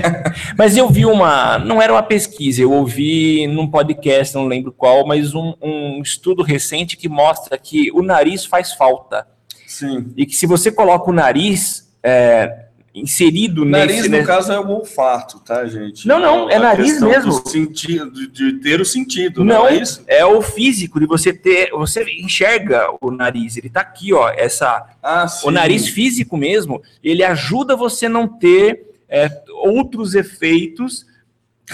Mas 0.56 0.76
eu 0.76 0.88
vi 0.88 1.04
uma, 1.04 1.58
não 1.58 1.82
era 1.82 1.92
uma 1.92 2.02
pesquisa, 2.02 2.62
eu 2.62 2.72
ouvi 2.72 3.46
num 3.46 3.66
podcast, 3.66 4.34
não 4.34 4.46
lembro 4.46 4.72
qual, 4.72 5.06
mas 5.06 5.34
um, 5.34 5.54
um 5.60 6.00
estudo 6.00 6.42
recente 6.42 6.96
que 6.96 7.08
mostra 7.08 7.58
que 7.58 7.90
o 7.92 8.02
nariz 8.02 8.44
faz 8.44 8.72
falta. 8.72 9.26
Sim. 9.66 10.12
E 10.16 10.24
que 10.24 10.34
se 10.34 10.46
você 10.46 10.72
coloca 10.72 11.10
o 11.10 11.12
nariz 11.12 11.92
é, 12.02 12.66
inserido 12.94 13.64
Nariz, 13.64 13.96
nesse. 13.96 14.08
no 14.08 14.16
nesse- 14.16 14.26
caso, 14.26 14.52
é 14.52 14.58
o 14.58 14.68
olfato, 14.68 15.38
tá, 15.40 15.64
gente? 15.66 16.06
Não, 16.08 16.18
não, 16.18 16.50
é 16.50 16.56
a 16.56 16.60
nariz 16.60 17.00
mesmo. 17.00 17.40
do 17.40 17.48
sentido, 17.48 18.28
de, 18.28 18.54
ter 18.54 18.80
o 18.80 18.84
sentido, 18.84 19.44
Não, 19.44 19.60
não, 19.60 19.68
é 19.68 19.76
isso? 19.76 20.02
é 20.08 20.24
o 20.26 20.42
físico 20.42 20.98
de 20.98 21.06
você 21.06 21.32
ter. 21.32 21.70
Você 21.70 22.02
enxerga 22.20 22.88
o 23.00 23.10
nariz, 23.10 23.56
ele 23.56 23.68
tá 23.70 23.80
aqui, 23.80 24.12
ó. 24.12 24.28
Essa, 24.30 24.86
Ah, 25.02 25.26
o 25.44 25.50
nariz 25.50 25.88
físico 25.88 26.36
mesmo, 26.36 26.82
ele 27.02 27.22
ajuda 27.22 27.76
você 27.76 28.06
a 28.06 28.08
não 28.10 28.26
ter 28.26 28.86
é, 29.08 29.30
outros 29.64 30.14
efeitos. 30.14 31.06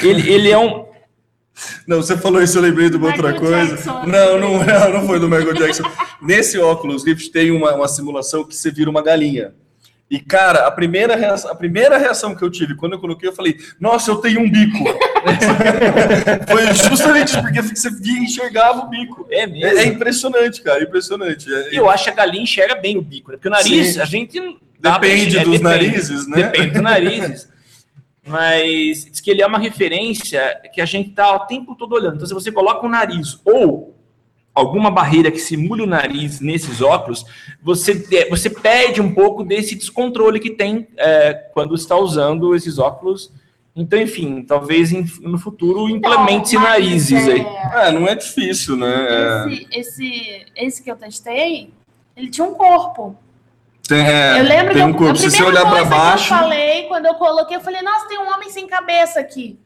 Ele, 0.03 0.31
ele 0.31 0.51
é 0.51 0.59
um. 0.59 0.85
Não, 1.89 2.03
você 2.03 2.15
falou 2.19 2.43
isso, 2.43 2.59
eu 2.59 2.63
lembrei 2.63 2.91
de 2.91 2.99
uma 2.99 3.07
outra 3.09 3.33
coisa. 3.33 3.77
Jackson. 3.77 4.03
Não, 4.07 4.39
não, 4.39 4.59
não, 4.67 4.93
não 4.93 5.07
foi 5.07 5.19
do 5.19 5.27
Michael 5.27 5.55
Jackson. 5.55 5.85
Nesse 6.21 6.59
óculos 6.59 7.03
Rift 7.03 7.31
tem 7.31 7.51
uma, 7.51 7.75
uma 7.75 7.89
simulação 7.89 8.45
que 8.45 8.55
você 8.55 8.71
vira 8.71 8.91
uma 8.91 9.03
galinha. 9.03 9.55
E, 10.09 10.21
cara, 10.21 10.69
a 10.69 10.71
primeira, 10.71 11.17
reação, 11.17 11.51
a 11.51 11.55
primeira 11.55 11.99
reação 11.99 12.33
que 12.37 12.43
eu 12.45 12.49
tive 12.51 12.77
quando 12.77 12.93
eu 12.93 13.01
coloquei, 13.01 13.29
eu 13.29 13.33
falei, 13.33 13.57
nossa, 13.81 14.11
eu 14.13 14.17
tenho 14.19 14.41
um 14.41 14.49
bico. 14.49 14.79
foi 16.49 16.67
justamente 16.75 17.41
porque 17.41 17.61
você 17.61 17.91
via 17.91 18.19
enxergava 18.21 18.83
o 18.85 18.89
bico. 18.89 19.27
É 19.31 19.41
É, 19.43 19.79
é 19.79 19.87
impressionante, 19.87 20.63
cara, 20.63 20.83
impressionante. 20.83 21.53
É- 21.53 21.75
E 21.75 21.77
eu 21.77 21.91
acho 21.91 22.05
que 22.05 22.11
a 22.11 22.15
galinha 22.15 22.45
enxerga 22.45 22.77
bem 22.77 22.97
o 22.97 23.03
bico, 23.03 23.33
né? 23.33 23.37
Porque 23.37 23.49
o 23.49 23.51
nariz, 23.51 23.95
Sim. 23.95 24.01
a 24.01 24.05
gente. 24.05 24.41
pra 24.81 24.99
Depende 24.99 25.27
dos 25.41 25.45
depende. 25.45 25.63
narizes, 25.63 26.29
né? 26.29 26.37
Depende 26.45 26.71
dos 26.71 26.83
narizes. 26.83 27.49
Mas 28.25 29.05
diz 29.11 29.21
que 29.21 29.31
ele 29.31 29.43
é 29.43 29.47
uma 29.47 29.59
referência 29.59 30.61
que 30.73 30.81
a 30.81 30.85
gente 30.87 31.11
tá 31.11 31.33
o 31.35 31.47
tempo 31.47 31.75
todo 31.77 31.95
olhando. 31.95 32.17
Então, 32.17 32.27
se 32.27 32.35
você 32.35 32.51
coloca 32.53 32.85
o 32.85 32.89
nariz 32.89 33.41
ou 33.45 33.96
alguma 34.57 34.91
barreira 34.91 35.31
que 35.31 35.39
simule 35.39 35.83
o 35.83 35.87
nariz 35.87 36.41
nesses 36.41 36.81
óculos, 36.81 37.25
você, 37.63 38.05
é, 38.13 38.29
você 38.31 38.49
perde 38.49 39.01
um 39.03 39.13
pouco 39.15 39.45
desse 39.45 39.75
descontrole 39.75 40.41
que 40.41 40.51
tem 40.51 40.89
é, 40.97 41.35
quando 41.53 41.75
está 41.75 41.95
usando 41.97 42.55
esses 42.57 42.79
óculos. 42.79 43.31
Então, 43.79 44.01
enfim, 44.01 44.43
talvez 44.43 44.91
em- 44.91 45.05
no 45.21 45.37
futuro 45.39 45.87
implemente-se 45.91 46.55
Não, 46.55 46.63
mas, 46.63 46.71
narizes 46.73 47.29
aí. 47.29 47.41
é, 47.43 47.89
É, 47.89 47.93
não 47.93 48.09
é 48.09 48.15
difícil, 48.15 48.75
né? 48.77 49.07
É, 49.11 49.45
Esse, 49.53 49.67
esse, 49.71 50.47
esse 50.57 50.83
que 50.83 50.91
eu 50.91 50.97
testei, 50.97 51.71
ele 52.17 52.31
tinha 52.31 52.47
um 52.47 52.55
corpo. 52.55 53.15
tem, 53.87 54.07
é, 54.07 54.41
eu 54.41 54.45
lembro 54.45 54.73
tem 54.73 54.83
que 54.83 54.89
um 54.89 54.89
eu- 54.89 54.95
corpo. 54.97 55.13
a 55.13 55.17
Se 55.17 55.31
você 55.31 55.43
olhar 55.43 55.61
para 55.67 55.71
coisa 55.83 55.85
baixo, 55.91 56.29
que 56.29 56.33
eu 56.33 56.39
falei, 56.39 56.83
quando 56.85 57.05
eu 57.07 57.15
coloquei, 57.17 57.57
eu 57.59 57.61
falei, 57.61 57.83
nossa, 57.83 58.09
tem 58.09 58.19
um 58.19 58.33
homem 58.33 58.49
sem 58.49 58.67
cabeça 58.67 59.21
aqui. 59.21 59.59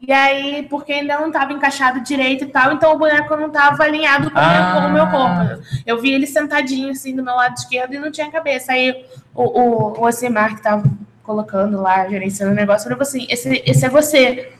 E 0.00 0.12
aí, 0.12 0.62
porque 0.70 0.92
ainda 0.92 1.18
não 1.18 1.26
estava 1.26 1.52
encaixado 1.52 2.00
direito 2.00 2.44
e 2.44 2.46
tal, 2.46 2.72
então 2.72 2.92
o 2.94 2.98
boneco 2.98 3.34
não 3.36 3.48
estava 3.48 3.82
alinhado 3.82 4.30
com, 4.30 4.38
o 4.38 4.42
meu- 4.42 4.50
Ah. 4.50 4.72
com 4.80 4.86
o 4.86 4.92
meu 4.92 5.06
corpo. 5.08 5.62
Eu 5.84 6.00
vi 6.00 6.12
ele 6.12 6.26
sentadinho 6.26 6.90
assim 6.90 7.14
do 7.16 7.22
meu 7.24 7.34
lado 7.34 7.56
esquerdo 7.56 7.94
e 7.94 7.98
não 7.98 8.10
tinha 8.10 8.30
cabeça. 8.30 8.72
Aí 8.72 9.04
o, 9.34 9.42
o, 9.42 10.00
o 10.00 10.06
Osimar 10.06 10.54
que 10.54 10.62
tava 10.62 10.84
colocando 11.24 11.80
lá, 11.82 12.08
gerenciando 12.08 12.52
o 12.52 12.54
negócio, 12.56 12.88
falou 12.88 13.02
assim: 13.02 13.26
esse, 13.28 13.62
esse 13.66 13.84
é 13.84 13.88
você. 13.88 14.52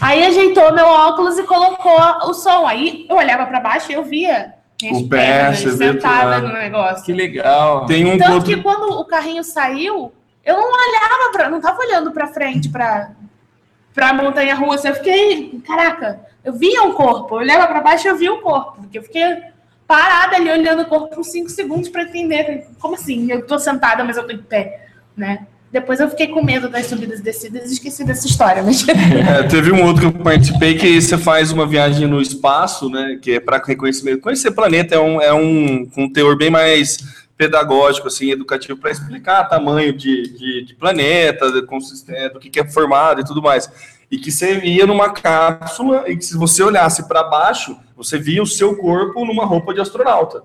Aí 0.00 0.24
ajeitou 0.26 0.74
meu 0.74 0.86
óculos 0.86 1.38
e 1.38 1.44
colocou 1.44 1.96
o 2.28 2.34
som. 2.34 2.66
Aí 2.66 3.06
eu 3.08 3.16
olhava 3.16 3.46
para 3.46 3.60
baixo 3.60 3.92
e 3.92 3.94
eu 3.94 4.02
via 4.02 4.54
minhas 4.82 4.98
O 4.98 5.08
pé, 5.08 5.16
pernas 5.16 5.58
sentada 5.78 6.40
no 6.40 6.52
negócio. 6.52 7.04
Que 7.04 7.12
legal. 7.12 7.86
tem 7.86 8.04
um 8.04 8.18
Tanto 8.18 8.32
outro. 8.34 8.54
que 8.56 8.60
quando 8.62 8.90
o 9.00 9.04
carrinho 9.04 9.44
saiu, 9.44 10.12
eu 10.44 10.56
não 10.56 10.64
olhava 10.72 11.32
para, 11.32 11.48
não 11.48 11.60
tava 11.60 11.78
olhando 11.78 12.10
para 12.10 12.26
frente 12.26 12.68
para 12.68 13.12
para 13.94 14.12
montanha 14.12 14.54
russa. 14.54 14.88
Eu 14.88 14.94
fiquei, 14.96 15.60
caraca, 15.66 16.20
eu 16.44 16.52
via 16.52 16.82
o 16.82 16.92
corpo, 16.92 17.36
eu 17.36 17.38
olhava 17.38 17.66
para 17.66 17.80
baixo 17.80 18.06
e 18.06 18.10
eu 18.10 18.16
via 18.16 18.32
o 18.32 18.40
corpo, 18.40 18.82
porque 18.82 18.98
eu 18.98 19.02
fiquei 19.02 19.22
parada 19.86 20.36
ali 20.36 20.50
olhando 20.50 20.82
o 20.82 20.86
corpo 20.86 21.14
por 21.14 21.24
cinco 21.24 21.48
segundos 21.48 21.88
para 21.88 22.02
entender 22.02 22.66
como 22.80 22.94
assim, 22.94 23.30
eu 23.30 23.46
tô 23.46 23.58
sentada, 23.58 24.02
mas 24.02 24.16
eu 24.16 24.26
tô 24.26 24.32
em 24.32 24.38
pé, 24.38 24.88
né? 25.16 25.46
Depois 25.70 25.98
eu 25.98 26.08
fiquei 26.08 26.28
com 26.28 26.40
medo 26.40 26.68
das 26.68 26.86
subidas 26.86 27.18
e 27.18 27.22
descidas 27.22 27.68
e 27.68 27.74
esqueci 27.74 28.04
dessa 28.04 28.28
história, 28.28 28.62
mas 28.62 28.86
É, 28.88 29.42
teve 29.42 29.72
um 29.72 29.84
outro 29.84 30.08
que 30.08 30.18
eu 30.18 30.22
participei 30.22 30.76
que 30.76 31.00
você 31.00 31.18
faz 31.18 31.50
uma 31.50 31.66
viagem 31.66 32.06
no 32.06 32.22
espaço, 32.22 32.88
né? 32.88 33.18
Que 33.20 33.32
é 33.32 33.40
para 33.40 33.60
reconhecimento. 33.60 34.20
Conhecer 34.20 34.52
planeta 34.52 34.94
é 34.94 35.00
um, 35.00 35.20
é 35.20 35.34
um, 35.34 35.88
um 35.96 36.12
teor 36.12 36.36
bem 36.36 36.48
mais 36.48 36.98
pedagógico, 37.36 38.08
assim, 38.08 38.30
educativo, 38.30 38.78
para 38.78 38.90
explicar 38.90 39.48
tamanho 39.48 39.92
de, 39.92 40.22
de, 40.36 40.64
de 40.64 40.74
planeta, 40.74 41.50
de 41.50 41.60
do 41.60 42.38
que, 42.38 42.50
que 42.50 42.60
é 42.60 42.68
formado 42.68 43.20
e 43.20 43.24
tudo 43.24 43.42
mais. 43.42 43.68
E 44.10 44.18
que 44.18 44.30
você 44.30 44.60
ia 44.60 44.86
numa 44.86 45.12
cápsula 45.12 46.04
e 46.06 46.16
que 46.16 46.24
se 46.24 46.36
você 46.36 46.62
olhasse 46.62 47.08
para 47.08 47.24
baixo, 47.24 47.76
você 47.96 48.18
via 48.18 48.42
o 48.42 48.46
seu 48.46 48.76
corpo 48.76 49.24
numa 49.24 49.44
roupa 49.44 49.74
de 49.74 49.80
astronauta. 49.80 50.42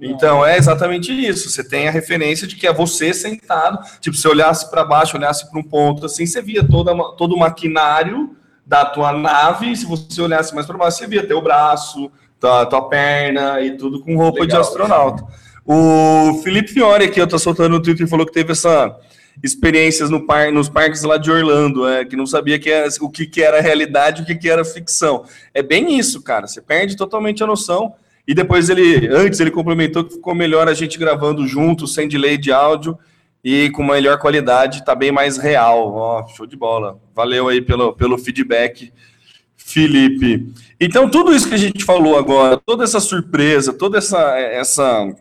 Então 0.00 0.46
é 0.46 0.56
exatamente 0.56 1.12
isso. 1.12 1.50
Você 1.50 1.62
tem 1.62 1.88
a 1.88 1.90
referência 1.90 2.46
de 2.46 2.56
que 2.56 2.66
é 2.66 2.72
você 2.72 3.12
sentado. 3.12 3.78
Tipo, 4.00 4.16
se 4.16 4.28
olhasse 4.28 4.70
para 4.70 4.84
baixo, 4.84 5.16
olhasse 5.16 5.50
para 5.50 5.58
um 5.58 5.62
ponto 5.62 6.06
assim, 6.06 6.24
você 6.24 6.40
via 6.40 6.66
toda, 6.66 6.94
todo 7.16 7.34
o 7.34 7.38
maquinário 7.38 8.36
da 8.64 8.84
tua 8.84 9.12
nave. 9.12 9.72
E 9.72 9.76
se 9.76 9.84
você 9.84 10.22
olhasse 10.22 10.54
mais 10.54 10.66
para 10.66 10.78
baixo, 10.78 10.98
você 10.98 11.06
via 11.06 11.26
teu 11.26 11.42
braço, 11.42 12.10
tua, 12.38 12.64
tua 12.66 12.88
perna 12.88 13.60
e 13.60 13.76
tudo 13.76 14.00
com 14.00 14.16
roupa 14.16 14.40
de 14.40 14.52
Legal. 14.52 14.60
astronauta. 14.60 15.26
O 15.70 16.40
Felipe 16.42 16.72
Fiore 16.72 17.04
aqui, 17.04 17.20
eu 17.20 17.26
tô 17.26 17.38
soltando 17.38 17.72
no 17.72 17.82
Twitter, 17.82 18.08
falou 18.08 18.24
que 18.24 18.32
teve 18.32 18.52
essa 18.52 18.98
experiências 19.44 20.08
no 20.08 20.26
par, 20.26 20.50
nos 20.50 20.66
parques 20.66 21.02
lá 21.02 21.18
de 21.18 21.30
Orlando, 21.30 21.86
é, 21.86 22.06
que 22.06 22.16
não 22.16 22.24
sabia 22.24 22.58
que 22.58 22.70
era, 22.70 22.88
o 23.02 23.10
que, 23.10 23.26
que 23.26 23.42
era 23.42 23.60
realidade 23.60 24.22
o 24.22 24.24
que, 24.24 24.34
que 24.34 24.48
era 24.48 24.64
ficção. 24.64 25.26
É 25.52 25.62
bem 25.62 25.98
isso, 25.98 26.22
cara. 26.22 26.46
Você 26.46 26.62
perde 26.62 26.96
totalmente 26.96 27.44
a 27.44 27.46
noção. 27.46 27.92
E 28.26 28.32
depois 28.32 28.70
ele, 28.70 29.08
antes 29.08 29.40
ele 29.40 29.50
complementou 29.50 30.04
que 30.04 30.14
ficou 30.14 30.34
melhor 30.34 30.68
a 30.68 30.74
gente 30.74 30.98
gravando 30.98 31.46
junto, 31.46 31.86
sem 31.86 32.08
delay 32.08 32.38
de 32.38 32.50
áudio 32.50 32.98
e 33.44 33.68
com 33.70 33.84
melhor 33.84 34.18
qualidade, 34.18 34.86
tá 34.86 34.94
bem 34.94 35.12
mais 35.12 35.36
real. 35.36 35.94
Ó, 35.94 36.26
show 36.28 36.46
de 36.46 36.56
bola. 36.56 36.98
Valeu 37.14 37.46
aí 37.46 37.60
pelo, 37.60 37.92
pelo 37.92 38.16
feedback, 38.16 38.90
Felipe. 39.54 40.50
Então, 40.80 41.10
tudo 41.10 41.34
isso 41.34 41.46
que 41.46 41.54
a 41.54 41.58
gente 41.58 41.84
falou 41.84 42.18
agora, 42.18 42.56
toda 42.56 42.84
essa 42.84 43.00
surpresa, 43.00 43.70
toda 43.70 43.98
essa, 43.98 44.38
essa 44.38 45.14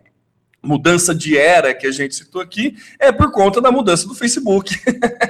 mudança 0.63 1.13
de 1.15 1.37
era 1.37 1.73
que 1.73 1.87
a 1.87 1.91
gente 1.91 2.15
citou 2.15 2.41
aqui, 2.41 2.75
é 2.99 3.11
por 3.11 3.31
conta 3.31 3.61
da 3.61 3.71
mudança 3.71 4.07
do 4.07 4.15
Facebook, 4.15 4.75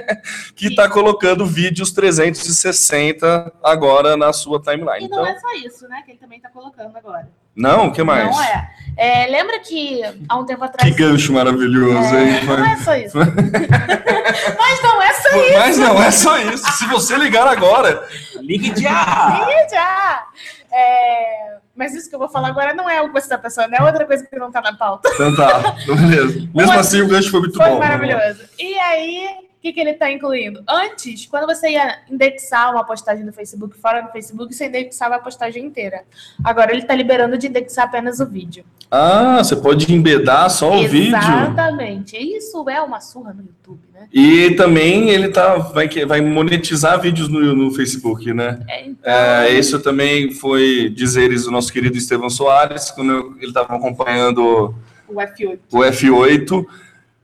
que 0.56 0.68
está 0.68 0.88
colocando 0.88 1.46
vídeos 1.46 1.92
360 1.92 3.52
agora 3.62 4.16
na 4.16 4.32
sua 4.32 4.60
timeline. 4.60 5.06
E 5.06 5.08
não 5.08 5.20
Então, 5.22 5.26
é 5.26 5.38
só 5.38 5.52
isso, 5.54 5.88
né? 5.88 6.02
Que 6.04 6.12
ele 6.12 6.18
também 6.18 6.40
tá 6.40 6.48
colocando 6.48 6.96
agora. 6.96 7.28
não, 7.54 7.88
o 7.88 7.92
que 7.92 8.02
mais? 8.02 8.30
Não 8.30 8.42
é. 8.42 8.70
É, 8.96 9.26
Lembra 9.28 9.60
que 9.60 10.00
há 10.28 10.36
um 10.36 10.44
tempo 10.44 10.64
atrás. 10.64 10.90
Que 10.90 10.96
gancho 10.98 11.32
maravilhoso, 11.32 12.16
É, 12.16 12.30
hein? 12.40 12.44
não 12.44 12.66
é 12.66 12.76
só 12.78 12.96
isso. 12.96 13.16
Mas 14.58 14.82
não 14.82 15.02
é 15.02 15.12
só 15.12 15.28
isso. 15.42 15.58
Mas 15.58 15.78
não 15.78 16.02
é 16.02 16.10
só 16.10 16.38
isso. 16.38 16.72
Se 16.72 16.86
você 16.86 17.16
ligar 17.16 17.46
agora, 17.46 18.06
Ligue 18.40 18.72
já! 18.80 19.46
Ih, 19.50 19.70
já. 19.70 20.26
É, 20.72 21.56
Mas 21.74 21.94
isso 21.94 22.08
que 22.08 22.14
eu 22.14 22.18
vou 22.18 22.28
falar 22.28 22.48
agora 22.48 22.74
não 22.74 22.88
é 22.88 23.00
o 23.00 23.06
que 23.08 23.12
você 23.12 23.26
está 23.26 23.38
pensando, 23.38 23.72
é 23.74 23.82
outra 23.82 24.04
coisa 24.06 24.24
que 24.26 24.36
não 24.38 24.50
tá 24.50 24.60
na 24.60 24.74
pauta. 24.76 25.08
então 25.14 25.34
tá, 25.34 25.74
beleza. 25.86 26.40
Mesmo 26.54 26.72
Uma- 26.72 26.80
assim, 26.80 27.00
o 27.02 27.08
gancho 27.08 27.30
foi 27.30 27.40
muito 27.40 27.56
Foi 27.56 27.68
bom. 27.70 27.78
maravilhoso. 27.78 28.42
E 28.58 28.74
aí, 28.78 29.26
o 29.42 29.60
que, 29.60 29.72
que 29.72 29.80
ele 29.80 29.90
está 29.90 30.10
incluindo? 30.10 30.62
Antes, 30.68 31.26
quando 31.26 31.46
você 31.46 31.70
ia 31.70 31.98
indexar 32.10 32.70
uma 32.72 32.84
postagem 32.84 33.24
no 33.24 33.32
Facebook 33.32 33.76
fora 33.78 34.02
do 34.02 34.10
Facebook, 34.12 34.54
você 34.54 34.66
indexava 34.66 35.16
a 35.16 35.18
postagem 35.18 35.64
inteira. 35.64 36.02
Agora 36.44 36.70
ele 36.70 36.82
está 36.82 36.94
liberando 36.94 37.36
de 37.38 37.46
indexar 37.48 37.86
apenas 37.86 38.20
o 38.20 38.26
vídeo. 38.26 38.64
Ah, 38.90 39.38
você 39.38 39.56
pode 39.56 39.92
embedar 39.92 40.48
só 40.50 40.70
o 40.72 40.86
vídeo. 40.88 41.16
Exatamente. 41.16 42.16
Isso 42.16 42.68
é 42.70 42.80
uma 42.80 43.00
surra 43.00 43.32
no 43.32 43.42
YouTube, 43.42 43.80
né? 43.87 43.87
E 44.12 44.52
também 44.52 45.10
ele 45.10 45.28
tá, 45.28 45.56
vai, 45.56 45.88
vai 46.06 46.20
monetizar 46.20 47.00
vídeos 47.00 47.28
no, 47.28 47.54
no 47.54 47.70
Facebook, 47.72 48.32
né? 48.32 48.60
É, 48.68 48.86
então, 48.86 49.12
É, 49.12 49.58
isso 49.58 49.78
também 49.80 50.32
foi 50.32 50.88
dizeres 50.94 51.44
do 51.44 51.50
nosso 51.50 51.72
querido 51.72 51.96
Estevão 51.96 52.30
Soares, 52.30 52.90
quando 52.90 53.36
ele 53.38 53.48
estava 53.48 53.76
acompanhando 53.76 54.74
o 55.08 55.14
F8. 55.14 55.58
o 55.72 55.78
F8. 55.78 56.66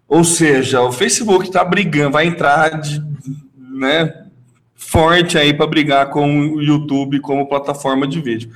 Ou 0.08 0.24
seja, 0.24 0.82
o 0.82 0.92
Facebook 0.92 1.46
está 1.46 1.64
brigando, 1.64 2.12
vai 2.12 2.26
entrar 2.26 2.80
de, 2.80 3.02
né, 3.56 4.24
forte 4.76 5.38
aí 5.38 5.52
para 5.52 5.66
brigar 5.66 6.10
com 6.10 6.54
o 6.54 6.62
YouTube 6.62 7.20
como 7.20 7.48
plataforma 7.48 8.06
de 8.06 8.20
vídeo. 8.20 8.50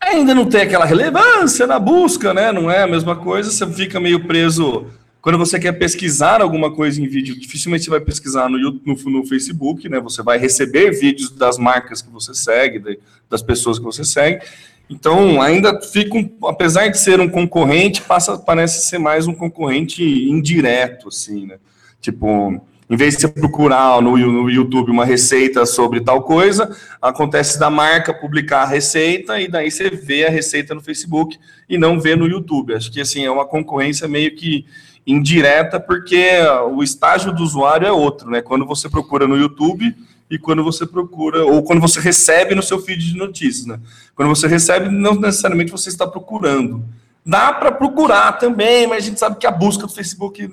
Ainda 0.00 0.34
não 0.34 0.46
tem 0.46 0.60
aquela 0.60 0.84
relevância 0.84 1.66
na 1.66 1.78
busca, 1.78 2.32
né? 2.32 2.52
Não 2.52 2.70
é 2.70 2.82
a 2.82 2.86
mesma 2.86 3.16
coisa, 3.16 3.50
você 3.50 3.66
fica 3.66 3.98
meio 3.98 4.24
preso. 4.24 4.86
Quando 5.26 5.38
você 5.38 5.58
quer 5.58 5.72
pesquisar 5.72 6.40
alguma 6.40 6.70
coisa 6.70 7.02
em 7.02 7.08
vídeo, 7.08 7.36
dificilmente 7.36 7.82
você 7.82 7.90
vai 7.90 7.98
pesquisar 7.98 8.48
no, 8.48 8.56
no, 8.58 8.94
no 8.94 9.26
Facebook, 9.26 9.88
né? 9.88 9.98
Você 9.98 10.22
vai 10.22 10.38
receber 10.38 10.92
vídeos 10.92 11.32
das 11.32 11.58
marcas 11.58 12.00
que 12.00 12.08
você 12.12 12.32
segue, 12.32 12.78
de- 12.78 13.00
das 13.28 13.42
pessoas 13.42 13.76
que 13.76 13.84
você 13.84 14.04
segue. 14.04 14.46
Então, 14.88 15.42
ainda 15.42 15.82
fica, 15.82 16.16
um, 16.16 16.30
apesar 16.44 16.86
de 16.86 16.96
ser 17.00 17.18
um 17.18 17.28
concorrente, 17.28 18.02
passa, 18.02 18.38
parece 18.38 18.86
ser 18.88 18.98
mais 18.98 19.26
um 19.26 19.34
concorrente 19.34 20.00
indireto, 20.04 21.08
assim, 21.08 21.44
né? 21.44 21.56
Tipo, 22.00 22.62
em 22.88 22.96
vez 22.96 23.16
de 23.16 23.22
você 23.22 23.26
procurar 23.26 24.00
no, 24.00 24.16
no 24.16 24.48
YouTube 24.48 24.92
uma 24.92 25.04
receita 25.04 25.66
sobre 25.66 26.00
tal 26.00 26.22
coisa, 26.22 26.70
acontece 27.02 27.58
da 27.58 27.68
marca 27.68 28.14
publicar 28.14 28.62
a 28.62 28.66
receita 28.66 29.40
e 29.40 29.48
daí 29.48 29.72
você 29.72 29.90
vê 29.90 30.24
a 30.24 30.30
receita 30.30 30.72
no 30.72 30.80
Facebook 30.80 31.36
e 31.68 31.76
não 31.76 31.98
vê 31.98 32.14
no 32.14 32.28
YouTube. 32.28 32.74
Acho 32.74 32.92
que, 32.92 33.00
assim, 33.00 33.24
é 33.24 33.30
uma 33.30 33.44
concorrência 33.44 34.06
meio 34.06 34.36
que 34.36 34.64
indireta, 35.06 35.78
porque 35.78 36.40
o 36.72 36.82
estágio 36.82 37.32
do 37.32 37.42
usuário 37.42 37.86
é 37.86 37.92
outro, 37.92 38.28
né? 38.28 38.42
Quando 38.42 38.66
você 38.66 38.88
procura 38.88 39.26
no 39.26 39.36
YouTube 39.36 39.94
e 40.28 40.38
quando 40.38 40.64
você 40.64 40.84
procura, 40.84 41.44
ou 41.44 41.62
quando 41.62 41.80
você 41.80 42.00
recebe 42.00 42.54
no 42.54 42.62
seu 42.62 42.80
feed 42.80 43.12
de 43.12 43.16
notícias, 43.16 43.66
né? 43.66 43.78
Quando 44.14 44.28
você 44.28 44.48
recebe, 44.48 44.88
não 44.88 45.14
necessariamente 45.14 45.70
você 45.70 45.88
está 45.88 46.06
procurando. 46.06 46.84
Dá 47.24 47.52
para 47.52 47.70
procurar 47.72 48.32
também, 48.32 48.86
mas 48.86 49.04
a 49.04 49.06
gente 49.06 49.20
sabe 49.20 49.36
que 49.36 49.46
a 49.46 49.50
busca 49.50 49.86
do 49.86 49.92
Facebook 49.92 50.48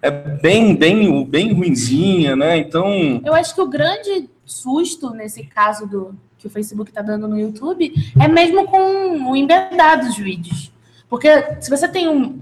é 0.00 0.10
bem, 0.10 0.74
bem, 0.74 1.24
bem 1.24 1.52
ruinzinha, 1.52 2.34
né? 2.34 2.56
Então, 2.56 3.20
Eu 3.24 3.34
acho 3.34 3.54
que 3.54 3.60
o 3.60 3.68
grande 3.68 4.28
susto 4.44 5.10
nesse 5.10 5.44
caso 5.44 5.86
do 5.86 6.14
que 6.36 6.48
o 6.48 6.50
Facebook 6.50 6.90
está 6.90 7.00
dando 7.00 7.28
no 7.28 7.38
YouTube 7.38 7.92
é 8.20 8.26
mesmo 8.26 8.66
com 8.66 9.30
o 9.30 9.36
embedado 9.36 10.06
dos 10.06 10.16
vídeos. 10.16 10.72
Porque 11.08 11.28
se 11.60 11.70
você 11.70 11.86
tem 11.86 12.08
um, 12.08 12.40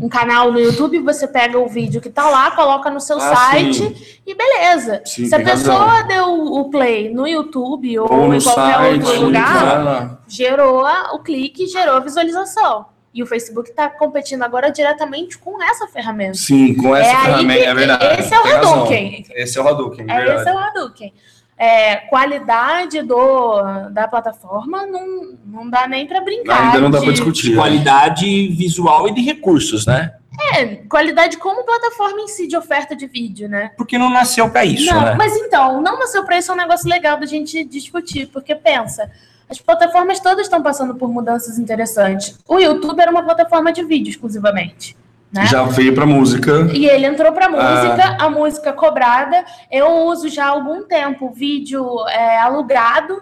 um 0.00 0.08
canal 0.08 0.50
no 0.50 0.58
YouTube, 0.58 0.98
você 1.00 1.26
pega 1.28 1.58
o 1.58 1.68
vídeo 1.68 2.00
que 2.00 2.08
tá 2.08 2.28
lá, 2.28 2.50
coloca 2.52 2.90
no 2.90 3.00
seu 3.00 3.18
Ah, 3.18 3.34
site 3.36 3.74
sim. 3.74 3.94
e 4.26 4.34
beleza. 4.34 5.02
Sim, 5.04 5.26
se 5.26 5.34
a 5.34 5.38
tem 5.38 5.46
pessoa 5.46 5.84
razão. 5.84 6.06
deu 6.08 6.42
o 6.54 6.70
play 6.70 7.12
no 7.12 7.26
YouTube 7.28 7.98
ou, 7.98 8.10
ou 8.10 8.28
no 8.28 8.34
em 8.34 8.40
qualquer 8.42 8.74
site, 8.74 9.04
outro 9.04 9.20
ou 9.20 9.26
lugar, 9.26 10.18
gerou 10.26 10.84
a- 10.86 11.12
o 11.14 11.18
clique, 11.22 11.66
gerou 11.66 11.96
a 11.96 12.00
visualização. 12.00 12.86
E 13.12 13.22
o 13.22 13.26
Facebook 13.26 13.70
está 13.70 13.88
competindo 13.88 14.42
agora 14.42 14.70
diretamente 14.72 15.38
com 15.38 15.62
essa 15.62 15.86
ferramenta. 15.86 16.34
Sim, 16.34 16.74
com 16.74 16.96
essa 16.96 17.10
É 17.10 17.14
aí 17.14 17.24
ferramenta, 17.26 17.60
que- 17.60 17.66
é 17.66 17.74
verdade. 17.74 18.20
esse 18.20 18.34
é 18.34 18.38
o 18.40 18.42
razão. 18.42 18.72
Hadouken. 18.74 19.26
Esse 19.34 19.58
é 19.58 19.62
o 19.62 19.68
Hadouken, 19.68 20.04
É, 20.08 20.14
verdade. 20.16 20.40
esse 20.40 20.48
é 20.48 20.52
o 20.54 20.58
Hadouken. 20.58 21.12
É, 21.56 21.96
qualidade 21.96 23.02
do, 23.02 23.62
da 23.90 24.08
plataforma 24.08 24.86
não, 24.86 25.38
não 25.46 25.70
dá 25.70 25.86
nem 25.86 26.06
para 26.06 26.20
brincar. 26.20 26.66
Ainda 26.66 26.80
não 26.80 26.90
dá 26.90 27.00
para 27.00 27.12
discutir. 27.12 27.42
De 27.42 27.50
né? 27.50 27.56
qualidade 27.56 28.48
visual 28.48 29.08
e 29.08 29.14
de 29.14 29.20
recursos, 29.20 29.86
né? 29.86 30.14
É, 30.52 30.76
qualidade 30.88 31.36
como 31.36 31.64
plataforma 31.64 32.20
em 32.20 32.28
si 32.28 32.48
de 32.48 32.56
oferta 32.56 32.96
de 32.96 33.06
vídeo, 33.06 33.48
né? 33.48 33.70
Porque 33.76 33.96
não 33.96 34.10
nasceu 34.10 34.50
para 34.50 34.64
isso, 34.64 34.92
não, 34.92 35.00
né? 35.00 35.14
Mas 35.14 35.32
então, 35.36 35.80
não 35.80 35.96
nasceu 35.98 36.24
para 36.24 36.38
isso 36.38 36.50
é 36.50 36.54
um 36.54 36.58
negócio 36.58 36.88
legal 36.88 37.18
da 37.18 37.26
gente 37.26 37.62
discutir, 37.64 38.26
porque 38.32 38.54
pensa, 38.54 39.08
as 39.48 39.60
plataformas 39.60 40.18
todas 40.18 40.46
estão 40.46 40.60
passando 40.60 40.96
por 40.96 41.08
mudanças 41.08 41.58
interessantes. 41.58 42.36
O 42.48 42.58
YouTube 42.58 42.98
era 42.98 43.10
uma 43.10 43.22
plataforma 43.22 43.72
de 43.72 43.84
vídeo 43.84 44.10
exclusivamente. 44.10 44.96
Né? 45.34 45.46
Já 45.46 45.64
veio 45.64 45.92
para 45.94 46.06
música. 46.06 46.68
E 46.72 46.86
ele 46.86 47.06
entrou 47.06 47.32
para 47.32 47.46
Ah. 47.46 47.48
música, 47.50 48.16
a 48.20 48.30
música 48.30 48.72
cobrada. 48.72 49.44
Eu 49.70 49.88
uso 50.06 50.28
já 50.28 50.46
há 50.46 50.50
algum 50.50 50.84
tempo 50.84 51.30
vídeo 51.34 51.84
é, 52.08 52.38
alugado 52.38 53.20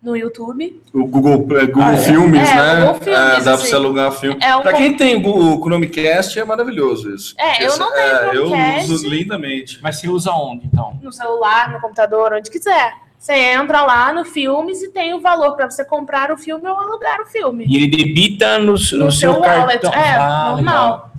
no 0.00 0.16
YouTube. 0.16 0.80
O 0.94 1.04
Google, 1.06 1.32
é, 1.58 1.66
Google 1.66 1.82
Ah, 1.82 1.92
é? 1.94 1.96
Filmes, 1.98 2.48
É, 2.48 2.54
né? 2.54 2.80
Google 2.80 2.94
Filmes, 3.00 3.18
É, 3.20 3.36
dá 3.40 3.42
para 3.42 3.56
você 3.56 3.74
alugar 3.74 4.12
filme. 4.12 4.38
É 4.40 4.54
um 4.56 4.62
Para 4.62 4.72
quem 4.74 4.96
tem 4.96 5.16
o 5.26 5.60
Chromecast, 5.60 6.38
é 6.38 6.44
maravilhoso 6.44 7.12
isso. 7.14 7.34
É, 7.36 7.62
eu 7.64 7.66
Esse- 7.66 7.78
não 7.80 7.92
tenho 7.92 8.06
é, 8.06 8.36
Eu 8.36 8.84
uso 8.84 9.08
lindamente. 9.08 9.80
Mas 9.82 9.96
você 9.96 10.08
usa 10.08 10.30
onde, 10.30 10.66
então? 10.72 10.96
no 11.02 11.12
celular, 11.12 11.72
no 11.72 11.80
computador, 11.80 12.32
onde 12.32 12.48
quiser. 12.48 12.94
Você 13.18 13.34
entra 13.34 13.82
lá 13.82 14.14
no 14.14 14.24
Filmes 14.24 14.80
e 14.82 14.88
tem 14.88 15.12
o 15.12 15.20
valor 15.20 15.54
para 15.54 15.68
você 15.68 15.84
comprar 15.84 16.30
o 16.32 16.38
filme 16.38 16.66
ou 16.66 16.74
alugar 16.78 17.20
o 17.20 17.26
filme. 17.26 17.66
E 17.68 17.76
ele 17.76 17.88
debita 17.88 18.56
no, 18.58 18.64
no, 18.64 18.72
no 18.72 19.12
seu, 19.12 19.32
wallet. 19.38 19.82
cartão. 19.82 19.92
É, 19.92 20.14
Ah, 20.16 20.54
legal. 20.56 21.09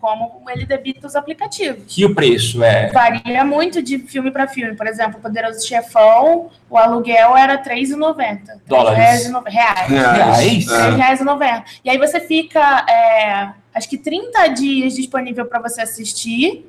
Como 0.00 0.42
ele 0.48 0.64
debita 0.64 1.06
os 1.06 1.16
aplicativos. 1.16 1.98
E 1.98 2.04
o 2.04 2.14
preço 2.14 2.62
é? 2.62 2.88
Varia 2.92 3.44
muito 3.44 3.82
de 3.82 3.98
filme 3.98 4.30
para 4.30 4.46
filme. 4.46 4.76
Por 4.76 4.86
exemplo, 4.86 5.20
Poderoso 5.20 5.66
Chefão, 5.66 6.50
o 6.70 6.78
aluguel 6.78 7.36
era 7.36 7.54
R$3,90. 7.56 8.60
Dólares. 8.66 9.26
3,90 9.28 9.48
reais. 9.48 9.88
Reais? 9.90 10.68
É. 10.68 10.90
R$3,90. 10.90 11.64
E 11.84 11.90
aí 11.90 11.98
você 11.98 12.20
fica, 12.20 12.86
é, 12.88 13.48
acho 13.74 13.88
que 13.88 13.98
30 13.98 14.46
dias 14.48 14.94
disponível 14.94 15.46
para 15.46 15.60
você 15.60 15.82
assistir. 15.82 16.64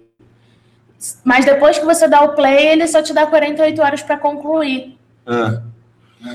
Mas 1.24 1.46
depois 1.46 1.78
que 1.78 1.86
você 1.86 2.08
dá 2.08 2.22
o 2.22 2.34
play, 2.34 2.70
ele 2.70 2.88
só 2.88 3.02
te 3.02 3.14
dá 3.14 3.28
48 3.28 3.82
horas 3.82 4.02
para 4.02 4.18
concluir. 4.18 4.98
É. 5.28 5.62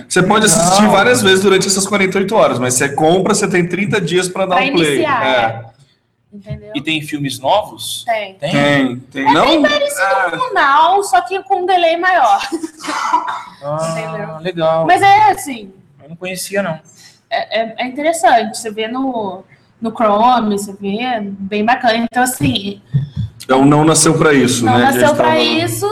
Você 0.09 0.23
pode 0.23 0.47
assistir 0.47 0.83
Não. 0.83 0.91
várias 0.93 1.21
vezes 1.21 1.43
durante 1.43 1.67
essas 1.67 1.87
48 1.87 2.35
horas, 2.35 2.59
mas 2.59 2.73
você 2.75 2.89
compra, 2.89 3.35
você 3.35 3.47
tem 3.47 3.69
30 3.69 4.01
dias 4.01 4.29
para 4.29 4.47
dar 4.47 4.57
Para 4.57 4.69
o 4.69 4.73
play. 4.73 4.95
iniciar. 4.95 5.27
É. 5.27 5.74
é. 6.35 6.37
Entendeu? 6.37 6.73
E 6.75 6.81
tem 6.83 7.01
filmes 7.03 7.39
novos? 7.39 8.03
Tem. 8.05 8.35
Tem? 8.35 8.51
Tem, 8.53 8.97
tem. 8.97 9.33
não? 9.33 9.63
Parecido 9.63 10.03
Ah, 10.03 10.31
com 10.33 10.51
o 10.51 10.55
Now, 10.55 11.03
só 11.05 11.21
que 11.21 11.43
com 11.45 11.63
um 11.63 11.67
delay 11.67 11.97
maior. 11.97 12.41
Ah, 13.63 13.97
Entendeu? 13.99 14.39
legal. 14.41 14.87
Mas 14.87 15.01
é 15.03 15.31
assim, 15.31 15.73
Eu 16.03 16.09
não 16.11 16.17
conhecia, 16.17 16.63
não. 16.63 16.79
é, 17.31 17.61
é- 17.63 17.75
é 17.79 17.87
interessante. 17.87 18.57
Você 18.59 18.71
vê 18.71 18.89
no, 18.89 19.43
no 19.81 19.91
Chrome, 19.91 20.59
você 20.59 20.73
vê 20.73 21.21
bem 21.23 21.65
bacana. 21.65 21.97
Então, 22.11 22.23
assim, 22.23 22.83
Então 23.43 23.65
não 23.65 23.85
nasceu 23.85 24.17
para 24.19 24.33
isso, 24.35 24.65
não 24.65 24.77
né? 24.79 24.85
Nasceu 24.87 25.15
para 25.15 25.29
tava- 25.29 25.39
isso. 25.39 25.87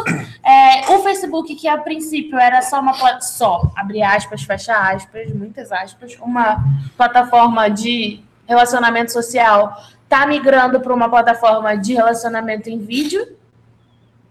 É, 0.44 0.82
É, 0.88 0.90
o 0.96 1.02
Facebook, 1.04 1.54
que 1.54 1.68
a 1.68 1.78
princípio 1.78 2.36
era 2.38 2.60
só 2.62 2.80
uma 2.80 3.20
só, 3.20 3.70
abre 3.76 4.02
aspas, 4.02 4.42
fecha 4.42 4.74
aspas, 4.74 5.32
muitas 5.32 5.70
aspas, 5.70 6.16
uma 6.20 6.58
plataforma 6.96 7.68
de 7.70 8.20
relacionamento 8.48 9.12
social, 9.12 9.76
tá 10.12 10.26
migrando 10.26 10.78
para 10.78 10.92
uma 10.92 11.08
plataforma 11.08 11.74
de 11.74 11.94
relacionamento 11.94 12.68
em 12.68 12.78
vídeo, 12.78 13.26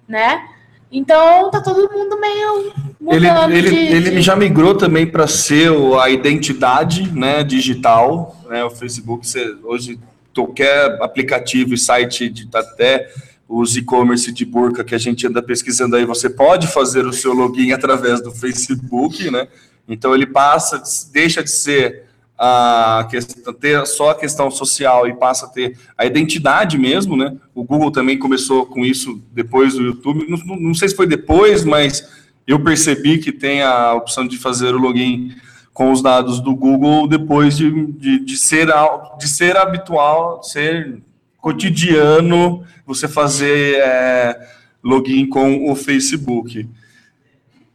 né? 0.07 0.47
Então 0.91 1.49
tá 1.49 1.59
todo 1.59 1.91
mundo 1.91 2.19
meio 2.19 2.73
Ele, 3.09 3.27
mudando 3.29 3.51
ele, 3.51 3.69
de, 3.69 3.75
ele 3.75 4.09
de- 4.11 4.21
já 4.21 4.35
migrou 4.35 4.75
também 4.75 5.07
para 5.07 5.25
ser 5.25 5.71
a 5.99 6.07
identidade 6.09 7.11
né, 7.11 7.43
digital. 7.43 8.35
Né, 8.47 8.63
o 8.63 8.69
Facebook, 8.69 9.25
você, 9.25 9.55
hoje, 9.63 9.99
qualquer 10.35 11.01
aplicativo 11.01 11.73
e 11.73 11.77
site, 11.77 12.29
de, 12.29 12.47
até 12.53 13.09
os 13.49 13.75
e-commerce 13.75 14.31
de 14.31 14.45
burca 14.45 14.83
que 14.83 14.93
a 14.93 14.97
gente 14.99 15.25
anda 15.25 15.41
pesquisando 15.41 15.95
aí, 15.95 16.05
você 16.05 16.29
pode 16.29 16.67
fazer 16.67 17.05
o 17.07 17.13
seu 17.13 17.33
login 17.33 17.71
através 17.71 18.21
do 18.21 18.31
Facebook. 18.31 19.31
Né? 19.31 19.47
Então, 19.87 20.13
ele 20.13 20.27
passa, 20.27 20.77
de- 20.77 21.11
deixa 21.11 21.41
de 21.43 21.49
ser 21.49 22.03
a 22.43 23.07
questão, 23.07 23.53
ter 23.53 23.85
só 23.85 24.09
a 24.09 24.15
questão 24.15 24.49
social 24.49 25.07
e 25.07 25.13
passa 25.13 25.45
a 25.45 25.49
ter 25.49 25.77
a 25.95 26.07
identidade 26.07 26.75
mesmo, 26.75 27.15
né? 27.15 27.37
O 27.53 27.63
Google 27.63 27.91
também 27.91 28.17
começou 28.17 28.65
com 28.65 28.83
isso 28.83 29.21
depois 29.31 29.75
do 29.75 29.83
YouTube. 29.83 30.25
Não, 30.27 30.57
não- 30.57 30.73
sei 30.73 30.89
se 30.89 30.95
foi 30.95 31.05
depois, 31.05 31.63
mas 31.63 32.09
eu 32.47 32.59
percebi 32.59 33.19
que 33.19 33.31
tem 33.31 33.61
a 33.61 33.93
opção 33.93 34.27
de 34.27 34.39
fazer 34.39 34.73
o 34.73 34.79
login 34.79 35.35
com 35.71 35.91
os 35.91 36.01
dados 36.01 36.39
do 36.39 36.55
Google 36.55 37.07
depois 37.07 37.55
de, 37.55 37.69
de, 37.91 38.25
de 38.25 38.37
ser, 38.37 38.69
de 39.19 39.29
ser 39.29 39.55
habitual, 39.55 40.41
ser 40.41 40.99
cotidiano 41.37 42.63
você 42.87 43.07
fazer 43.07 43.75
é, 43.75 44.47
login 44.83 45.27
com 45.27 45.69
o 45.71 45.75
Facebook. 45.75 46.67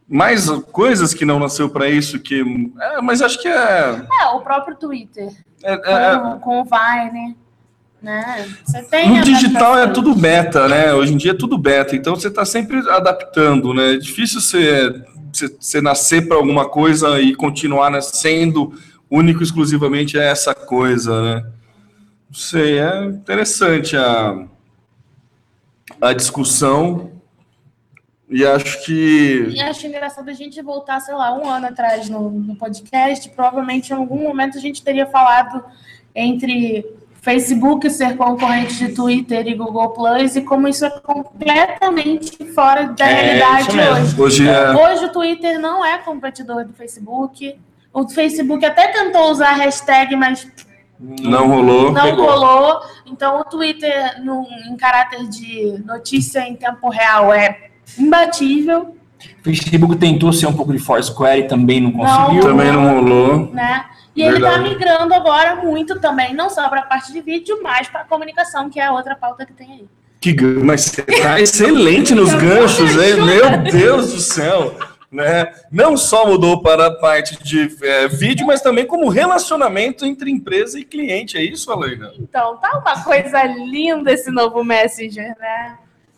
Mais 0.09 0.49
coisas 0.71 1.13
que 1.13 1.25
não 1.25 1.37
nasceu 1.39 1.69
para 1.69 1.89
isso 1.89 2.19
que. 2.19 2.41
é, 2.79 3.01
mas 3.01 3.21
acho 3.21 3.41
que 3.41 3.47
é. 3.47 4.05
É, 4.21 4.25
o 4.27 4.39
próprio 4.39 4.75
Twitter, 4.75 5.29
é- 5.63 5.73
é- 5.73 6.17
com, 6.19 6.39
com 6.39 6.61
o 6.61 6.63
Vine, 6.63 7.35
né? 8.01 8.45
No 9.07 9.21
digital 9.21 9.77
é 9.77 9.87
tudo 9.87 10.15
beta, 10.15 10.67
né? 10.67 10.93
Hoje 10.93 11.13
em 11.13 11.17
dia 11.17 11.31
é 11.31 11.37
tudo 11.37 11.57
beta, 11.57 11.95
então 11.95 12.15
você 12.15 12.29
está 12.29 12.45
sempre 12.45 12.77
adaptando, 12.89 13.73
né? 13.73 13.95
É 13.95 13.97
difícil 13.97 14.39
você, 14.39 15.03
você, 15.33 15.47
você 15.59 15.81
nascer 15.81 16.25
para 16.27 16.37
alguma 16.37 16.69
coisa 16.69 17.19
e 17.19 17.35
continuar 17.35 17.89
né, 17.89 17.99
sendo 17.99 18.73
único 19.09 19.43
exclusivamente 19.43 20.17
essa 20.17 20.53
coisa, 20.53 21.21
né? 21.21 21.45
Não 22.29 22.33
sei, 22.37 22.79
é 22.79 23.05
interessante 23.05 23.97
a, 23.97 24.45
a 25.99 26.13
discussão 26.13 27.11
e 28.29 28.45
acho 28.45 28.83
que 28.85 29.47
E 29.55 29.61
acho 29.61 29.87
engraçado 29.87 30.29
a 30.29 30.33
gente 30.33 30.61
voltar, 30.61 30.99
sei 30.99 31.15
lá, 31.15 31.33
um 31.33 31.47
ano 31.49 31.67
atrás 31.67 32.09
no, 32.09 32.29
no 32.29 32.55
podcast. 32.55 33.29
Provavelmente 33.29 33.91
em 33.91 33.95
algum 33.95 34.21
momento 34.23 34.57
a 34.57 34.61
gente 34.61 34.81
teria 34.83 35.05
falado 35.05 35.63
entre 36.13 36.85
Facebook 37.21 37.89
ser 37.89 38.15
concorrente 38.15 38.75
de 38.75 38.93
Twitter 38.93 39.45
e 39.47 39.53
Google 39.53 39.89
Plus 39.89 40.35
e 40.35 40.41
como 40.41 40.67
isso 40.67 40.85
é 40.85 40.89
completamente 41.01 42.45
fora 42.53 42.85
da 42.93 43.05
É, 43.05 43.13
realidade 43.13 43.77
hoje. 43.79 44.21
hoje 44.21 44.49
é. 44.49 44.71
Hoje 44.75 45.05
o 45.05 45.11
Twitter 45.11 45.59
não 45.59 45.83
é 45.85 45.97
competidor 45.99 46.65
do 46.65 46.73
Facebook. 46.73 47.57
O 47.93 48.07
Facebook 48.07 48.65
até 48.65 48.87
tentou 48.89 49.31
usar 49.31 49.49
a 49.49 49.55
hashtag, 49.55 50.15
mas 50.15 50.47
Não 50.99 51.47
rolou. 51.47 51.91
não 51.91 52.01
pegou. 52.01 52.25
rolou. 52.29 52.79
Então 53.05 53.39
o 53.39 53.43
Twitter, 53.43 54.21
no, 54.23 54.45
em 54.69 54.75
caráter 54.77 55.27
de 55.27 55.81
notícia 55.85 56.39
em 56.41 56.55
tempo 56.55 56.89
real, 56.89 57.33
é 57.33 57.71
imbatível. 57.97 58.95
O 59.41 59.43
Facebook 59.43 59.95
tentou 59.95 60.31
ser 60.31 60.47
um 60.47 60.53
pouco 60.53 60.71
de 60.71 60.79
Foursquare 60.79 61.41
e 61.41 61.47
também 61.47 61.81
não 61.81 61.91
conseguiu. 61.91 62.41
Também 62.41 62.71
não 62.71 62.95
rolou. 62.95 63.51
né? 63.51 63.85
E 64.15 64.23
ele 64.23 64.39
Verdade. 64.39 64.55
está 64.55 64.69
migrando 64.69 65.13
agora 65.13 65.55
muito 65.57 65.99
também, 65.99 66.33
não 66.33 66.49
só 66.49 66.67
para 66.69 66.81
a 66.81 66.85
parte 66.85 67.13
de 67.13 67.21
vídeo, 67.21 67.59
mas 67.61 67.87
para 67.87 68.01
a 68.01 68.03
comunicação, 68.03 68.67
que 68.67 68.79
é 68.79 68.85
a 68.85 68.91
outra 68.91 69.15
pauta 69.15 69.45
que 69.45 69.53
tem 69.53 69.71
aí. 69.71 69.85
Que 70.19 70.35
mas 70.41 70.81
você 70.85 71.03
tá 71.03 71.39
excelente 71.39 72.15
nos 72.15 72.33
ganchos, 72.33 72.91
hein? 72.97 73.23
Meu 73.23 73.71
Deus 73.71 74.13
do 74.13 74.19
céu! 74.19 74.75
Né? 75.09 75.53
Não 75.71 75.95
só 75.95 76.27
mudou 76.27 76.61
para 76.61 76.87
a 76.87 76.91
parte 76.95 77.41
de 77.41 77.73
é, 77.81 78.07
vídeo, 78.09 78.45
mas 78.45 78.59
também 78.59 78.85
como 78.85 79.07
relacionamento 79.07 80.05
entre 80.05 80.29
empresa 80.29 80.77
e 80.77 80.83
cliente. 80.83 81.37
É 81.37 81.41
isso, 81.41 81.71
Alena? 81.71 82.11
Então, 82.19 82.57
tá 82.57 82.77
uma 82.79 83.03
coisa 83.03 83.41
linda 83.43 84.11
esse 84.11 84.29
novo 84.29 84.63
Messenger, 84.65 85.33
né? 85.39 85.77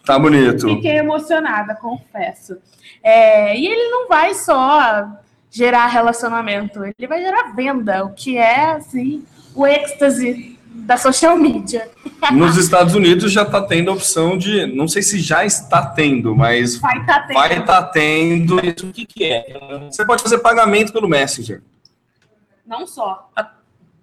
Tá 0.10 0.18
bonito. 0.18 0.68
Fiquei 0.68 0.98
emocionada, 0.98 1.76
confesso. 1.76 2.58
É, 3.04 3.56
e 3.56 3.68
ele 3.68 3.92
não 3.92 4.08
vai 4.08 4.34
só 4.34 5.08
gerar 5.52 5.86
relacionamento, 5.86 6.84
ele 6.84 7.08
vai 7.08 7.22
gerar 7.22 7.54
venda, 7.56 8.04
o 8.04 8.14
que 8.16 8.36
é, 8.36 8.72
assim, 8.72 9.24
o 9.54 9.68
êxtase 9.68 10.58
da 10.66 10.98
social 10.98 11.38
media. 11.38 11.88
Nos 12.34 12.58
Estados 12.58 12.96
Unidos 12.96 13.32
já 13.32 13.44
está 13.44 13.62
tendo 13.62 13.92
a 13.92 13.94
opção 13.94 14.36
de. 14.36 14.66
Não 14.66 14.88
sei 14.88 15.04
se 15.04 15.20
já 15.20 15.46
está 15.46 15.86
tendo, 15.86 16.36
mas 16.36 16.78
Vai 16.78 17.02
estar 17.02 17.28
tendo. 17.28 17.36
vai 17.36 17.60
estar 17.60 17.84
tendo. 17.84 18.58
O 18.58 18.92
que, 18.92 19.06
que 19.06 19.26
é? 19.26 19.60
Você 19.92 20.04
pode 20.04 20.24
fazer 20.24 20.40
pagamento 20.40 20.92
pelo 20.92 21.08
Messenger. 21.08 21.62
Não 22.66 22.88
só. 22.88 23.30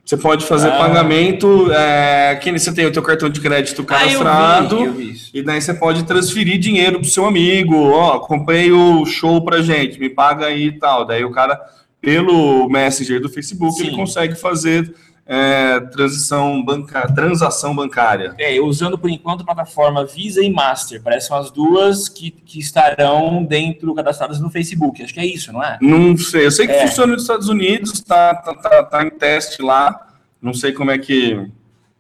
Você 0.07 0.17
pode 0.17 0.47
fazer 0.47 0.69
Ah. 0.69 0.79
pagamento. 0.79 1.71
É, 1.73 2.39
que 2.41 2.53
você 2.57 2.73
tem 2.73 2.87
o 2.87 2.93
teu 2.93 3.03
cartão 3.03 3.29
de 3.29 3.41
crédito 3.41 3.83
cadastrado. 3.83 4.77
Ah, 4.79 4.81
eu 4.85 4.93
vi, 4.93 5.01
eu 5.01 5.07
vi 5.09 5.11
isso. 5.13 5.31
E 5.35 5.43
daí 5.43 5.61
você 5.61 5.75
pode 5.75 6.05
transferir 6.05 6.59
dinheiro 6.61 7.01
pro 7.01 7.09
seu 7.09 7.27
amigo. 7.27 7.75
Ó, 7.91 8.21
comprei 8.21 8.71
o 8.71 9.05
show 9.05 9.45
pra 9.45 9.61
gente, 9.63 9.99
me 9.99 10.09
paga 10.09 10.47
aí 10.47 10.67
e 10.69 10.79
tal. 10.79 11.05
Daí 11.05 11.25
o 11.25 11.33
cara, 11.33 11.61
pelo 12.01 12.69
Messenger 12.69 13.21
do 13.21 13.29
Facebook, 13.29 13.81
ele 13.81 13.91
Sim. 13.91 13.97
consegue 13.97 14.37
fazer 14.37 14.95
é, 15.27 15.81
transição 15.81 16.65
banca... 16.65 17.13
transação 17.13 17.75
bancária. 17.75 18.35
É, 18.39 18.61
usando 18.61 18.97
por 18.97 19.11
enquanto 19.11 19.41
a 19.41 19.45
plataforma 19.45 20.07
Visa 20.07 20.43
e 20.43 20.51
Master. 20.51 21.03
Parecem 21.03 21.37
as 21.37 21.51
duas 21.51 22.09
que, 22.09 22.31
que 22.31 22.61
estarão 22.61 23.45
dentro 23.45 23.93
cadastradas 23.95 24.41
no 24.41 24.49
Facebook. 24.51 25.03
Acho 25.03 25.13
que 25.13 25.21
é 25.21 25.27
isso, 25.27 25.53
não 25.53 25.63
é? 25.63 25.79
Não 25.81 26.17
sei, 26.17 26.47
eu 26.47 26.51
sei 26.51 26.67
que 26.67 26.73
É. 26.73 26.87
funciona 26.87 27.13
nos 27.15 27.23
Estados 27.23 27.49
Unidos, 27.49 28.01
tá, 28.01 28.35
tá, 28.37 28.55
tá, 28.55 28.85
tá 28.85 29.03
em 29.05 29.11
teste 29.11 29.61
lá. 29.63 30.07
Não 30.41 30.55
sei 30.55 30.73
como 30.73 30.93
é 30.93 30.99
que, 30.99 31.49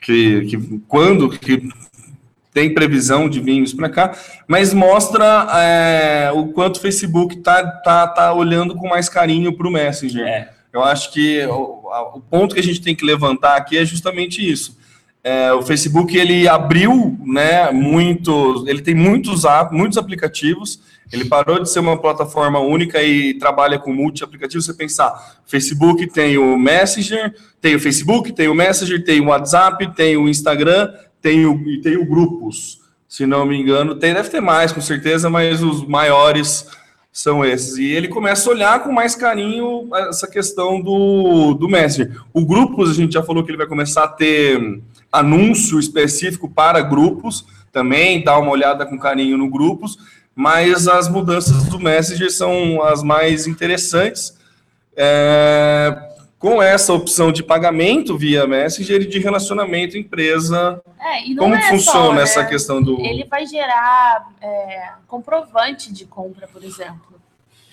que, 0.01 0.43
que 0.43 0.81
quando 0.87 1.29
que 1.29 1.68
tem 2.55 2.72
previsão 2.72 3.29
de 3.29 3.41
vir 3.41 3.61
isso 3.62 3.77
para 3.77 3.91
cá, 3.91 4.16
mas 4.47 4.72
mostra 4.72 5.47
é, 5.61 6.31
o 6.33 6.47
quanto 6.49 6.77
o 6.77 6.81
Facebook 6.81 7.37
tá, 7.41 7.62
tá, 7.62 8.07
tá 8.07 8.33
olhando 8.33 8.74
com 8.77 8.89
mais 8.89 9.09
carinho 9.11 9.55
para 9.55 9.66
o 9.68 9.70
Messenger. 9.70 10.27
É. 10.27 10.55
Eu 10.77 10.85
acho 10.85 11.11
que 11.11 11.45
o, 11.47 11.89
o 12.14 12.20
ponto 12.20 12.55
que 12.55 12.61
a 12.61 12.62
gente 12.62 12.83
tem 12.83 12.95
que 12.95 13.05
levantar 13.05 13.57
aqui 13.57 13.79
é 13.79 13.85
justamente 13.85 14.47
isso. 14.47 14.77
É, 15.24 15.53
o 15.53 15.62
Facebook 15.62 16.16
ele 16.16 16.47
abriu, 16.47 17.18
né, 17.24 17.70
muitos, 17.72 18.66
ele 18.68 18.83
tem 18.83 18.95
muitos 18.95 19.43
muitos 19.72 19.97
aplicativos. 19.97 20.81
Ele 21.11 21.24
parou 21.24 21.59
de 21.61 21.70
ser 21.70 21.81
uma 21.81 21.97
plataforma 21.97 22.61
única 22.61 23.03
e 23.03 23.35
trabalha 23.35 23.79
com 23.79 23.91
multi-aplicativos. 23.91 24.66
Você 24.66 24.74
pensar, 24.74 25.41
Facebook 25.47 26.07
tem 26.09 26.37
o 26.37 26.59
Messenger, 26.59 27.35
tem 27.61 27.74
o 27.74 27.81
Facebook, 27.81 28.33
tem 28.33 28.49
o 28.49 28.55
Messenger, 28.55 29.03
tem 29.03 29.20
o 29.20 29.29
WhatsApp, 29.29 29.97
tem 29.97 30.16
o 30.16 30.29
Instagram, 30.29 30.93
tem 31.22 31.47
o, 31.47 31.57
e 31.70 31.81
tem 31.81 31.97
o 31.97 32.05
Grupos. 32.05 32.81
Se 33.09 33.24
não 33.24 33.47
me 33.47 33.57
engano, 33.57 33.95
tem, 33.95 34.12
deve 34.12 34.29
ter 34.29 34.43
mais, 34.43 34.72
com 34.72 34.81
certeza, 34.81 35.31
mas 35.31 35.62
os 35.62 35.87
maiores 35.87 36.68
são 37.16 37.42
esses. 37.42 37.78
E 37.78 37.92
ele 37.92 38.08
começa 38.08 38.46
a 38.46 38.52
olhar 38.52 38.82
com 38.82 38.92
mais 38.92 39.14
carinho 39.14 39.88
essa 39.94 40.26
questão 40.26 40.82
do, 40.82 41.54
do 41.54 41.66
Messenger. 41.66 42.20
O 42.30 42.44
Grupos, 42.44 42.90
a 42.90 42.92
gente 42.92 43.14
já 43.14 43.22
falou 43.22 43.42
que 43.42 43.50
ele 43.50 43.56
vai 43.56 43.66
começar 43.66 44.04
a 44.04 44.08
ter 44.08 44.82
anúncio 45.10 45.80
específico 45.80 46.46
para 46.46 46.82
grupos, 46.82 47.46
também 47.72 48.22
dá 48.22 48.38
uma 48.38 48.50
olhada 48.50 48.84
com 48.84 48.98
carinho 48.98 49.38
no 49.38 49.48
Grupos, 49.48 49.96
mas 50.34 50.86
as 50.86 51.08
mudanças 51.08 51.64
do 51.64 51.80
Messenger 51.80 52.30
são 52.30 52.82
as 52.82 53.02
mais 53.02 53.46
interessantes. 53.46 54.36
É, 54.94 55.98
com 56.39 56.62
essa 56.62 56.93
opção 56.93 57.32
de 57.32 57.43
pagamento 57.43 58.16
via 58.16 58.47
Messenger 58.47 59.03
e 59.03 59.07
de 59.07 59.18
relacionamento 59.18 59.97
empresa, 59.97 60.82
É, 61.01 61.34
como 61.34 61.55
é 61.55 61.62
funciona 61.62 62.07
só, 62.07 62.12
né? 62.12 62.22
essa 62.22 62.45
questão 62.45 62.82
do... 62.82 63.01
Ele 63.01 63.24
vai 63.24 63.47
gerar 63.47 64.28
é, 64.41 64.91
comprovante 65.07 65.93
de 65.93 66.05
compra, 66.05 66.47
por 66.47 66.62
exemplo. 66.62 67.20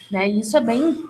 Né? 0.09 0.30
E 0.30 0.39
Isso 0.39 0.55
é 0.55 0.61
bem. 0.61 1.03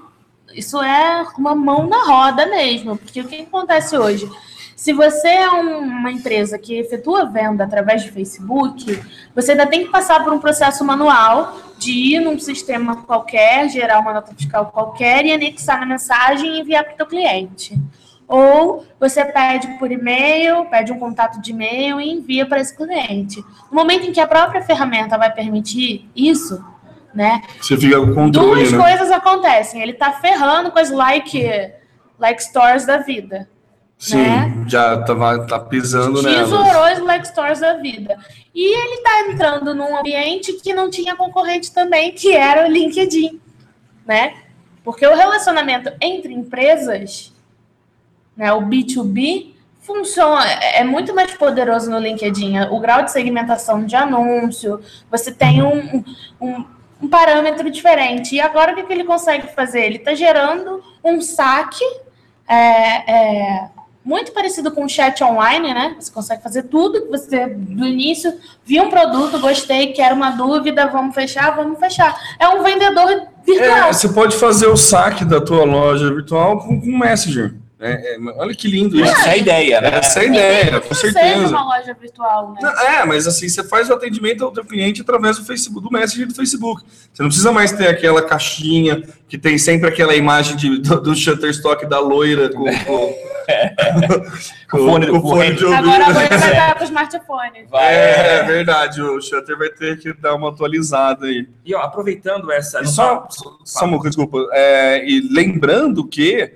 Isso 0.53 0.81
é 0.81 1.25
uma 1.37 1.55
mão 1.55 1.87
na 1.87 2.03
roda 2.05 2.45
mesmo. 2.45 2.97
Porque 2.97 3.21
o 3.21 3.27
que 3.27 3.41
acontece 3.41 3.97
hoje? 3.97 4.29
Se 4.75 4.91
você 4.91 5.27
é 5.27 5.51
um- 5.51 5.77
uma 5.79 6.11
empresa 6.11 6.57
que 6.57 6.75
efetua 6.75 7.25
venda 7.25 7.63
através 7.63 8.01
de 8.03 8.11
Facebook, 8.11 9.01
você 9.35 9.51
ainda 9.51 9.67
tem 9.67 9.85
que 9.85 9.91
passar 9.91 10.23
por 10.23 10.33
um 10.33 10.39
processo 10.39 10.83
manual 10.83 11.57
de 11.77 11.91
ir 11.91 12.19
num 12.19 12.37
sistema 12.39 12.97
qualquer, 13.03 13.69
gerar 13.69 13.99
uma 13.99 14.13
nota 14.13 14.33
fiscal 14.35 14.67
qualquer 14.67 15.25
e 15.25 15.31
anexar 15.33 15.79
na 15.79 15.85
mensagem 15.85 16.55
e 16.55 16.59
enviar 16.61 16.83
para 16.83 16.93
o 16.93 16.97
teu 16.97 17.05
cliente. 17.05 17.79
Ou 18.27 18.85
você 18.99 19.23
pede 19.25 19.67
por 19.77 19.91
e-mail, 19.91 20.65
pede 20.65 20.91
um 20.91 20.97
contato 20.99 21.41
de 21.41 21.51
e-mail 21.51 21.99
e 22.01 22.09
envia 22.09 22.45
para 22.45 22.59
esse 22.59 22.75
cliente. 22.75 23.43
No 23.69 23.75
momento 23.77 24.07
em 24.07 24.11
que 24.11 24.19
a 24.19 24.25
própria 24.27 24.61
ferramenta 24.61 25.17
vai 25.17 25.31
permitir 25.31 26.09
isso, 26.15 26.63
né? 27.13 27.41
Você 27.61 27.77
fica 27.77 27.99
com 27.99 28.13
controle, 28.13 28.55
Duas 28.63 28.71
né? 28.71 28.77
coisas 28.77 29.11
acontecem. 29.11 29.81
Ele 29.81 29.93
tá 29.93 30.13
ferrando 30.13 30.71
com 30.71 30.79
as 30.79 30.89
like, 30.89 31.45
like 32.17 32.41
stores 32.41 32.85
da 32.85 32.97
vida. 32.97 33.47
Sim, 33.97 34.17
né? 34.17 34.65
já 34.67 35.01
tá, 35.01 35.39
tá 35.45 35.59
pisando 35.59 36.21
nelas. 36.21 36.49
Tesourou 36.49 36.83
as 36.83 36.99
like 36.99 37.27
stores 37.27 37.59
da 37.59 37.75
vida. 37.75 38.17
E 38.53 38.61
ele 38.61 39.01
tá 39.01 39.21
entrando 39.29 39.73
num 39.73 39.97
ambiente 39.97 40.53
que 40.53 40.73
não 40.73 40.89
tinha 40.89 41.15
concorrente 41.15 41.71
também, 41.71 42.11
que 42.11 42.35
era 42.35 42.67
o 42.67 42.71
LinkedIn, 42.71 43.39
né? 44.05 44.35
Porque 44.83 45.07
o 45.07 45.15
relacionamento 45.15 45.91
entre 46.01 46.33
empresas, 46.33 47.33
né, 48.35 48.51
o 48.51 48.61
B2B, 48.61 49.53
funciona, 49.81 50.45
é 50.45 50.83
muito 50.83 51.13
mais 51.15 51.33
poderoso 51.33 51.89
no 51.89 51.99
LinkedIn. 51.99 52.59
O 52.71 52.79
grau 52.79 53.03
de 53.03 53.11
segmentação 53.11 53.85
de 53.85 53.95
anúncio, 53.95 54.81
você 55.09 55.31
tem 55.31 55.63
um, 55.63 56.03
um, 56.39 56.65
um 57.01 57.07
parâmetro 57.07 57.71
diferente. 57.71 58.35
E 58.35 58.41
agora 58.41 58.71
o 58.71 58.75
que, 58.75 58.83
que 58.83 58.93
ele 58.93 59.03
consegue 59.03 59.47
fazer? 59.47 59.85
Ele 59.85 59.97
está 59.97 60.13
gerando 60.13 60.83
um 61.03 61.21
saque 61.21 61.83
é, 62.47 63.11
é, 63.11 63.69
muito 64.03 64.31
parecido 64.31 64.71
com 64.71 64.85
o 64.85 64.89
chat 64.89 65.23
online, 65.23 65.73
né? 65.73 65.95
Você 65.99 66.11
consegue 66.11 66.43
fazer 66.43 66.63
tudo 66.63 67.03
que 67.03 67.09
você, 67.09 67.47
do 67.47 67.85
início, 67.85 68.33
viu 68.65 68.83
um 68.83 68.89
produto, 68.89 69.39
gostei, 69.39 69.93
quero 69.93 70.15
uma 70.15 70.31
dúvida, 70.31 70.87
vamos 70.87 71.15
fechar, 71.15 71.55
vamos 71.55 71.79
fechar. 71.79 72.15
É 72.39 72.47
um 72.49 72.61
vendedor 72.61 73.27
virtual. 73.45 73.89
É, 73.89 73.93
você 73.93 74.09
pode 74.09 74.35
fazer 74.35 74.67
o 74.67 74.75
saque 74.75 75.23
da 75.23 75.39
tua 75.39 75.63
loja 75.63 76.13
virtual 76.13 76.59
com, 76.59 76.79
com 76.81 76.97
Messenger. 76.97 77.55
É, 77.85 78.15
é, 78.15 78.17
olha 78.37 78.55
que 78.55 78.65
lindo 78.65 78.97
isso. 78.97 79.11
Essa 79.11 79.27
é 79.27 79.31
a 79.31 79.37
ideia, 79.37 79.81
né? 79.81 79.89
Essa 79.95 80.19
é 80.19 80.21
a 80.21 80.25
ideia, 80.25 80.79
com 80.79 80.95
certeza. 80.95 81.47
uma 81.49 81.65
loja 81.65 81.93
virtual, 81.93 82.53
né? 82.53 82.59
Não, 82.61 82.79
É, 82.79 83.05
mas 83.05 83.27
assim, 83.27 83.49
você 83.49 83.61
faz 83.61 83.89
o 83.89 83.93
atendimento 83.93 84.41
ao 84.41 84.51
teu 84.51 84.63
cliente 84.63 85.01
através 85.01 85.37
do 85.37 85.43
Facebook, 85.43 85.81
do 85.81 85.91
Messenger 85.91 86.27
do 86.27 86.33
Facebook. 86.33 86.81
Você 87.13 87.21
não 87.21 87.27
precisa 87.27 87.51
mais 87.51 87.73
ter 87.73 87.89
aquela 87.89 88.21
caixinha 88.21 89.03
que 89.27 89.37
tem 89.37 89.57
sempre 89.57 89.89
aquela 89.89 90.15
imagem 90.15 90.55
de, 90.55 90.77
do, 90.77 91.01
do 91.01 91.13
Shutterstock 91.13 91.85
da 91.85 91.99
loira 91.99 92.49
com, 92.49 92.63
com, 92.63 93.13
Com 94.69 94.77
o 94.77 94.85
fone- 94.89 95.07
com 95.07 95.17
o 95.17 95.21
fone 95.21 95.53
de 95.55 95.65
Agora 95.65 95.79
ouvido. 95.79 95.91
a 95.91 96.07
loja 96.07 96.13
vai 96.13 96.25
estar 96.25 96.75
com 96.75 96.81
o 96.81 96.83
smartphone. 96.85 97.65
Vai, 97.69 97.93
É, 97.95 98.39
é 98.39 98.43
verdade, 98.43 99.01
o 99.01 99.21
Shutter 99.21 99.57
vai 99.57 99.69
ter 99.69 99.99
que 99.99 100.13
dar 100.13 100.33
uma 100.35 100.49
atualizada 100.49 101.25
aí. 101.27 101.47
E 101.65 101.75
ó, 101.75 101.81
aproveitando 101.81 102.51
essa. 102.51 102.81
E 102.81 102.87
só, 102.87 103.27
Samuca, 103.63 104.09
desculpa. 104.09 104.37
É, 104.51 105.05
e 105.07 105.27
lembrando 105.31 106.05
que 106.07 106.53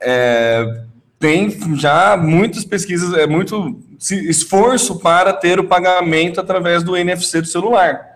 é, 0.00 0.82
tem 1.18 1.50
já 1.76 2.16
muitas 2.16 2.64
pesquisas, 2.64 3.12
é 3.14 3.26
muito 3.26 3.78
esforço 4.10 4.98
para 5.00 5.32
ter 5.32 5.58
o 5.58 5.64
pagamento 5.64 6.40
através 6.40 6.82
do 6.82 6.96
NFC 6.96 7.40
do 7.40 7.46
celular. 7.48 8.07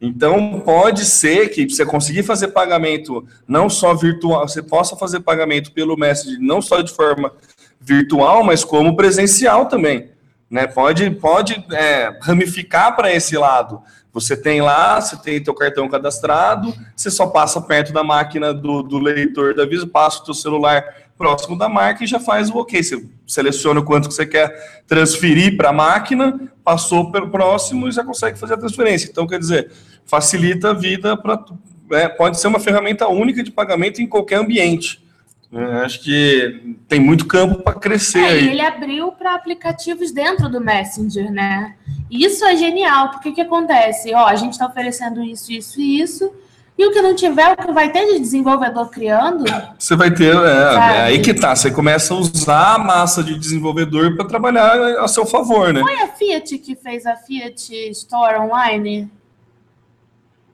Então, 0.00 0.60
pode 0.60 1.04
ser 1.04 1.48
que 1.50 1.68
você 1.68 1.84
conseguir 1.84 2.22
fazer 2.22 2.48
pagamento 2.48 3.26
não 3.46 3.68
só 3.68 3.94
virtual, 3.94 4.48
você 4.48 4.62
possa 4.62 4.96
fazer 4.96 5.20
pagamento 5.20 5.72
pelo 5.72 5.96
Messenger, 5.96 6.40
não 6.40 6.62
só 6.62 6.80
de 6.80 6.90
forma 6.90 7.32
virtual, 7.78 8.42
mas 8.42 8.64
como 8.64 8.96
presencial 8.96 9.66
também. 9.66 10.10
Né? 10.50 10.66
Pode, 10.66 11.10
pode 11.10 11.64
é, 11.72 12.16
ramificar 12.22 12.96
para 12.96 13.12
esse 13.12 13.36
lado. 13.36 13.82
Você 14.12 14.36
tem 14.36 14.60
lá, 14.60 15.00
você 15.00 15.16
tem 15.16 15.42
teu 15.42 15.54
cartão 15.54 15.88
cadastrado, 15.88 16.74
você 16.96 17.10
só 17.10 17.26
passa 17.26 17.60
perto 17.60 17.92
da 17.92 18.02
máquina 18.02 18.52
do, 18.52 18.82
do 18.82 18.98
leitor 18.98 19.54
da 19.54 19.64
Visa, 19.64 19.86
passa 19.86 20.20
o 20.20 20.24
teu 20.24 20.34
celular 20.34 20.82
próximo 21.20 21.54
da 21.54 21.68
marca 21.68 22.02
e 22.02 22.06
já 22.06 22.18
faz 22.18 22.48
o 22.48 22.56
ok. 22.56 22.82
Você 22.82 23.04
seleciona 23.26 23.80
o 23.80 23.84
quanto 23.84 24.08
que 24.08 24.14
você 24.14 24.24
quer 24.24 24.82
transferir 24.86 25.54
para 25.54 25.68
a 25.68 25.72
máquina, 25.72 26.50
passou 26.64 27.12
pelo 27.12 27.28
próximo 27.28 27.86
e 27.86 27.92
já 27.92 28.02
consegue 28.02 28.38
fazer 28.38 28.54
a 28.54 28.56
transferência. 28.56 29.06
Então, 29.10 29.26
quer 29.26 29.38
dizer, 29.38 29.70
facilita 30.06 30.70
a 30.70 30.72
vida 30.72 31.14
para. 31.18 31.44
É, 31.92 32.08
pode 32.08 32.40
ser 32.40 32.46
uma 32.48 32.58
ferramenta 32.58 33.06
única 33.06 33.42
de 33.42 33.50
pagamento 33.50 34.00
em 34.00 34.06
qualquer 34.06 34.36
ambiente. 34.36 35.04
É, 35.52 35.84
acho 35.84 36.00
que 36.02 36.76
tem 36.88 36.98
muito 37.00 37.26
campo 37.26 37.62
para 37.62 37.78
crescer 37.78 38.20
É, 38.20 38.22
e 38.22 38.38
aí. 38.38 38.48
ele 38.48 38.62
abriu 38.62 39.12
para 39.12 39.34
aplicativos 39.34 40.12
dentro 40.12 40.48
do 40.48 40.60
Messenger, 40.60 41.30
né? 41.30 41.74
Isso 42.10 42.44
é 42.46 42.56
genial, 42.56 43.10
porque 43.10 43.28
o 43.28 43.34
que 43.34 43.42
acontece? 43.42 44.14
Ó, 44.14 44.24
a 44.26 44.36
gente 44.36 44.52
está 44.52 44.66
oferecendo 44.66 45.22
isso, 45.22 45.52
isso 45.52 45.80
e 45.80 46.00
isso, 46.00 46.32
e 46.80 46.86
o 46.86 46.90
que 46.90 47.02
não 47.02 47.14
tiver, 47.14 47.52
o 47.52 47.56
que 47.58 47.72
vai 47.72 47.92
ter 47.92 48.06
de 48.06 48.18
desenvolvedor 48.18 48.88
criando, 48.88 49.44
Você 49.78 49.94
vai 49.94 50.10
ter, 50.10 50.34
é, 50.34 50.74
é 50.74 51.02
aí 51.02 51.20
que 51.20 51.34
tá. 51.34 51.54
Você 51.54 51.70
começa 51.70 52.14
a 52.14 52.16
usar 52.16 52.76
a 52.76 52.78
massa 52.78 53.22
de 53.22 53.38
desenvolvedor 53.38 54.16
para 54.16 54.24
trabalhar 54.26 54.98
a 54.98 55.06
seu 55.06 55.26
favor, 55.26 55.74
né? 55.74 55.82
foi 55.82 56.00
a 56.00 56.08
Fiat 56.08 56.56
que 56.56 56.74
fez 56.74 57.04
a 57.04 57.16
Fiat 57.16 57.90
Store 57.90 58.38
Online? 58.38 59.10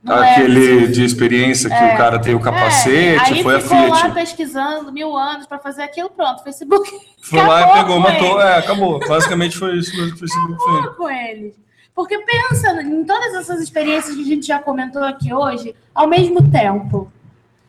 Não 0.03 0.21
é? 0.21 0.33
Aquele 0.33 0.89
de 0.89 1.05
experiência 1.05 1.71
que 1.71 1.95
o 1.95 1.97
cara 1.97 2.19
tem 2.19 2.35
o 2.35 2.39
É, 2.39 2.43
capacete, 2.43 3.35
aí 3.35 3.43
foi 3.45 3.57
a 3.57 3.61
ficou 3.61 3.89
lá 3.89 4.01
Fiat. 4.03 4.15
pesquisando 4.15 4.91
mil 4.93 5.17
anos 5.17 5.47
para 5.47 5.61
fazer 5.61 5.83
aquilo, 5.83 6.11
pronto, 6.11 6.43
Facebook 6.43 6.91
Foi 7.23 7.41
lá 7.41 7.71
e 7.71 7.73
pegou, 7.83 8.01
matou. 8.01 8.41
ele. 8.41 8.49
É, 8.49 8.59
acabou. 8.59 8.99
Basicamente 9.07 9.57
foi 9.57 9.77
isso 9.77 9.97
mesmo 9.97 10.11
que 10.11 10.17
o 10.17 10.19
Facebook 10.29 10.65
fez. 10.65 10.97
com 10.97 11.09
eles. 11.09 11.66
Porque 11.97 12.19
pensa 12.19 12.83
em 12.83 13.03
todas 13.05 13.35
essas 13.35 13.59
experiências 13.63 14.15
que 14.15 14.21
a 14.21 14.25
gente 14.27 14.47
já 14.47 14.59
comentou 14.59 15.03
aqui 15.03 15.33
hoje, 15.33 15.75
ao 15.95 16.07
mesmo 16.07 16.49
tempo. 16.51 17.11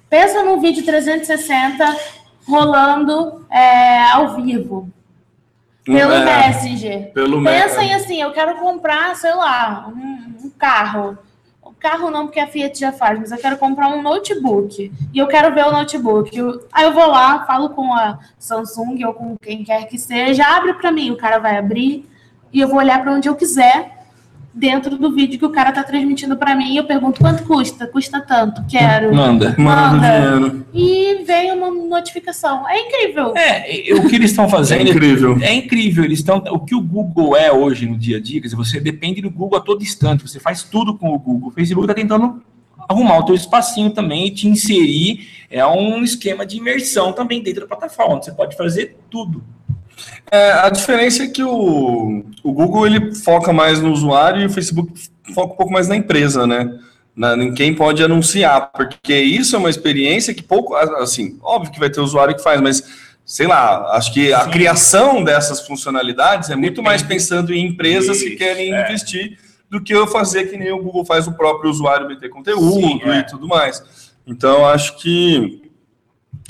Pensa 0.10 0.44
num 0.44 0.60
vídeo 0.60 0.84
360 0.86 1.96
rolando 2.46 3.46
é, 3.50 4.04
ao 4.12 4.36
vivo, 4.36 4.90
pelo 5.86 6.12
É, 6.12 6.48
Messenger. 6.50 7.12
Pelo 7.14 7.42
Pensa 7.42 7.82
em 7.82 7.94
assim, 7.94 8.22
eu 8.22 8.34
quero 8.34 8.56
comprar, 8.58 9.16
sei 9.16 9.34
lá, 9.34 9.88
um, 9.96 10.46
um 10.46 10.50
carro. 10.50 11.18
O 11.64 11.72
carro 11.74 12.10
não, 12.12 12.26
porque 12.26 12.40
a 12.42 12.48
Fiat 12.48 12.78
já 12.78 12.92
faz, 12.92 13.18
mas 13.20 13.32
eu 13.32 13.38
quero 13.38 13.58
comprar 13.58 13.88
um 13.90 14.02
notebook. 14.02 14.92
E 15.14 15.18
eu 15.18 15.28
quero 15.28 15.54
ver 15.56 15.66
o 15.68 15.72
notebook. 15.72 16.36
Eu- 16.38 16.66
aí 16.74 16.84
eu 16.84 16.94
vou 16.94 17.06
lá, 17.08 17.46
falo 17.46 17.70
com 17.70 17.94
a 17.94 18.20
Samsung 18.38 19.06
ou 19.06 19.14
com 19.14 19.38
quem 19.38 19.64
quer 19.64 19.86
que 19.88 19.98
seja, 19.98 20.44
abre 20.44 20.74
para 20.74 20.92
mim, 20.92 21.12
o 21.12 21.18
cara 21.18 21.38
vai 21.40 21.58
abrir 21.58 22.10
e 22.52 22.60
eu 22.60 22.68
vou 22.68 22.78
olhar 22.80 23.02
para 23.02 23.14
onde 23.14 23.30
eu 23.30 23.36
quiser 23.36 23.97
dentro 24.58 24.98
do 24.98 25.14
vídeo 25.14 25.38
que 25.38 25.46
o 25.46 25.52
cara 25.52 25.72
tá 25.72 25.84
transmitindo 25.84 26.36
para 26.36 26.56
mim 26.56 26.76
eu 26.76 26.84
pergunto 26.84 27.20
quanto 27.20 27.44
custa? 27.44 27.88
Custa 27.88 28.20
tanto, 28.20 28.64
quero. 28.68 29.14
Manda. 29.16 29.56
Manda 29.58 29.92
Manda. 29.92 30.50
dinheiro. 30.50 30.68
E 30.74 31.24
vem 31.24 31.52
uma 31.52 31.70
notificação. 31.72 32.68
É 32.68 32.80
incrível. 32.80 33.34
É, 33.36 33.94
o 33.94 34.08
que 34.08 34.16
eles 34.16 34.32
estão 34.32 34.46
É 34.46 34.50
fazendo 34.50 34.90
incrível. 34.90 35.38
É 35.42 35.54
incrível, 35.54 36.04
eles 36.04 36.20
estão. 36.20 36.38
O 36.50 36.60
que 36.60 36.76
o 36.76 36.82
Google 36.82 37.36
é 37.36 37.52
hoje 37.52 37.86
no 37.86 37.98
dia 37.98 38.18
a 38.18 38.20
dia, 38.20 38.40
quer 38.42 38.48
dizer, 38.48 38.56
você 38.56 38.80
depende 38.80 39.22
do 39.22 39.30
Google 39.30 39.58
a 39.58 39.62
todo 39.62 39.82
instante, 39.84 40.28
você 40.28 40.40
faz 40.40 40.64
tudo 40.64 40.98
com 40.98 41.14
o 41.14 41.20
Google. 41.20 41.50
O 41.50 41.52
Facebook 41.52 41.86
está 41.86 41.94
tentando 41.94 42.42
arrumar 42.90 43.20
o 43.20 43.24
teu 43.24 43.36
espacinho 43.36 43.90
também 43.92 44.28
e 44.28 44.32
te 44.32 44.48
inserir. 44.48 45.28
É 45.50 45.66
um 45.66 46.04
esquema 46.04 46.46
de 46.46 46.58
imersão 46.58 47.14
também 47.14 47.42
dentro 47.42 47.62
da 47.62 47.68
plataforma, 47.68 48.16
onde 48.16 48.26
você 48.26 48.32
pode 48.32 48.56
fazer 48.56 48.98
tudo. 49.10 49.44
É, 50.32 50.52
a 50.52 50.70
diferença 50.70 51.24
é 51.24 51.28
que 51.28 51.44
o, 51.44 52.26
o 52.44 52.52
Google 52.52 52.86
ele 52.86 53.16
foca 53.16 53.54
mais 53.54 53.82
no 53.82 53.92
usuário 53.92 54.42
e 54.42 54.46
o 54.46 54.50
Facebook 54.50 54.92
foca 55.34 55.54
um 55.54 55.58
pouco 55.58 55.72
mais 55.72 55.88
na 55.88 55.96
empresa, 55.96 56.46
né? 56.46 56.80
Na, 57.16 57.36
em 57.36 57.54
quem 57.54 57.74
pode 57.74 58.04
anunciar, 58.04 58.72
porque 58.72 59.16
isso 59.16 59.56
é 59.56 59.60
uma 59.60 59.70
experiência 59.70 60.34
que 60.34 60.44
pouco, 60.44 60.76
assim, 60.76 61.38
óbvio 61.42 61.72
que 61.72 61.80
vai 61.80 61.90
ter 61.90 62.00
usuário 62.00 62.36
que 62.36 62.44
faz, 62.44 62.62
mas 62.62 62.84
sei 63.26 63.48
lá, 63.48 63.92
acho 63.96 64.14
que 64.14 64.32
a 64.32 64.46
Sim. 64.46 64.52
criação 64.52 65.24
dessas 65.24 65.66
funcionalidades 65.66 66.50
é 66.50 66.56
muito 66.56 66.82
mais 66.84 67.02
pensando 67.02 67.54
em 67.54 67.66
empresas 67.66 68.20
que 68.20 68.30
Isso, 68.30 68.38
querem 68.38 68.74
é. 68.74 68.86
investir 68.86 69.38
do 69.70 69.84
que 69.84 69.94
eu 69.94 70.08
fazer 70.08 70.46
que 70.46 70.58
nem 70.58 70.72
o 70.72 70.82
Google 70.82 71.04
faz 71.04 71.28
o 71.28 71.34
próprio 71.34 71.70
usuário 71.70 72.08
meter 72.08 72.30
conteúdo 72.30 72.88
Sim, 72.88 73.02
é. 73.04 73.20
e 73.20 73.24
tudo 73.26 73.48
mais. 73.48 73.84
Então, 74.26 74.66
acho 74.66 74.98
que 74.98 75.62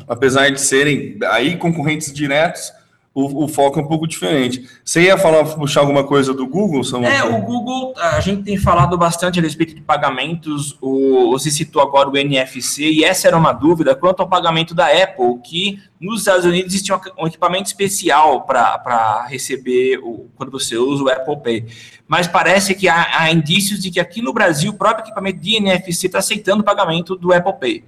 apesar 0.07 0.51
de 0.51 0.61
serem 0.61 1.17
aí 1.29 1.55
concorrentes 1.57 2.13
diretos, 2.13 2.71
o, 3.17 3.45
o 3.45 3.47
foco 3.47 3.79
é 3.79 3.81
um 3.81 3.87
pouco 3.87 4.07
diferente. 4.07 4.69
Você 4.85 5.01
ia 5.01 5.17
falar, 5.17 5.43
puxar 5.43 5.79
alguma 5.79 6.03
coisa 6.03 6.35
do 6.35 6.45
Google, 6.45 6.83
Samuel? 6.83 7.11
É, 7.11 7.23
o 7.23 7.41
Google, 7.41 7.95
a 7.97 8.19
gente 8.19 8.43
tem 8.43 8.57
falado 8.57 8.95
bastante 8.95 9.39
a 9.39 9.41
respeito 9.41 9.73
de 9.73 9.81
pagamentos, 9.81 10.77
o, 10.79 11.31
você 11.31 11.49
citou 11.49 11.81
agora 11.81 12.07
o 12.07 12.15
NFC, 12.15 12.83
e 12.83 13.03
essa 13.03 13.27
era 13.27 13.35
uma 13.35 13.53
dúvida 13.53 13.95
quanto 13.95 14.19
ao 14.19 14.29
pagamento 14.29 14.75
da 14.75 14.85
Apple, 14.85 15.39
que 15.43 15.81
nos 15.99 16.19
Estados 16.19 16.45
Unidos 16.45 16.71
existe 16.71 16.93
um, 16.93 17.25
equipamento 17.25 17.65
especial 17.65 18.43
para 18.43 19.25
receber 19.27 19.97
o, 20.03 20.29
quando 20.35 20.51
você 20.51 20.77
usa 20.77 21.03
o 21.03 21.09
Apple 21.09 21.37
Pay. 21.37 21.65
Mas 22.07 22.27
parece 22.27 22.75
que 22.75 22.87
há, 22.87 23.19
há 23.19 23.31
indícios 23.31 23.79
de 23.79 23.89
que 23.89 23.99
aqui 23.99 24.21
no 24.21 24.31
Brasil 24.31 24.71
o 24.71 24.77
próprio 24.77 25.03
equipamento 25.03 25.39
de 25.39 25.55
NFC 25.55 26.05
está 26.05 26.19
aceitando 26.19 26.61
o 26.61 26.63
pagamento 26.63 27.15
do 27.15 27.33
Apple 27.33 27.53
Pay. 27.59 27.83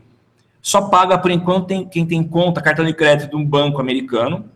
Só 0.60 0.90
paga, 0.90 1.20
por 1.20 1.30
enquanto, 1.30 1.68
tem, 1.68 1.88
quem 1.88 2.04
tem 2.04 2.24
conta, 2.24 2.64
cartão 2.64 2.84
de 2.84 2.96
crédito 2.96 3.30
de 3.30 3.36
um 3.36 3.46
banco 3.46 3.80
americano, 3.80 4.50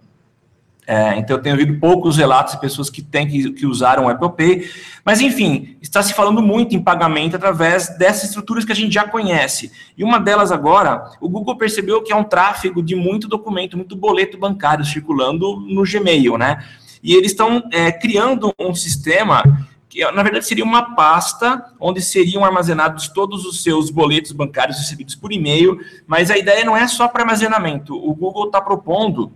é, 0.86 1.18
então, 1.18 1.38
eu 1.38 1.42
tenho 1.42 1.56
ouvido 1.56 1.80
poucos 1.80 2.18
relatos 2.18 2.54
de 2.54 2.60
pessoas 2.60 2.90
que 2.90 3.02
têm 3.02 3.28
que, 3.28 3.52
que 3.52 3.66
usaram 3.66 4.06
o 4.06 4.10
Apple 4.10 4.32
Pay. 4.36 4.70
Mas, 5.04 5.22
enfim, 5.22 5.78
está 5.82 6.04
se 6.04 6.14
falando 6.14 6.42
muito 6.42 6.76
em 6.76 6.84
pagamento 6.84 7.36
através 7.36 7.98
dessas 7.98 8.26
estruturas 8.26 8.66
que 8.66 8.72
a 8.72 8.76
gente 8.76 8.94
já 8.94 9.08
conhece. 9.08 9.72
E 9.98 10.04
uma 10.04 10.20
delas 10.20 10.52
agora, 10.52 11.12
o 11.22 11.30
Google 11.30 11.58
percebeu 11.58 12.02
que 12.02 12.12
é 12.12 12.16
um 12.16 12.24
tráfego 12.24 12.84
de 12.84 12.96
muito 12.96 13.28
documento, 13.28 13.78
muito 13.78 13.96
boleto 13.96 14.38
bancário 14.38 14.84
circulando 14.84 15.62
no 15.62 15.84
Gmail, 15.84 16.38
né? 16.38 16.64
E 17.02 17.14
eles 17.14 17.32
estão 17.32 17.64
é, 17.72 17.92
criando 17.92 18.54
um 18.60 18.74
sistema 18.74 19.44
que 19.90 20.04
na 20.12 20.24
verdade 20.24 20.48
seria 20.48 20.64
uma 20.64 20.96
pasta 20.96 21.72
onde 21.80 22.02
seriam 22.02 22.44
armazenados 22.44 23.10
todos 23.10 23.46
os 23.46 23.62
seus 23.62 23.92
boletos 23.92 24.32
bancários 24.32 24.80
recebidos 24.80 25.14
por 25.14 25.32
e-mail, 25.32 25.80
mas 26.08 26.32
a 26.32 26.38
ideia 26.38 26.66
não 26.66 26.76
é 26.76 26.88
só 26.88 27.08
para 27.08 27.22
armazenamento. 27.22 27.96
O 27.96 28.16
Google 28.16 28.48
está 28.48 28.60
propondo, 28.60 29.32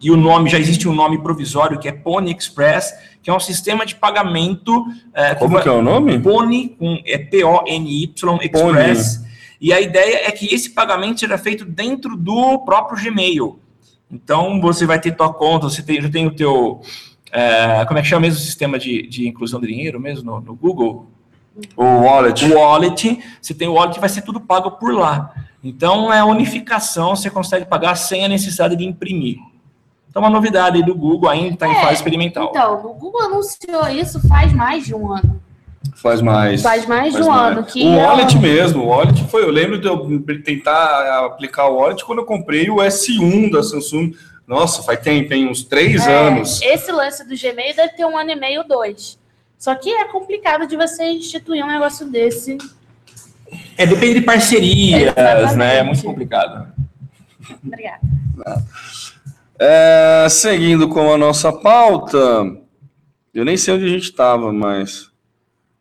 e 0.00 0.10
o 0.10 0.16
nome, 0.16 0.48
já 0.48 0.58
existe 0.58 0.88
um 0.88 0.94
nome 0.94 1.18
provisório, 1.18 1.78
que 1.78 1.88
é 1.88 1.92
Pony 1.92 2.32
Express, 2.32 2.94
que 3.22 3.28
é 3.28 3.34
um 3.34 3.40
sistema 3.40 3.84
de 3.84 3.96
pagamento. 3.96 4.86
é, 5.12 5.34
Como 5.34 5.60
que 5.60 5.68
é 5.68 5.72
o 5.72 5.82
nome? 5.82 6.18
Pony, 6.20 6.68
com, 6.78 7.00
é 7.04 7.18
P-O-N-Y 7.18 8.38
Express. 8.42 9.24
E 9.60 9.72
a 9.72 9.80
ideia 9.80 10.28
é 10.28 10.30
que 10.30 10.54
esse 10.54 10.70
pagamento 10.70 11.20
seja 11.20 11.36
feito 11.36 11.64
dentro 11.64 12.16
do 12.16 12.60
próprio 12.60 13.02
Gmail. 13.02 13.58
Então, 14.10 14.60
você 14.60 14.86
vai 14.86 15.00
ter 15.00 15.16
tua 15.16 15.32
conta, 15.32 15.68
você 15.68 15.82
tem, 15.82 16.00
já 16.00 16.08
tem 16.08 16.26
o 16.26 16.30
teu... 16.30 16.80
é, 17.32 17.84
como 17.84 17.98
é 17.98 18.02
que 18.02 18.08
chama 18.08 18.22
mesmo 18.22 18.38
o 18.38 18.42
sistema 18.42 18.78
de, 18.78 19.06
de 19.08 19.26
inclusão 19.26 19.60
de 19.60 19.66
dinheiro 19.66 19.98
mesmo 19.98 20.24
no, 20.24 20.40
no 20.40 20.54
Google? 20.54 21.10
O 21.76 21.84
wallet. 21.84 22.44
O 22.44 22.54
wallet, 22.56 23.18
você 23.42 23.52
tem 23.52 23.66
o 23.66 23.72
wallet, 23.72 23.98
vai 23.98 24.08
ser 24.08 24.22
tudo 24.22 24.40
pago 24.40 24.70
por 24.72 24.94
lá. 24.94 25.34
Então, 25.62 26.12
é 26.12 26.22
unificação, 26.22 27.16
você 27.16 27.28
consegue 27.28 27.66
pagar 27.66 27.96
sem 27.96 28.24
a 28.24 28.28
necessidade 28.28 28.76
de 28.76 28.84
imprimir. 28.84 29.38
Então, 30.10 30.22
uma 30.22 30.30
novidade 30.30 30.76
aí 30.78 30.82
do 30.82 30.94
Google 30.94 31.28
ainda 31.28 31.54
está 31.54 31.68
em 31.68 31.72
É, 31.72 31.80
fase 31.80 31.94
experimental. 31.94 32.48
Então, 32.50 32.74
o 32.86 32.94
Google 32.94 33.22
anunciou 33.22 33.88
isso 33.88 34.26
faz 34.28 34.52
mais 34.52 34.84
de 34.84 34.94
um 34.94 35.12
ano. 35.12 35.40
Faz 35.94 36.20
mais. 36.20 36.62
Faz 36.62 36.86
mais 36.86 37.14
de 37.14 37.22
um 37.22 37.28
mais. 37.28 37.56
ano. 37.56 37.64
Que 37.66 37.84
o 37.84 37.92
é 37.92 37.96
wallet 37.96 38.38
mesmo, 38.38 38.84
o 38.84 38.86
wallet 38.88 39.24
foi. 39.24 39.42
Eu 39.42 39.50
lembro 39.50 39.80
de 39.80 39.86
eu 39.86 40.22
tentar 40.44 41.26
aplicar 41.26 41.66
o 41.68 41.76
wallet 41.76 42.04
quando 42.04 42.20
eu 42.20 42.24
comprei 42.24 42.70
o 42.70 42.76
S1 42.76 43.50
da 43.50 43.62
Samsung. 43.62 44.12
Nossa, 44.46 44.82
faz 44.82 45.00
tempo, 45.00 45.32
hein? 45.34 45.48
Uns 45.48 45.62
três 45.62 46.06
É, 46.06 46.26
anos. 46.28 46.62
Esse 46.62 46.90
lance 46.90 47.22
do 47.26 47.36
Gmail 47.36 47.76
deve 47.76 47.90
ter 47.94 48.04
um 48.06 48.16
ano 48.16 48.30
e 48.30 48.36
meio, 48.36 48.64
dois. 48.64 49.18
Só 49.58 49.74
que 49.74 49.90
é 49.90 50.04
complicado 50.06 50.66
de 50.66 50.76
você 50.76 51.04
instituir 51.04 51.62
um 51.64 51.68
negócio 51.68 52.06
desse. 52.08 52.56
É, 53.76 53.84
depende 53.84 54.20
de 54.20 54.22
parcerias, 54.22 55.12
Exatamente. 55.16 55.54
né? 55.56 55.76
É 55.78 55.82
muito 55.82 56.02
complicado. 56.02 56.68
Obrigada. 57.64 58.00
É, 59.60 60.26
seguindo 60.30 60.88
com 60.88 61.12
a 61.12 61.18
nossa 61.18 61.52
pauta, 61.52 62.18
eu 63.34 63.44
nem 63.44 63.56
sei 63.56 63.74
onde 63.74 63.84
a 63.86 63.88
gente 63.88 64.04
estava, 64.04 64.52
mas 64.52 65.10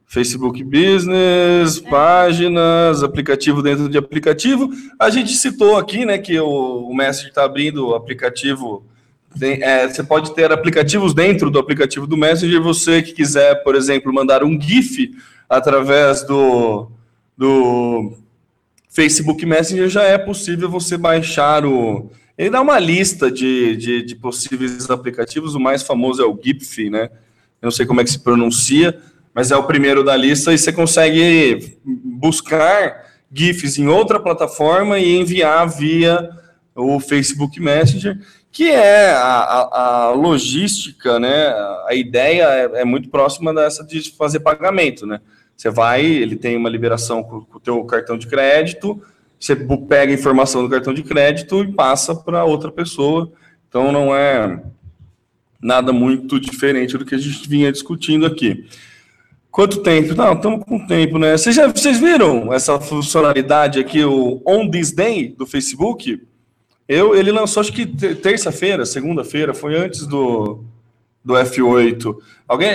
Facebook 0.05 0.63
Business, 0.63 1.79
páginas, 1.79 3.03
aplicativo 3.03 3.61
dentro 3.61 3.87
de 3.89 3.97
aplicativo. 3.97 4.69
A 4.99 5.09
gente 5.09 5.31
citou 5.33 5.77
aqui, 5.77 6.05
né, 6.05 6.17
que 6.17 6.39
o, 6.39 6.87
o 6.89 6.95
Messenger 6.95 7.29
está 7.29 7.43
abrindo 7.43 7.89
o 7.89 7.95
aplicativo. 7.95 8.83
tem- 9.39 9.61
é, 9.61 9.87
você 9.87 10.01
pode 10.03 10.33
ter 10.33 10.51
aplicativos 10.51 11.13
dentro 11.13 11.51
do 11.51 11.59
aplicativo 11.59 12.07
do 12.07 12.17
Messenger. 12.17 12.61
Você 12.63 13.01
que 13.03 13.13
quiser, 13.13 13.63
por 13.63 13.75
exemplo, 13.75 14.13
mandar 14.13 14.43
um 14.43 14.59
GIF 14.59 15.11
através 15.49 16.23
do, 16.25 16.89
do 17.37 18.13
Facebook 18.89 19.45
Messenger, 19.45 19.87
já 19.89 20.03
é 20.03 20.17
possível 20.17 20.69
você 20.69 20.97
baixar 20.97 21.65
o. 21.65 22.09
Ele 22.37 22.49
dá 22.49 22.61
uma 22.61 22.77
lista 22.77 23.31
de, 23.31 23.75
de, 23.75 24.03
de 24.03 24.15
possíveis 24.15 24.89
aplicativos. 24.89 25.55
O 25.55 25.59
mais 25.59 25.81
famoso 25.81 26.21
é 26.21 26.25
o 26.25 26.39
GIF, 26.41 26.89
né? 26.89 27.09
Eu 27.61 27.67
não 27.67 27.71
sei 27.71 27.85
como 27.85 27.99
é 27.99 28.03
que 28.03 28.11
se 28.11 28.19
pronuncia, 28.19 28.99
mas 29.33 29.49
é 29.49 29.55
o 29.55 29.63
primeiro 29.63 30.03
da 30.03 30.15
lista 30.15 30.53
e 30.53 30.57
você 30.57 30.71
consegue 30.71 31.77
buscar 31.83 33.07
GIFs 33.33 33.79
em 33.79 33.87
outra 33.87 34.19
plataforma 34.19 34.99
e 34.99 35.17
enviar 35.17 35.67
via 35.67 36.29
o 36.75 36.99
Facebook 36.99 37.59
Messenger, 37.59 38.19
que 38.51 38.69
é 38.69 39.09
a, 39.11 39.19
a, 39.19 40.03
a 40.05 40.11
logística, 40.11 41.19
né? 41.19 41.47
A 41.87 41.95
ideia 41.95 42.43
é, 42.43 42.81
é 42.81 42.85
muito 42.85 43.09
próxima 43.09 43.51
dessa 43.53 43.83
de 43.83 44.11
fazer 44.11 44.41
pagamento, 44.41 45.07
né? 45.07 45.19
Você 45.55 45.71
vai, 45.71 46.05
ele 46.05 46.35
tem 46.35 46.55
uma 46.55 46.69
liberação 46.69 47.23
com 47.23 47.41
com 47.41 47.57
o 47.57 47.59
teu 47.59 47.83
cartão 47.85 48.15
de 48.15 48.27
crédito, 48.27 49.01
você 49.39 49.55
pega 49.55 50.11
a 50.11 50.15
informação 50.15 50.63
do 50.63 50.69
cartão 50.69 50.93
de 50.93 51.03
crédito 51.03 51.63
e 51.63 51.71
passa 51.71 52.15
para 52.15 52.43
outra 52.43 52.71
pessoa. 52.71 53.31
Então 53.69 53.91
não 53.91 54.15
é 54.15 54.61
nada 55.61 55.91
muito 55.91 56.39
diferente 56.39 56.97
do 56.97 57.05
que 57.05 57.15
a 57.15 57.17
gente 57.17 57.47
vinha 57.47 57.71
discutindo 57.71 58.25
aqui. 58.25 58.65
Quanto 59.51 59.81
tempo? 59.81 60.13
Não, 60.13 60.33
estamos 60.33 60.63
com 60.65 60.85
tempo, 60.85 61.17
né? 61.17 61.35
Vocês, 61.35 61.55
já, 61.55 61.67
vocês 61.67 61.99
viram 61.99 62.53
essa 62.53 62.79
funcionalidade 62.79 63.79
aqui, 63.79 64.03
o 64.03 64.41
On 64.45 64.69
This 64.69 64.91
Day 64.91 65.29
do 65.29 65.47
Facebook? 65.47 66.21
Eu, 66.87 67.15
ele 67.15 67.31
lançou, 67.31 67.61
acho 67.61 67.73
que 67.73 67.85
te- 67.85 68.15
terça-feira, 68.15 68.85
segunda-feira, 68.85 69.53
foi 69.53 69.75
antes 69.75 70.05
do, 70.05 70.63
do 71.25 71.33
F8. 71.33 72.15
Alguém, 72.47 72.71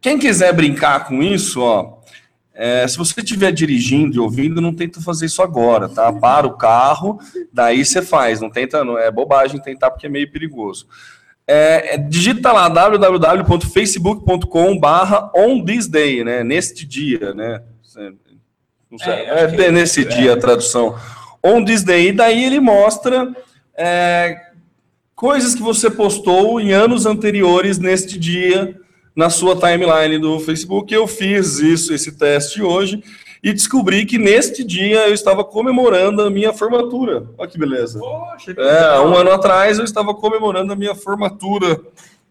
quem 0.00 0.18
quiser 0.18 0.52
brincar 0.52 1.06
com 1.06 1.22
isso, 1.22 1.60
ó, 1.60 1.95
é, 2.58 2.88
se 2.88 2.96
você 2.96 3.20
estiver 3.20 3.52
dirigindo 3.52 4.16
e 4.16 4.18
ouvindo, 4.18 4.62
não 4.62 4.72
tenta 4.72 4.98
fazer 4.98 5.26
isso 5.26 5.42
agora, 5.42 5.90
tá? 5.90 6.10
Para 6.10 6.46
o 6.46 6.56
carro, 6.56 7.20
daí 7.52 7.84
você 7.84 8.00
faz. 8.00 8.40
Não 8.40 8.48
tenta, 8.48 8.82
não 8.82 8.98
é 8.98 9.10
bobagem 9.10 9.60
tentar 9.60 9.90
porque 9.90 10.06
é 10.06 10.08
meio 10.08 10.32
perigoso. 10.32 10.86
É, 11.46 11.94
é, 11.94 11.98
digita 11.98 12.50
lá 12.52 12.70
www.facebook.com/barra 12.70 15.30
on 15.36 15.62
this 15.62 15.86
day, 15.86 16.24
né? 16.24 16.42
Neste 16.42 16.86
dia, 16.86 17.34
né? 17.34 17.60
Não 18.90 18.98
sei, 18.98 19.12
É, 19.12 19.44
é, 19.44 19.66
é 19.66 19.70
nesse 19.70 20.06
dia 20.06 20.32
a 20.32 20.38
tradução. 20.38 20.98
On 21.44 21.62
this 21.62 21.84
day, 21.84 22.10
daí 22.10 22.42
ele 22.42 22.58
mostra 22.58 23.36
é, 23.76 24.34
coisas 25.14 25.54
que 25.54 25.62
você 25.62 25.90
postou 25.90 26.58
em 26.58 26.72
anos 26.72 27.04
anteriores 27.04 27.78
neste 27.78 28.18
dia 28.18 28.80
na 29.16 29.30
sua 29.30 29.56
timeline 29.56 30.18
do 30.18 30.38
Facebook. 30.38 30.92
Eu 30.92 31.06
fiz 31.06 31.58
isso, 31.58 31.94
esse 31.94 32.12
teste 32.12 32.62
hoje, 32.62 33.02
e 33.42 33.52
descobri 33.52 34.04
que 34.04 34.18
neste 34.18 34.62
dia 34.62 35.08
eu 35.08 35.14
estava 35.14 35.42
comemorando 35.42 36.22
a 36.22 36.30
minha 36.30 36.52
formatura. 36.52 37.24
Olha 37.38 37.48
que 37.48 37.58
beleza. 37.58 37.98
Poxa, 37.98 38.54
que 38.54 38.60
É, 38.60 39.00
um 39.00 39.16
ano 39.16 39.30
atrás 39.30 39.78
eu 39.78 39.84
estava 39.84 40.14
comemorando 40.14 40.72
a 40.72 40.76
minha 40.76 40.94
formatura 40.94 41.80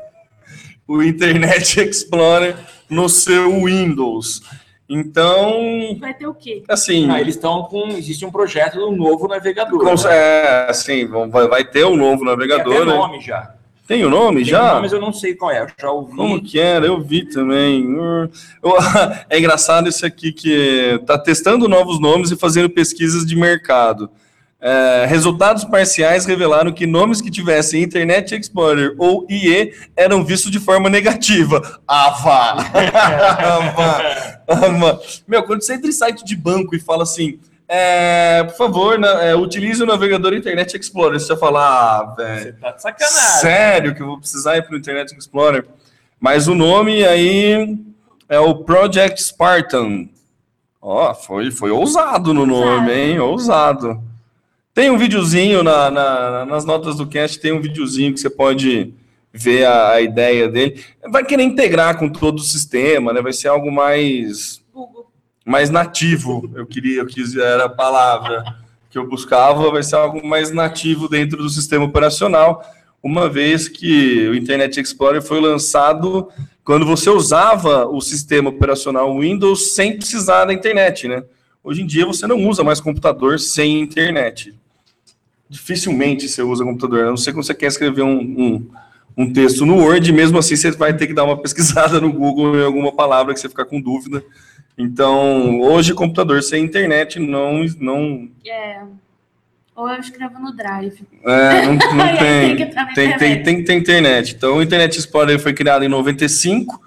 o 0.87 1.03
Internet 1.03 1.81
Explorer 1.81 2.57
no 2.91 3.09
seu 3.09 3.65
Windows. 3.65 4.43
Então, 4.93 5.97
Vai 5.99 6.13
ter 6.13 6.27
o 6.27 6.35
quê? 6.35 6.63
assim, 6.69 7.11
Ah, 7.11 7.21
eles 7.21 7.35
estão 7.35 7.63
com. 7.65 7.89
Existe 7.89 8.25
um 8.27 8.31
projeto 8.31 8.75
do 8.79 8.91
novo 8.93 9.27
navegador. 9.27 9.81
cons- 9.81 10.05
né? 10.05 10.11
é, 10.15 10.67
assim, 10.69 11.07
vai, 11.07 11.49
vai 11.49 11.65
ter 11.65 11.87
um 11.87 11.97
novo 11.97 12.19
Tem 12.19 12.27
navegador. 12.27 12.75
até 12.77 12.85
né? 12.85 12.95
nome 12.95 13.21
já. 13.21 13.55
Tem 13.89 14.05
o 14.05 14.11
nome 14.11 14.37
Tem 14.37 14.45
já? 14.45 14.69
nome, 14.69 14.83
mas 14.83 14.93
eu 14.93 15.01
não 15.01 15.13
sei 15.13 15.35
qual 15.35 15.51
é. 15.51 15.63
Eu 15.63 15.67
já 15.81 15.91
ouvi. 15.91 16.15
Como 16.17 16.43
que 16.43 16.59
era? 16.61 16.87
Eu 16.87 17.01
vi 17.01 17.25
também. 17.29 17.87
É 19.29 19.39
engraçado 19.39 19.89
isso 19.89 20.05
aqui 20.07 20.31
que 20.33 21.01
tá 21.07 21.19
testando 21.19 21.69
novos 21.69 21.99
nomes 22.01 22.31
e 22.31 22.37
fazendo 22.37 22.69
pesquisas 22.71 23.25
de 23.27 23.35
mercado. 23.35 24.11
É, 24.65 25.07
resultados 25.09 25.65
parciais 25.65 26.25
revelaram 26.25 26.71
que 26.73 26.87
nomes 26.87 27.21
que 27.21 27.33
tivessem 27.33 27.83
Internet 27.83 28.33
Explorer 28.37 28.95
ou 28.97 29.27
IE 29.29 29.73
eram 29.97 30.25
vistos 30.25 30.53
de 30.53 30.61
forma 30.61 30.89
negativa. 30.89 31.61
Ah, 31.89 32.11
vá! 32.11 32.57
Ah, 32.95 33.73
vá! 33.75 34.41
Ah, 34.47 34.69
vá! 34.79 35.01
Meu, 35.27 35.43
quando 35.43 35.63
você 35.63 35.75
entra 35.75 35.89
em 35.89 35.93
site 35.93 36.25
de 36.25 36.37
banco 36.37 36.77
e 36.77 36.79
fala 36.81 37.03
assim, 37.03 37.41
é, 37.67 38.45
por 38.45 38.55
favor, 38.57 38.99
na- 39.01 39.25
é, 39.25 39.35
utilize 39.35 39.83
o 39.83 39.87
navegador 39.87 40.33
Internet 40.33 40.77
Explorer, 40.77 41.19
você 41.19 41.27
vai 41.29 41.39
falar, 41.39 41.67
ah, 42.01 42.15
velho. 42.17 42.43
Você 42.43 42.53
tá 42.53 42.71
de 42.71 42.83
sacanagem. 42.83 43.41
Sério 43.41 43.95
que 43.97 44.03
eu 44.03 44.07
vou 44.07 44.19
precisar 44.21 44.57
ir 44.59 44.63
para 44.63 44.75
o 44.75 44.79
Internet 44.79 45.13
Explorer? 45.19 45.67
Mas 46.21 46.47
o 46.47 46.55
nome 46.55 47.05
aí 47.05 47.77
é 48.29 48.39
o 48.39 48.55
Project 48.63 49.21
Spartan. 49.21 50.07
Ó, 50.81 51.13
foi, 51.15 51.51
foi 51.51 51.73
ousado 51.73 52.33
no 52.33 52.47
nome, 52.47 52.93
hein? 52.93 53.19
Ousado. 53.19 54.01
Tem 54.75 54.91
um 54.91 54.97
videozinho 54.97 55.63
na, 55.63 55.91
na- 55.91 56.47
nas 56.47 56.65
notas 56.65 56.97
do 56.97 57.07
cast, 57.07 57.39
tem 57.39 57.53
um 57.53 57.61
videozinho 57.61 58.13
que 58.15 58.21
você 58.21 58.31
pode 58.31 58.95
ver 59.33 59.65
a, 59.67 59.93
a 59.93 60.01
ideia 60.01 60.49
dele. 60.49 60.83
Vai 61.11 61.25
querer 61.25 61.43
integrar 61.43 61.99
com 61.99 62.09
todo 62.09 62.39
o 62.39 62.43
sistema, 62.43 63.13
né? 63.13 63.21
Vai 63.21 63.33
ser 63.33 63.49
algo 63.49 63.71
mais 63.71 64.61
mais 65.45 65.71
nativo, 65.71 66.49
eu 66.55 66.65
queria, 66.65 67.01
eu 67.01 67.07
quis, 67.07 67.35
era 67.37 67.65
a 67.65 67.69
palavra 67.69 68.45
que 68.89 68.97
eu 68.97 69.09
buscava, 69.09 69.73
vai 69.73 69.83
ser 69.83 69.97
algo 69.97 70.25
mais 70.25 70.53
nativo 70.53 71.09
dentro 71.09 71.37
do 71.39 71.51
sistema 71.51 71.85
operacional, 71.85 72.65
uma 73.03 73.29
vez 73.29 73.67
que 73.67 74.29
o 74.29 74.37
Internet 74.37 74.79
Explorer 74.81 75.21
foi 75.21 75.41
lançado 75.41 76.29
quando 76.63 76.87
você 76.87 77.11
usava 77.11 77.87
o 77.89 78.01
sistema 78.01 78.51
operacional 78.51 79.19
Windows 79.19 79.75
sem 79.75 79.97
precisar 79.97 80.45
da 80.45 80.53
internet, 80.53 81.09
né? 81.09 81.25
Hoje 81.65 81.83
em 81.83 81.87
dia 81.87 82.07
você 82.07 82.25
não 82.29 82.47
usa 82.49 82.63
mais 82.63 82.81
computador 82.81 83.41
sem 83.41 83.81
internet. 83.81 84.55
Dificilmente 85.53 86.31
você 86.31 86.43
usa 86.43 86.65
computador, 86.65 87.05
a 87.05 87.11
não 87.11 87.17
ser 87.19 87.33
que 87.33 87.37
você 87.37 87.53
quer 87.53 87.67
escrever 87.67 88.01
um, 88.01 88.19
um, 88.19 88.71
um 89.15 89.31
texto 89.31 89.67
no 89.67 89.77
Word, 89.77 90.11
mesmo 90.11 90.39
assim 90.39 90.57
você 90.57 90.71
vai 90.71 90.97
ter 90.97 91.07
que 91.07 91.13
dar 91.13 91.25
uma 91.25 91.37
pesquisada 91.43 92.01
no 92.01 92.11
Google 92.11 92.59
em 92.59 92.65
alguma 92.65 92.91
palavra 92.91 93.35
que 93.35 93.41
você 93.41 93.51
ficar 93.51 93.67
com 93.67 93.79
dúvida. 93.79 94.25
Então, 94.79 95.61
hoje, 95.61 95.93
computador 95.93 96.43
sem 96.43 96.65
internet 96.65 97.21
não, 97.21 97.67
não, 97.79 98.31
É. 98.47 98.81
Ou 99.77 99.91
eu 99.91 100.01
escrevo 100.01 100.39
no 100.39 100.57
Drive. 100.57 101.03
é, 101.23 101.67
não, 101.67 101.75
não 101.95 102.17
tem. 102.17 102.57
tem 102.95 103.19
Tem, 103.19 103.43
tem 103.43 103.57
que 103.59 103.63
ter 103.65 103.75
internet. 103.75 104.35
Então, 104.35 104.57
o 104.57 104.63
Internet 104.63 104.99
Explorer 104.99 105.39
foi 105.39 105.53
criado 105.53 105.85
em 105.85 105.89
95, 105.89 106.81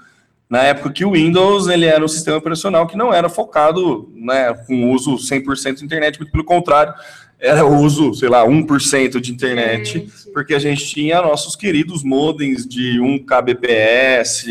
na 0.50 0.64
época 0.64 0.92
que 0.92 1.06
o 1.06 1.12
Windows 1.12 1.68
ele 1.68 1.86
era 1.86 2.04
um 2.04 2.08
sistema 2.08 2.38
operacional 2.38 2.88
que 2.88 2.98
não 2.98 3.14
era 3.14 3.30
focado 3.30 4.12
né, 4.16 4.54
com 4.66 4.92
uso 4.92 5.16
100% 5.18 5.76
de 5.76 5.86
internet, 5.86 6.20
muito 6.20 6.32
pelo 6.32 6.44
contrário, 6.44 6.94
era 7.40 7.66
uso, 7.66 8.14
sei 8.14 8.30
lá, 8.30 8.46
1% 8.46 9.20
de 9.20 9.32
internet, 9.32 9.94
Gente. 9.94 10.12
porque 10.34 10.54
a 10.54 10.60
gente 10.60 10.86
tinha 10.88 11.22
nossos 11.22 11.56
queridos 11.56 12.04
modems 12.04 12.66
de 12.68 13.00
1 13.00 13.20
kbps, 13.26 14.46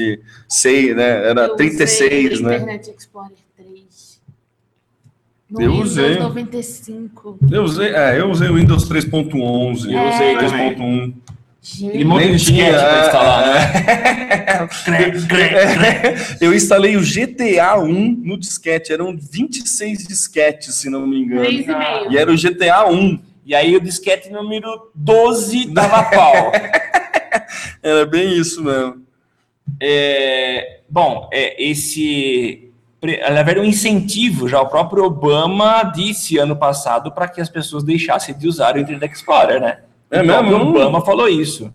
6, 0.48 0.96
né, 0.96 1.28
era 1.30 1.46
Eu 1.46 1.56
36, 1.56 2.32
usei 2.32 2.42
né? 2.46 2.56
Internet 2.56 2.90
Explorer 2.96 3.30
3. 3.56 4.20
No 5.50 5.60
Eu 5.62 5.70
Windows 5.72 5.90
usei. 5.90 6.18
95. 6.18 7.38
Eu 7.50 7.62
usei, 7.64 7.88
é, 7.88 8.20
eu 8.20 8.30
usei 8.30 8.48
o 8.48 8.54
Windows 8.54 8.88
3.11, 8.88 9.92
eu 9.92 9.98
É. 9.98 10.14
usei 10.14 10.36
3.1. 10.36 11.14
Gente, 11.66 11.96
Ele 11.96 12.04
monta 12.04 12.26
um 12.26 12.32
disquete 12.32 12.78
pra 12.78 13.00
instalar, 13.06 13.46
né? 13.46 14.44
É, 14.94 16.44
Eu 16.44 16.54
instalei 16.54 16.94
o 16.96 17.00
GTA 17.00 17.78
1 17.78 18.20
no 18.22 18.38
disquete, 18.38 18.92
eram 18.92 19.16
26 19.16 20.06
disquetes, 20.06 20.74
se 20.74 20.90
não 20.90 21.06
me 21.06 21.20
engano. 21.22 21.42
3,5. 21.46 22.12
E 22.12 22.18
era 22.18 22.30
o 22.30 22.36
GTA 22.36 22.86
1, 22.90 23.18
E 23.46 23.54
aí 23.54 23.74
o 23.74 23.80
disquete 23.80 24.30
número 24.30 24.90
12 24.94 25.72
dava 25.72 26.02
pau. 26.14 26.52
era 27.82 28.04
bem 28.04 28.36
isso 28.38 28.62
mesmo. 28.62 29.02
É, 29.80 30.80
bom, 30.88 31.30
é, 31.32 31.62
esse. 31.62 32.70
Na 33.02 33.42
verdade, 33.42 33.60
um 33.60 33.64
incentivo, 33.64 34.48
já 34.48 34.60
o 34.60 34.68
próprio 34.68 35.04
Obama 35.04 35.82
disse 35.94 36.38
ano 36.38 36.56
passado 36.56 37.10
para 37.12 37.26
que 37.28 37.40
as 37.40 37.48
pessoas 37.48 37.82
deixassem 37.82 38.34
de 38.36 38.46
usar 38.48 38.76
o 38.76 38.80
Internet 38.80 39.12
Explorer, 39.14 39.60
né? 39.60 39.78
É 40.18 40.22
o 40.22 40.26
mesmo? 40.26 40.48
próprio 40.48 40.68
Obama 40.68 41.04
falou 41.04 41.28
isso. 41.28 41.72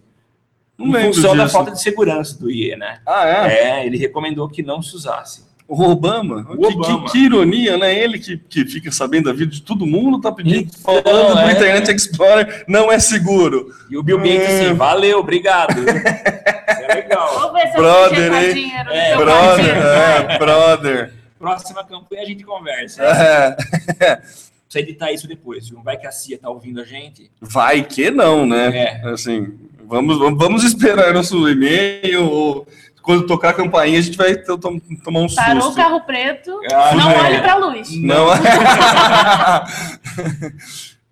Não 0.78 0.98
em 1.00 1.14
função 1.14 1.36
da 1.36 1.44
disso. 1.44 1.54
falta 1.56 1.72
de 1.72 1.82
segurança 1.82 2.40
do 2.40 2.50
IE, 2.50 2.76
né? 2.78 3.00
Ah, 3.06 3.28
é? 3.28 3.54
É, 3.82 3.86
ele 3.86 3.98
recomendou 3.98 4.48
que 4.48 4.64
não 4.64 4.82
se 4.82 4.96
usasse. 4.96 5.48
O 5.68 5.84
Obama? 5.84 6.48
O 6.50 6.58
Que- 6.58 6.66
Obama. 6.74 7.04
Que, 7.06 7.12
que 7.12 7.26
ironia, 7.26 7.78
né? 7.78 7.94
Ele 7.94 8.18
que, 8.18 8.38
que 8.38 8.66
fica 8.66 8.92
sabendo 8.92 9.26
da 9.26 9.34
vida 9.34 9.52
de 9.52 9.62
todo 9.62 9.86
mundo, 9.86 10.20
tá 10.20 10.32
pedindo, 10.32 10.70
Então, 10.80 11.04
falando 11.04 11.34
do 11.36 11.40
é. 11.42 11.52
Internet 11.52 11.92
Explorer 11.92 12.64
não 12.68 12.92
é 12.92 12.98
seguro. 12.98 13.72
E 13.90 13.96
o 13.98 14.02
Bill 14.02 14.18
Gates 14.18 14.50
É. 14.50 14.66
assim, 14.66 14.74
valeu, 14.74 15.20
obrigado. 15.20 15.78
Isso 15.84 16.82
é 16.92 16.96
legal. 16.96 17.40
Vou 17.40 17.54
ver 17.54 17.68
se 17.68 17.74
Brother, 17.78 18.34
hein? 18.34 18.72
É, 18.90 19.16
Brother, 19.18 19.78
é, 19.78 20.38
brother. 20.40 21.14
Próxima 21.38 21.84
campanha 21.84 22.22
a 22.24 22.26
gente 22.26 22.44
conversa. 22.44 23.04
É. 23.04 24.22
Precisa 24.70 24.88
editar 24.88 25.12
isso 25.12 25.28
depois, 25.28 25.68
viu? 25.68 25.82
Vai 25.82 25.98
que 25.98 26.06
a 26.06 26.12
CIA 26.12 26.38
tá 26.38 26.48
ouvindo 26.48 26.80
a 26.80 26.84
gente. 26.84 27.32
Vai 27.42 27.82
que 27.82 28.12
não, 28.12 28.46
né? 28.46 28.68
É. 29.04 29.10
Assim, 29.10 29.58
vamos, 29.84 30.20
vamos- 30.20 30.64
esperar 30.64 31.12
nosso 31.12 31.50
e-mail. 31.50 32.30
Ou 32.30 32.68
quando 33.02 33.26
tocar 33.26 33.50
a 33.50 33.54
campainha, 33.54 33.98
a 33.98 34.02
gente 34.04 34.16
vai 34.16 34.36
to- 34.36 34.60
to- 34.60 34.80
tomar 35.04 35.22
um 35.22 35.28
Parou 35.34 35.58
o 35.58 35.62
susto. 35.64 35.76
carro 35.78 36.02
preto, 36.02 36.52
Ah, 36.72 36.94
não 36.96 37.10
é. 37.10 37.20
olhe 37.24 37.40
pra 37.42 37.56
luz. 37.56 37.90
Não. 38.00 38.28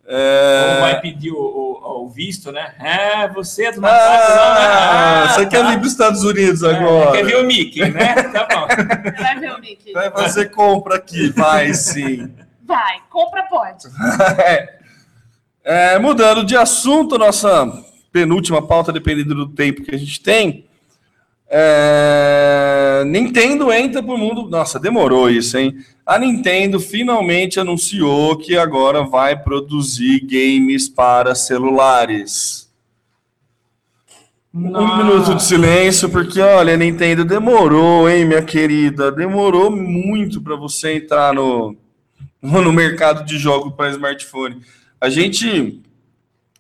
Ou 0.10 0.82
vai 0.82 0.92
é... 0.94 1.00
pedir 1.02 1.32
o, 1.32 1.38
o- 1.38 2.04
o 2.06 2.10
visto, 2.10 2.52
né? 2.52 2.76
É, 2.80 3.28
você 3.28 3.66
é 3.66 3.72
do 3.74 3.82
macaco, 3.82 4.04
Ah, 4.06 5.26
né? 5.28 5.34
você 5.34 5.46
quer 5.48 5.66
vir 5.66 5.78
para 5.80 5.82
os 5.86 5.92
Estados 5.92 6.24
Unidos 6.24 6.64
É, 6.64 6.76
agora? 6.76 7.12
Quer 7.12 7.26
ver 7.26 7.38
o 7.38 7.44
Mickey, 7.46 7.90
né? 7.90 8.14
Tá 8.24 8.48
bom. 8.50 8.68
Vai 9.22 9.40
ver 9.40 9.52
o 9.54 9.60
Mickey. 9.60 9.92
Vai 9.94 10.10
fazer 10.12 10.46
compra 10.52 10.96
aqui, 10.96 11.30
vai 11.32 11.74
sim. 11.74 12.32
Vai, 12.68 13.02
compra 13.10 13.44
pode. 13.44 13.88
É, 15.70 16.00
mudando 16.00 16.46
de 16.46 16.56
assunto, 16.56 17.18
nossa 17.18 17.70
penúltima 18.10 18.66
pauta, 18.66 18.94
dependendo 18.94 19.36
do 19.36 19.50
tempo 19.50 19.84
que 19.84 19.94
a 19.94 19.98
gente 19.98 20.22
tem. 20.22 20.66
É, 21.50 23.04
Nintendo 23.06 23.70
entra 23.74 24.02
pro 24.02 24.18
mundo. 24.18 24.50
Nossa, 24.50 24.80
demorou 24.80 25.30
isso, 25.30 25.58
hein? 25.58 25.76
A 26.06 26.18
Nintendo 26.18 26.80
finalmente 26.80 27.60
anunciou 27.60 28.38
que 28.38 28.58
agora 28.58 29.04
vai 29.04 29.38
produzir 29.38 30.22
games 30.22 30.88
para 30.88 31.36
celulares. 31.36 32.72
Um 34.54 34.98
minuto 34.98 35.36
de 35.36 35.44
silêncio, 35.44 36.10
porque 36.10 36.40
olha, 36.40 36.76
a 36.76 36.78
Nintendo 36.78 37.26
demorou, 37.26 38.10
hein, 38.10 38.24
minha 38.24 38.42
querida? 38.42 39.12
Demorou 39.12 39.70
muito 39.70 40.42
para 40.42 40.56
você 40.56 40.96
entrar 40.96 41.34
no, 41.34 41.76
no 42.42 42.72
mercado 42.72 43.26
de 43.26 43.38
jogos 43.38 43.74
para 43.74 43.90
smartphone. 43.90 44.62
A 45.00 45.10
gente 45.10 45.82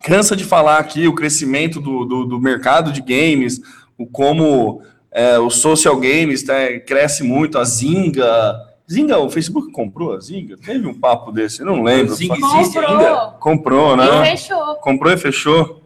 cansa 0.01 0.35
de 0.35 0.43
falar 0.43 0.77
aqui 0.77 1.07
o 1.07 1.15
crescimento 1.15 1.79
do, 1.79 2.05
do, 2.05 2.25
do 2.25 2.39
mercado 2.39 2.91
de 2.91 3.01
games, 3.01 3.61
o 3.97 4.05
como 4.05 4.81
é, 5.11 5.39
o 5.39 5.49
social 5.49 5.99
games 5.99 6.43
tá, 6.43 6.53
cresce 6.85 7.23
muito, 7.23 7.57
a 7.57 7.63
Zynga. 7.63 8.55
Zynga, 8.89 9.17
o 9.17 9.29
Facebook 9.29 9.71
comprou 9.71 10.13
a 10.13 10.19
Zynga? 10.19 10.57
Teve 10.57 10.87
um 10.87 10.93
papo 10.93 11.31
desse, 11.31 11.61
eu 11.61 11.65
não 11.65 11.83
lembro. 11.83 12.13
Zynga 12.13 12.35
existe 12.35 12.77
ainda? 12.77 13.33
Comprou. 13.39 13.95
Comprou, 13.95 13.97
né? 13.97 14.05
E 14.05 14.37
fechou. 14.37 14.75
Comprou 14.75 15.13
e 15.13 15.17
fechou. 15.17 15.83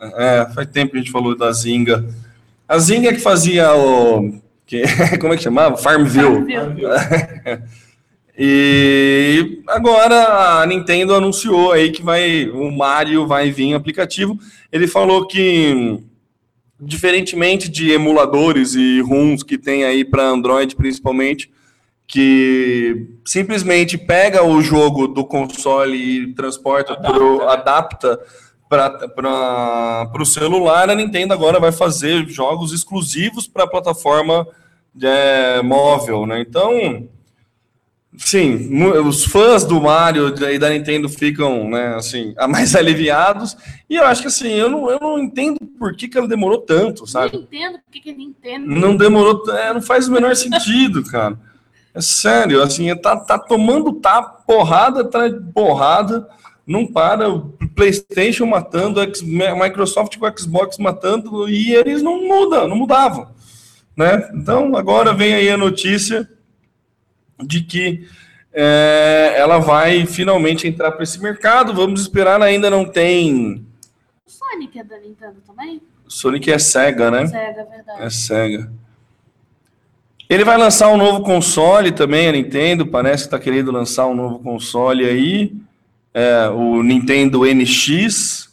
É, 0.00 0.46
faz 0.54 0.68
tempo 0.68 0.92
que 0.92 0.98
a 0.98 1.00
gente 1.00 1.12
falou 1.12 1.36
da 1.36 1.52
Zinga. 1.52 2.06
A 2.68 2.78
Zinga 2.78 3.12
que 3.12 3.20
fazia 3.20 3.74
o. 3.74 4.40
Que, 4.66 4.82
como 5.20 5.32
é 5.32 5.36
que 5.36 5.42
chamava? 5.42 5.76
Farmville. 5.76 6.44
Viu? 6.44 6.88
E 8.38 9.62
agora 9.66 10.60
a 10.60 10.66
Nintendo 10.66 11.14
anunciou 11.14 11.72
aí 11.72 11.90
que 11.90 12.02
vai 12.02 12.48
o 12.50 12.70
Mario 12.70 13.26
vai 13.26 13.50
vir 13.50 13.64
em 13.64 13.74
aplicativo. 13.74 14.38
Ele 14.70 14.86
falou 14.86 15.26
que 15.26 16.02
diferentemente 16.78 17.68
de 17.70 17.90
emuladores 17.92 18.74
e 18.74 19.00
ROMs 19.00 19.42
que 19.42 19.56
tem 19.56 19.84
aí 19.84 20.04
para 20.04 20.28
Android 20.28 20.76
principalmente, 20.76 21.50
que 22.06 23.08
simplesmente 23.24 23.96
pega 23.96 24.44
o 24.44 24.60
jogo 24.60 25.08
do 25.08 25.24
console 25.24 25.96
e 25.96 26.34
transporta 26.34 26.92
Adapta, 26.92 27.12
pro, 27.12 27.48
adapta 27.48 28.20
para 28.68 30.22
o 30.22 30.26
celular, 30.26 30.90
a 30.90 30.94
Nintendo 30.94 31.32
agora 31.32 31.58
vai 31.58 31.72
fazer 31.72 32.28
jogos 32.28 32.72
exclusivos 32.72 33.48
para 33.48 33.64
a 33.64 33.68
plataforma 33.68 34.46
é, 35.02 35.62
móvel, 35.62 36.26
né? 36.26 36.40
Então, 36.40 37.08
sim, 38.16 38.82
os 39.06 39.24
fãs 39.24 39.64
do 39.64 39.80
Mario 39.80 40.34
e 40.50 40.58
da 40.58 40.70
Nintendo 40.70 41.08
ficam, 41.08 41.68
né, 41.68 41.94
assim, 41.94 42.34
mais 42.48 42.74
aliviados. 42.74 43.56
E 43.88 43.96
eu 43.96 44.04
acho 44.04 44.22
que 44.22 44.28
assim, 44.28 44.48
eu 44.48 44.70
não, 44.70 44.90
eu 44.90 44.98
não 45.00 45.18
entendo 45.18 45.58
por 45.78 45.94
que, 45.94 46.08
que 46.08 46.16
ela 46.16 46.26
demorou 46.26 46.58
tanto, 46.58 47.06
sabe? 47.06 47.36
Não 47.36 47.42
entendo 47.42 47.74
por 47.74 47.92
que 47.92 48.00
que 48.00 48.12
Nintendo... 48.12 48.66
Não 48.66 48.96
demorou, 48.96 49.42
é, 49.54 49.72
não 49.72 49.82
faz 49.82 50.08
o 50.08 50.12
menor 50.12 50.34
sentido, 50.34 51.02
cara. 51.10 51.38
É 51.94 52.00
sério, 52.00 52.62
assim, 52.62 52.94
tá, 52.96 53.16
tá 53.16 53.38
tomando 53.38 53.92
tá 53.94 54.22
porrada 54.22 55.00
atrás 55.00 55.32
de 55.32 55.40
porrada, 55.52 56.28
não 56.66 56.86
para, 56.86 57.30
o 57.30 57.52
PlayStation 57.74 58.44
matando, 58.44 59.00
a 59.00 59.06
Microsoft 59.06 60.18
com 60.18 60.26
o 60.26 60.38
Xbox 60.38 60.78
matando, 60.78 61.48
e 61.48 61.72
eles 61.72 62.02
não 62.02 62.22
mudam, 62.26 62.68
não 62.68 62.76
mudavam. 62.76 63.28
Né? 63.96 64.28
Então, 64.34 64.76
agora 64.76 65.14
vem 65.14 65.32
aí 65.32 65.48
a 65.48 65.56
notícia 65.56 66.28
de 67.42 67.62
que 67.62 68.06
é, 68.52 69.34
ela 69.36 69.58
vai 69.58 70.06
finalmente 70.06 70.66
entrar 70.66 70.92
para 70.92 71.02
esse 71.02 71.20
mercado. 71.20 71.74
Vamos 71.74 72.00
esperar, 72.00 72.40
ainda 72.40 72.70
não 72.70 72.84
tem. 72.84 73.66
O 74.26 74.30
Sonic 74.30 74.78
é 74.78 74.84
da 74.84 74.98
Nintendo 74.98 75.36
também? 75.46 75.82
Sonic 76.08 76.50
é 76.50 76.58
Sega, 76.58 77.10
né? 77.10 77.26
Sega, 77.26 77.64
verdade. 77.64 78.02
É 78.02 78.10
Sega. 78.10 78.72
Ele 80.28 80.44
vai 80.44 80.56
lançar 80.56 80.88
um 80.88 80.96
novo 80.96 81.22
console 81.22 81.92
também, 81.92 82.28
a 82.28 82.32
Nintendo. 82.32 82.86
Parece 82.86 83.24
que 83.24 83.26
está 83.28 83.38
querendo 83.38 83.70
lançar 83.70 84.06
um 84.06 84.14
novo 84.14 84.38
console 84.40 85.04
aí. 85.04 85.52
É, 86.12 86.48
o 86.48 86.82
Nintendo 86.82 87.42
NX, 87.44 88.48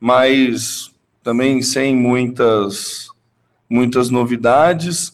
mas 0.00 0.92
também 1.22 1.62
sem 1.62 1.94
muitas, 1.96 3.08
muitas 3.70 4.10
novidades. 4.10 5.13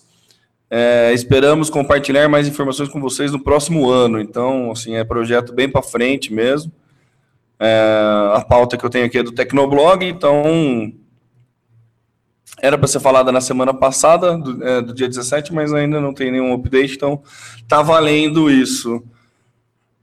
É, 0.70 1.12
esperamos 1.12 1.68
compartilhar 1.68 2.28
mais 2.28 2.46
informações 2.46 2.88
com 2.88 3.00
vocês 3.00 3.32
no 3.32 3.42
próximo 3.42 3.90
ano. 3.90 4.20
Então, 4.20 4.70
assim, 4.70 4.94
é 4.94 5.02
projeto 5.02 5.52
bem 5.52 5.68
para 5.68 5.82
frente 5.82 6.32
mesmo. 6.32 6.70
É, 7.58 8.32
a 8.34 8.40
pauta 8.40 8.76
que 8.78 8.84
eu 8.84 8.90
tenho 8.90 9.04
aqui 9.04 9.18
é 9.18 9.22
do 9.22 9.32
Tecnoblog, 9.32 10.06
então 10.06 10.92
era 12.62 12.78
para 12.78 12.86
ser 12.86 13.00
falada 13.00 13.32
na 13.32 13.40
semana 13.40 13.74
passada, 13.74 14.38
do, 14.38 14.62
é, 14.64 14.80
do, 14.80 14.94
dia 14.94 15.08
17, 15.08 15.52
mas 15.52 15.72
ainda 15.72 16.00
não 16.00 16.14
tem 16.14 16.30
nenhum 16.30 16.54
update, 16.54 16.94
então 16.94 17.22
tá 17.68 17.82
valendo 17.82 18.50
isso. 18.50 19.02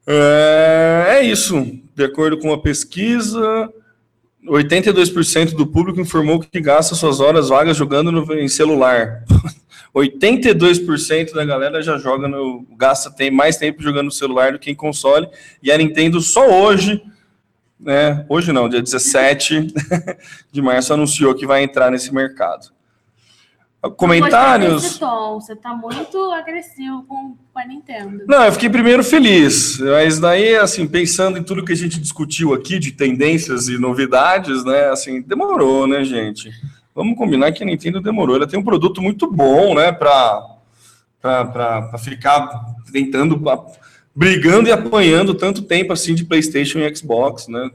É, 0.05 1.05
é 1.20 1.24
isso. 1.24 1.80
De 1.95 2.03
acordo 2.03 2.38
com 2.38 2.51
a 2.51 2.61
pesquisa, 2.61 3.72
82% 4.47 5.55
do 5.55 5.68
público 5.68 6.01
informou 6.01 6.39
que 6.39 6.61
gasta 6.61 6.95
suas 6.95 7.20
horas 7.20 7.49
vagas 7.49 7.78
jogando 7.78 8.11
no, 8.11 8.34
em 8.34 8.47
celular. 8.47 9.24
82% 10.00 11.34
da 11.34 11.45
galera 11.45 11.82
já 11.82 11.98
joga 11.98 12.28
no. 12.28 12.66
gasta 12.78 13.12
tem 13.12 13.32
mais 13.32 13.58
tempo 13.58 13.82
jogando 13.82 14.06
no 14.06 14.12
celular 14.12 14.54
do 14.54 14.60
que 14.60 14.72
em 14.72 14.76
console. 14.76 15.28
E 15.62 15.72
a 15.72 15.78
Nintendo 15.78 16.22
só 16.22 16.48
hoje 16.48 17.02
né, 17.80 18.26
hoje 18.28 18.52
não, 18.52 18.68
dia 18.68 18.82
17 18.82 19.68
de 20.52 20.62
março, 20.62 20.93
anunciou 20.93 21.36
que 21.36 21.45
vai 21.45 21.64
entrar 21.64 21.91
nesse 21.91 22.14
mercado. 22.14 22.76
Comentários. 23.95 24.98
Tom, 24.98 25.39
você 25.39 25.56
tá 25.56 25.74
muito 25.74 26.18
agressivo 26.32 27.04
com, 27.04 27.38
com 27.54 27.60
a 27.60 27.66
Nintendo. 27.66 28.26
Não, 28.28 28.43
eu 28.43 28.52
fiquei 28.52 28.70
primeiro 28.70 29.04
feliz, 29.04 29.80
mas 29.80 30.20
daí, 30.20 30.56
assim, 30.56 30.88
pensando 30.88 31.38
em 31.38 31.43
tudo 31.43 31.64
que 31.64 31.72
a 31.72 31.76
gente 31.76 32.00
discutiu 32.00 32.54
aqui 32.54 32.80
de 32.80 32.91
tendências 32.91 33.68
e 33.68 33.78
novidades, 33.78 34.66
né, 34.66 34.89
assim, 34.89 35.22
demorou, 35.22 35.88
né, 35.88 36.04
gente? 36.04 36.52
Vamos 36.98 37.16
combinar 37.16 37.52
que 37.52 37.62
a 37.62 37.66
Nintendo 37.66 38.02
demorou. 38.02 38.36
Ela 38.36 38.48
tem 38.48 38.60
um 38.60 38.64
produto 38.64 39.04
muito 39.04 39.32
bom, 39.32 39.76
né, 39.76 39.91
para 39.91 40.58
ficar 42.00 42.74
tentando 42.91 43.39
brigando 44.16 44.68
e 44.68 44.72
apanhando 44.72 45.36
tanto 45.36 45.62
tempo 45.62 45.93
assim 45.93 46.16
de 46.16 46.26
PlayStation 46.26 46.80
e 46.80 46.95
Xbox, 46.95 47.48
né? 47.48 47.70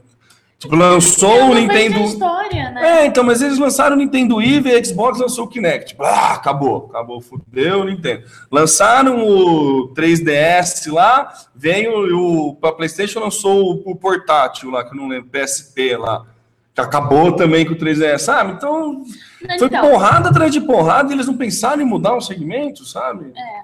Tipo, 0.59 0.75
lançou 0.75 1.51
o 1.51 1.55
Nintendo. 1.55 1.99
História, 1.99 2.71
né? 2.71 3.03
É, 3.03 3.05
então, 3.05 3.23
mas 3.23 3.41
eles 3.41 3.57
lançaram 3.57 3.95
o 3.95 3.99
Nintendo 3.99 4.35
Wii 4.35 4.61
e 4.65 4.75
a 4.75 4.83
Xbox 4.83 5.19
lançou 5.19 5.45
o 5.45 5.47
Kinect. 5.47 5.91
Tipo, 5.91 6.03
ah, 6.03 6.33
acabou, 6.33 6.87
acabou, 6.89 7.21
fudeu 7.21 7.79
o 7.79 7.85
Nintendo. 7.85 8.23
Lançaram 8.51 9.25
o 9.25 9.93
3DS 9.93 10.91
lá, 10.91 11.33
veio 11.55 12.17
o. 12.17 12.55
Para 12.55 12.73
PlayStation 12.73 13.21
lançou 13.21 13.61
o, 13.61 13.91
o, 13.91 13.95
portátil 13.95 14.69
lá, 14.69 14.83
que 14.83 14.93
eu 14.93 14.97
não 14.97 15.07
lembro, 15.07 15.29
PSP 15.29 15.95
lá. 15.95 16.25
Acabou 16.75 17.35
também 17.35 17.65
com 17.65 17.73
o 17.73 17.77
3DS, 17.77 18.19
sabe? 18.19 18.53
Então, 18.53 19.03
não, 19.47 19.59
foi 19.59 19.67
então. 19.67 19.81
porrada 19.81 20.29
atrás 20.29 20.51
de 20.51 20.61
porrada 20.61 21.11
e 21.11 21.15
eles 21.15 21.27
não 21.27 21.37
pensaram 21.37 21.81
em 21.81 21.85
mudar 21.85 22.15
o 22.15 22.21
segmento, 22.21 22.83
sabe? 22.83 23.31
É. 23.37 23.63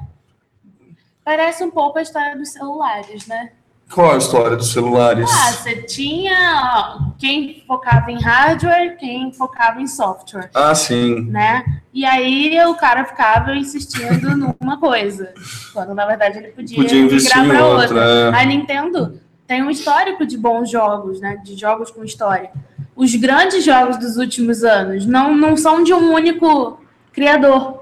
Parece 1.26 1.64
um 1.64 1.72
pouco 1.72 1.98
a 1.98 2.02
história 2.02 2.38
dos 2.38 2.50
celulares, 2.50 3.28
né? 3.28 3.52
Qual 3.92 4.14
a 4.14 4.18
história 4.18 4.56
dos 4.56 4.72
celulares? 4.72 5.28
Ah, 5.32 5.52
você 5.52 5.82
tinha 5.82 7.00
quem 7.18 7.64
focava 7.66 8.12
em 8.12 8.22
hardware, 8.22 8.96
quem 8.98 9.34
focava 9.34 9.82
em 9.82 9.88
software. 9.88 10.52
Ah, 10.54 10.76
sim. 10.76 11.22
Né? 11.22 11.66
E 11.92 12.06
aí 12.06 12.56
o 12.68 12.76
cara 12.76 13.04
ficava 13.04 13.56
insistindo 13.56 14.38
numa 14.38 14.80
coisa, 14.80 15.34
quando 15.74 15.96
na 15.96 16.06
verdade 16.06 16.38
ele 16.38 16.50
podia, 16.50 16.78
podia 16.78 17.02
migrar 17.02 17.48
para 17.48 17.66
outra. 17.66 17.82
outra. 17.82 18.00
É. 18.00 18.42
A 18.42 18.46
Nintendo 18.46 19.20
tem 19.48 19.64
um 19.64 19.72
histórico 19.72 20.24
de 20.24 20.38
bons 20.38 20.70
jogos, 20.70 21.20
né? 21.20 21.38
De 21.44 21.56
jogos 21.58 21.90
com 21.90 22.04
história. 22.04 22.52
Os 23.00 23.16
grandes 23.16 23.64
jogos 23.64 23.98
dos 23.98 24.18
últimos 24.18 24.64
anos 24.64 25.06
não, 25.06 25.36
não 25.36 25.56
são 25.56 25.84
de 25.84 25.94
um 25.94 26.14
único 26.14 26.82
criador 27.14 27.80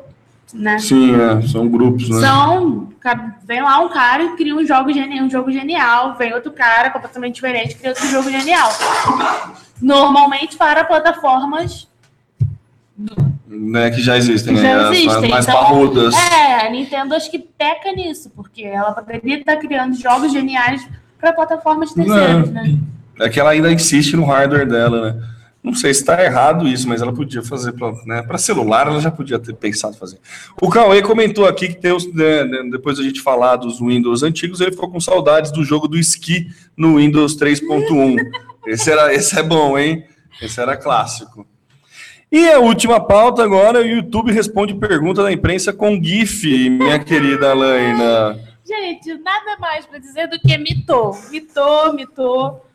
né? 0.54 0.80
Sim, 0.80 1.14
é, 1.14 1.42
são 1.42 1.68
grupos, 1.68 2.10
né? 2.10 2.22
São, 2.22 2.90
vem 3.44 3.62
lá 3.62 3.80
um 3.80 3.90
cara 3.90 4.24
e 4.24 4.36
cria 4.36 4.56
um 4.56 4.66
jogo, 4.66 4.94
genial, 4.94 5.26
um 5.26 5.30
jogo 5.30 5.52
genial, 5.52 6.16
vem 6.16 6.34
outro 6.34 6.52
cara 6.52 6.90
completamente 6.90 7.36
diferente 7.36 7.72
e 7.72 7.76
cria 7.76 7.90
outro 7.90 8.08
jogo 8.08 8.30
genial. 8.30 8.70
Normalmente 9.82 10.56
para 10.56 10.86
plataformas 10.86 11.88
né, 13.48 13.92
que 13.92 14.02
já 14.02 14.18
existem, 14.18 14.56
que 14.56 14.62
né? 14.62 14.74
Já 14.74 14.92
existem. 14.92 15.30
mais 15.30 15.48
então, 15.48 15.60
parrudas. 15.60 16.14
É, 16.16 16.66
a 16.66 16.70
Nintendo 16.70 17.14
acho 17.14 17.30
que 17.30 17.40
peca 17.40 17.92
nisso, 17.92 18.32
porque 18.36 18.64
ela 18.64 18.92
poderia 18.92 19.40
estar 19.40 19.58
criando 19.58 19.96
jogos 19.96 20.32
geniais 20.32 20.88
para 21.20 21.34
plataformas 21.34 21.94
terceiras, 21.94 22.50
né? 22.52 22.78
É 23.20 23.30
que 23.30 23.40
ela 23.40 23.52
ainda 23.52 23.72
insiste 23.72 24.16
no 24.16 24.26
hardware 24.26 24.68
dela, 24.68 25.12
né? 25.12 25.24
Não 25.64 25.74
sei 25.74 25.94
se 25.94 26.00
está 26.00 26.24
errado 26.24 26.66
isso, 26.68 26.88
mas 26.88 27.02
ela 27.02 27.12
podia 27.12 27.44
fazer 27.44 27.74
para 27.74 27.92
né, 28.06 28.38
celular, 28.38 28.88
ela 28.88 29.02
já 29.02 29.12
podia 29.12 29.38
ter 29.38 29.54
pensado 29.54 29.98
fazer. 29.98 30.18
O 30.62 30.70
Cauê 30.70 31.02
comentou 31.02 31.46
aqui 31.46 31.68
que 31.68 31.76
tem 31.76 31.92
os, 31.92 32.06
né, 32.14 32.46
né 32.46 32.70
depois 32.72 32.98
da 32.98 33.04
gente 33.04 33.20
falar 33.22 33.58
dos 33.58 33.82
Windows 33.82 34.24
antigos, 34.24 34.62
ele 34.62 34.72
ficou 34.72 34.90
com 34.90 35.00
saudades 35.02 35.52
do 35.52 35.66
jogo 35.66 35.88
do 35.88 35.98
esqui 35.98 36.48
no 36.76 36.98
Windows 36.98 37.36
3.1. 37.36 38.16
esse, 38.68 38.92
esse 38.92 39.38
é 39.38 39.44
bom, 39.44 39.78
hein? 39.78 40.06
Esse 40.42 40.62
era 40.62 40.78
clássico. 40.78 41.46
E 42.32 42.48
a 42.50 42.60
última 42.60 43.00
pauta 43.00 43.44
agora, 43.44 43.82
o 43.82 43.86
YouTube 43.86 44.32
responde 44.32 44.74
pergunta 44.76 45.24
da 45.24 45.32
imprensa 45.32 45.74
com 45.74 46.02
GIF, 46.02 46.70
minha 46.70 47.00
querida 47.00 47.52
Alaina. 47.52 48.40
Gente, 48.66 49.14
nada 49.16 49.58
mais 49.60 49.86
para 49.86 49.98
dizer 49.98 50.28
do 50.28 50.40
que 50.40 50.58
mitou, 50.58 51.18
mitou, 51.30 51.94
mitou, 51.94 52.67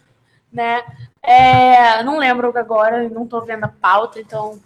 né? 0.53 0.82
É, 1.22 2.03
não 2.03 2.18
lembro 2.18 2.53
agora, 2.57 3.09
não 3.09 3.24
estou 3.24 3.44
vendo 3.44 3.64
a 3.64 3.68
pauta, 3.68 4.20
então. 4.20 4.59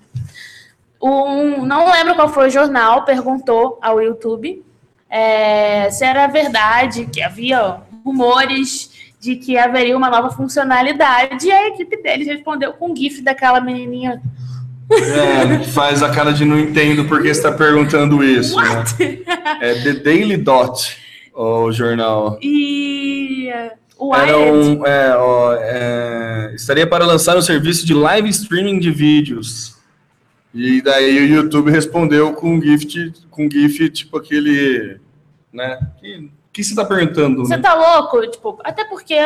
Um, 1.00 1.64
não 1.64 1.92
lembro 1.92 2.14
qual 2.14 2.28
foi 2.28 2.48
o 2.48 2.50
jornal, 2.50 3.04
perguntou 3.04 3.78
ao 3.82 4.00
YouTube 4.00 4.64
é, 5.08 5.90
se 5.90 6.04
era 6.04 6.26
verdade 6.26 7.06
que 7.06 7.22
havia 7.22 7.78
rumores 8.04 8.90
de 9.20 9.36
que 9.36 9.56
haveria 9.56 9.96
uma 9.96 10.10
nova 10.10 10.30
funcionalidade, 10.30 11.46
e 11.46 11.52
a 11.52 11.68
equipe 11.68 12.02
deles 12.02 12.26
respondeu 12.26 12.72
com 12.72 12.92
um 12.92 12.96
GIF 12.96 13.22
daquela 13.22 13.60
menininha. 13.60 14.20
É, 14.90 15.64
faz 15.64 16.02
a 16.02 16.10
cara 16.10 16.32
de 16.32 16.44
não 16.44 16.58
entendo 16.58 17.06
porque 17.06 17.28
está 17.28 17.50
perguntando 17.50 18.22
isso. 18.22 18.56
Né? 18.56 18.84
É 19.60 19.74
The 19.82 19.92
Daily 19.94 20.36
Dot, 20.36 20.96
o 21.34 21.72
jornal. 21.72 22.38
E 22.42 23.48
era 24.14 24.38
um, 24.38 24.86
é, 24.86 25.16
ó, 25.16 25.54
é, 25.54 26.52
estaria 26.54 26.86
para 26.86 27.06
lançar 27.06 27.36
um 27.36 27.42
serviço 27.42 27.86
de 27.86 27.94
live 27.94 28.28
streaming 28.28 28.78
de 28.78 28.90
vídeos. 28.90 29.76
E 30.54 30.80
daí 30.80 31.18
o 31.18 31.26
YouTube 31.26 31.70
respondeu 31.70 32.32
com 32.32 32.54
um 32.54 32.62
gift, 32.62 33.12
com 33.30 33.46
um 33.46 33.50
GIF, 33.50 33.90
tipo 33.90 34.16
aquele. 34.16 34.98
Né? 35.52 35.78
Que, 36.00 36.30
que 36.50 36.64
você 36.64 36.70
está 36.70 36.82
perguntando? 36.82 37.44
Você 37.44 37.56
né? 37.56 37.62
tá 37.62 37.74
louco? 37.74 38.26
Tipo, 38.26 38.58
até 38.64 38.82
porque 38.84 39.16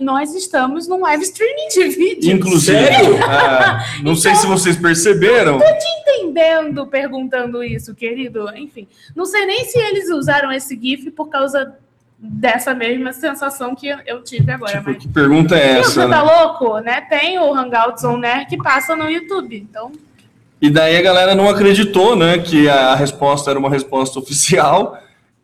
nós 0.00 0.34
estamos 0.34 0.88
num 0.88 1.00
live 1.00 1.22
streaming 1.22 1.68
de 1.68 1.88
vídeo. 1.88 2.32
Inclusive, 2.32 2.78
é, 2.78 3.02
não 4.02 4.12
então, 4.12 4.16
sei 4.16 4.34
se 4.34 4.46
vocês 4.46 4.74
perceberam. 4.74 5.58
Tô 5.58 5.64
te 5.64 5.86
entendendo 6.00 6.86
perguntando 6.86 7.62
isso, 7.62 7.94
querido. 7.94 8.48
Enfim, 8.56 8.88
não 9.14 9.26
sei 9.26 9.44
nem 9.44 9.66
se 9.66 9.78
eles 9.78 10.08
usaram 10.10 10.50
esse 10.50 10.78
GIF 10.80 11.10
por 11.10 11.28
causa 11.28 11.76
dessa 12.26 12.74
mesma 12.74 13.12
sensação 13.12 13.74
que 13.74 13.86
eu 14.06 14.22
tive 14.22 14.50
agora. 14.50 14.78
Tipo, 14.78 14.90
mas... 14.90 14.96
que 14.96 15.08
pergunta 15.08 15.56
é 15.56 15.78
essa, 15.78 15.90
você 15.90 16.06
né? 16.06 16.16
tá 16.16 16.22
louco, 16.22 16.78
né? 16.78 17.02
Tem 17.02 17.38
o 17.38 17.54
Hangouts 17.54 18.02
On 18.04 18.22
Air 18.24 18.48
que 18.48 18.56
passa 18.56 18.96
no 18.96 19.10
YouTube. 19.10 19.56
Então, 19.56 19.92
E 20.60 20.70
daí 20.70 20.96
a 20.96 21.02
galera 21.02 21.34
não 21.34 21.48
acreditou, 21.48 22.16
né, 22.16 22.38
que 22.38 22.68
a 22.68 22.94
resposta 22.94 23.50
era 23.50 23.58
uma 23.58 23.68
resposta 23.68 24.18
oficial. 24.18 24.98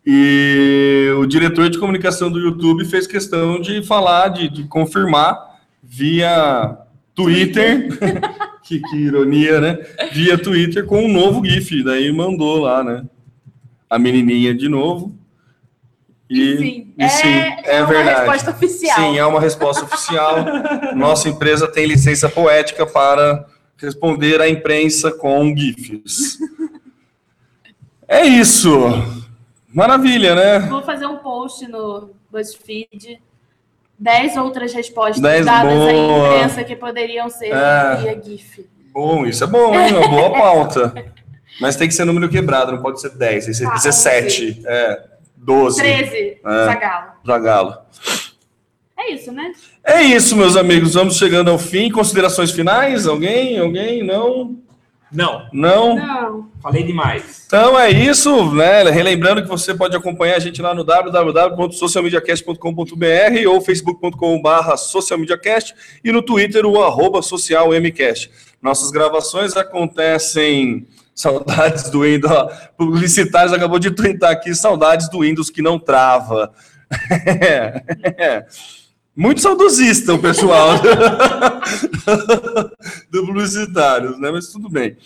E 0.07 1.13
o 1.19 1.27
diretor 1.27 1.69
de 1.69 1.79
comunicação 1.79 2.31
do 2.31 2.41
YouTube 2.41 2.87
fez 2.87 3.07
questão 3.07 3.61
de 3.61 3.83
falar, 3.83 4.29
de, 4.29 4.49
de 4.49 4.65
confirmar 4.65 5.39
via 5.83 6.79
Twitter, 7.15 7.89
que, 8.65 8.81
que 8.81 8.97
ironia, 8.97 9.61
né? 9.61 9.79
Via 10.13 10.39
Twitter 10.39 10.87
com 10.87 11.05
um 11.05 11.13
novo 11.13 11.45
GIF. 11.45 11.83
Daí 11.85 12.11
mandou 12.11 12.61
lá, 12.61 12.83
né? 12.83 13.05
A 13.91 13.99
menininha 13.99 14.55
de 14.55 14.69
novo. 14.69 15.20
E, 16.31 16.57
sim, 16.59 16.95
e 16.97 17.09
sim, 17.09 17.29
é, 17.29 17.63
é 17.65 17.79
uma 17.83 17.87
verdade. 17.89 18.21
resposta 18.21 18.51
oficial. 18.53 18.97
Sim, 18.97 19.19
é 19.19 19.27
uma 19.27 19.41
resposta 19.41 19.85
oficial. 19.85 20.37
Nossa 20.95 21.29
empresa 21.29 21.67
tem 21.67 21.87
licença 21.87 22.29
poética 22.29 22.87
para 22.87 23.45
responder 23.77 24.41
à 24.41 24.49
imprensa 24.49 25.11
com 25.11 25.53
GIFs. 25.57 26.39
É 28.07 28.25
isso. 28.25 28.71
Maravilha, 29.73 30.35
né? 30.35 30.59
Vou 30.69 30.83
fazer 30.83 31.07
um 31.07 31.17
post 31.19 31.67
no 31.67 32.11
BuzzFeed. 32.31 33.21
Dez 33.99 34.37
outras 34.37 34.73
respostas 34.73 35.21
Dez 35.21 35.45
dadas 35.45 35.73
à 35.73 35.77
boa. 35.77 36.37
imprensa 36.37 36.65
que 36.65 36.75
poderiam 36.75 37.29
ser 37.29 37.53
É. 37.53 37.97
via 37.97 38.23
GIF. 38.23 38.67
Bom, 38.93 39.27
isso 39.27 39.45
é 39.45 39.47
bom, 39.47 39.75
hein? 39.79 39.93
Uma 39.95 40.09
boa 40.09 40.31
pauta. 40.33 40.95
Mas 41.61 41.77
tem 41.77 41.87
que 41.87 41.93
ser 41.95 42.05
número 42.07 42.29
quebrado, 42.29 42.73
não 42.73 42.81
pode 42.81 43.01
ser 43.01 43.11
10, 43.11 43.45
tem 43.45 43.53
que 43.53 43.59
ser 43.59 43.67
Ah, 43.67 43.75
17. 43.75 44.63
É, 44.65 45.03
12. 45.45 45.81
13, 45.81 46.39
É. 46.45 46.65
Zagalo. 46.67 47.07
Zagalo. 47.27 47.75
É 48.99 49.13
isso, 49.13 49.33
né? 49.33 49.53
É 49.85 50.03
isso, 50.03 50.37
meus 50.37 50.57
amigos. 50.57 50.95
Vamos 50.95 51.17
chegando 51.17 51.51
ao 51.51 51.59
fim. 51.59 51.91
Considerações 51.91 52.51
finais? 52.51 53.07
Alguém? 53.07 53.59
Alguém? 53.59 54.03
Não? 54.05 54.57
Não, 55.13 55.49
Não? 55.53 55.97
Não. 55.97 56.49
falei 56.63 56.85
demais. 56.85 57.43
Então 57.47 57.77
é 57.77 57.91
isso, 57.91 58.55
né? 58.55 58.85
Relembrando 58.85 59.43
que 59.43 59.49
você 59.49 59.75
pode 59.75 59.97
acompanhar 59.97 60.37
a 60.37 60.39
gente 60.39 60.63
lá 60.63 60.73
no 60.73 60.85
www.socialmediacast.com.br 60.85 63.49
ou 63.49 63.61
facebook.com.br 63.61 64.77
socialmediacast 64.77 65.75
e 66.05 66.13
no 66.13 66.23
Twitter 66.23 66.65
o 66.65 66.81
arroba 66.81 67.23
socialmcast. 67.23 68.31
Nossas 68.63 68.93
gravações 68.93 69.57
acontecem. 69.57 70.87
Saudades 71.15 71.91
do 71.91 72.03
Windows. 72.03 72.53
Publicitários 72.77 73.53
acabou 73.53 73.79
de 73.79 73.91
twittar 73.91 74.31
aqui, 74.31 74.55
saudades 74.55 75.09
do 75.09 75.21
Windows 75.21 75.51
que 75.51 75.63
não 75.63 75.79
trava. 75.79 76.53
É. 78.19 78.45
Muito 79.15 79.41
saudosista 79.41 80.15
o 80.15 80.19
pessoal 80.19 80.81
do 83.11 83.27
Publicitários, 83.27 84.19
né? 84.19 84.31
Mas 84.31 84.49
tudo 84.49 84.69
bem. 84.69 84.97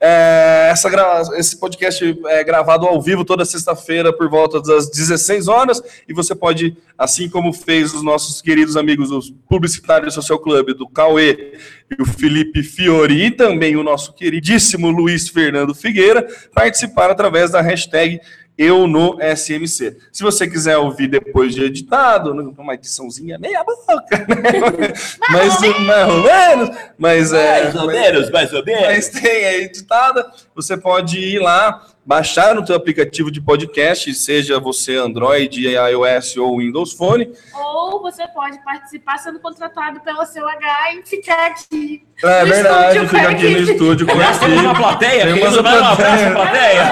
É, 0.00 0.68
essa 0.70 0.90
Esse 1.38 1.58
podcast 1.58 2.20
é 2.26 2.44
gravado 2.44 2.86
ao 2.86 3.00
vivo 3.00 3.24
toda 3.24 3.44
sexta-feira 3.44 4.12
por 4.12 4.28
volta 4.28 4.60
das 4.60 4.90
16 4.90 5.48
horas 5.48 5.82
e 6.08 6.12
você 6.12 6.34
pode, 6.34 6.76
assim 6.98 7.28
como 7.28 7.52
fez 7.52 7.94
os 7.94 8.02
nossos 8.02 8.42
queridos 8.42 8.76
amigos 8.76 9.10
os 9.10 9.30
publicitários 9.48 10.14
Social 10.14 10.38
Club 10.38 10.74
do 10.74 10.88
Cauê 10.88 11.54
e 11.90 12.02
o 12.02 12.06
Felipe 12.06 12.62
Fiori 12.62 13.26
e 13.26 13.30
também 13.30 13.76
o 13.76 13.82
nosso 13.82 14.12
queridíssimo 14.12 14.90
Luiz 14.90 15.28
Fernando 15.28 15.74
Figueira, 15.74 16.26
participar 16.54 17.10
através 17.10 17.50
da 17.50 17.60
hashtag 17.60 18.20
eu 18.56 18.86
no 18.86 19.18
SMC. 19.20 19.96
Se 20.12 20.22
você 20.22 20.48
quiser 20.48 20.76
ouvir 20.78 21.08
depois 21.08 21.54
de 21.54 21.64
editado, 21.64 22.32
uma 22.32 22.74
ediçãozinha 22.74 23.38
meia 23.38 23.64
boca, 23.64 24.18
né? 24.18 24.92
mas 25.30 25.60
mais 25.80 26.08
ou 26.08 26.22
menos, 26.22 26.76
mas 26.96 27.32
é 27.32 27.64
mais 27.64 27.74
ou 27.74 27.86
menos, 27.86 28.30
mais 28.30 28.52
ou 28.52 28.64
menos. 28.64 28.82
mas 28.82 29.08
tem 29.08 29.44
aí 29.44 29.64
editada. 29.64 30.30
Você 30.54 30.76
pode 30.76 31.18
ir 31.18 31.40
lá, 31.40 31.84
baixar 32.04 32.54
no 32.54 32.64
teu 32.64 32.76
aplicativo 32.76 33.30
de 33.30 33.40
podcast, 33.40 34.12
seja 34.14 34.60
você 34.60 34.96
Android, 34.96 35.66
iOS 35.66 36.36
ou 36.36 36.58
Windows 36.58 36.92
Phone. 36.92 37.32
Ou 37.54 38.02
você 38.02 38.26
pode 38.28 38.62
participar 38.62 39.18
sendo 39.18 39.40
contratado 39.40 40.00
pela 40.00 40.26
seu 40.26 40.46
H 40.46 40.94
e 40.94 41.02
ficar 41.06 41.46
aqui. 41.46 42.04
É 42.22 42.44
No 42.44 42.46
verdade, 42.46 42.98
estúdio 42.98 43.08
fica 43.08 43.22
com 43.22 43.26
a 43.26 43.30
aqui 43.30 43.48
no 43.48 43.72
estúdio 43.72 44.06
com 44.06 44.12
a 44.20 44.38
temos 44.38 44.60
uma 44.62 44.74
plateia, 44.74 45.24
Tem 45.24 45.32
uma 45.42 45.48
um 45.48 46.34
plateia. 46.34 46.84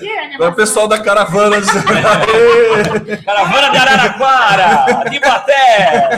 Que 0.00 0.42
É 0.42 0.46
o 0.48 0.54
pessoal 0.54 0.86
da 0.88 0.98
caravana. 0.98 1.56
Caravana 3.24 3.70
de 3.70 3.76
Araraquara, 3.76 5.10
de 5.10 5.18
Baté. 5.18 6.10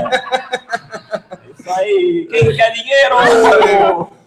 Isso 1.59 1.71
aí, 1.71 2.29
quem 2.31 2.57
quer 2.57 2.73
dinheiro? 2.73 4.22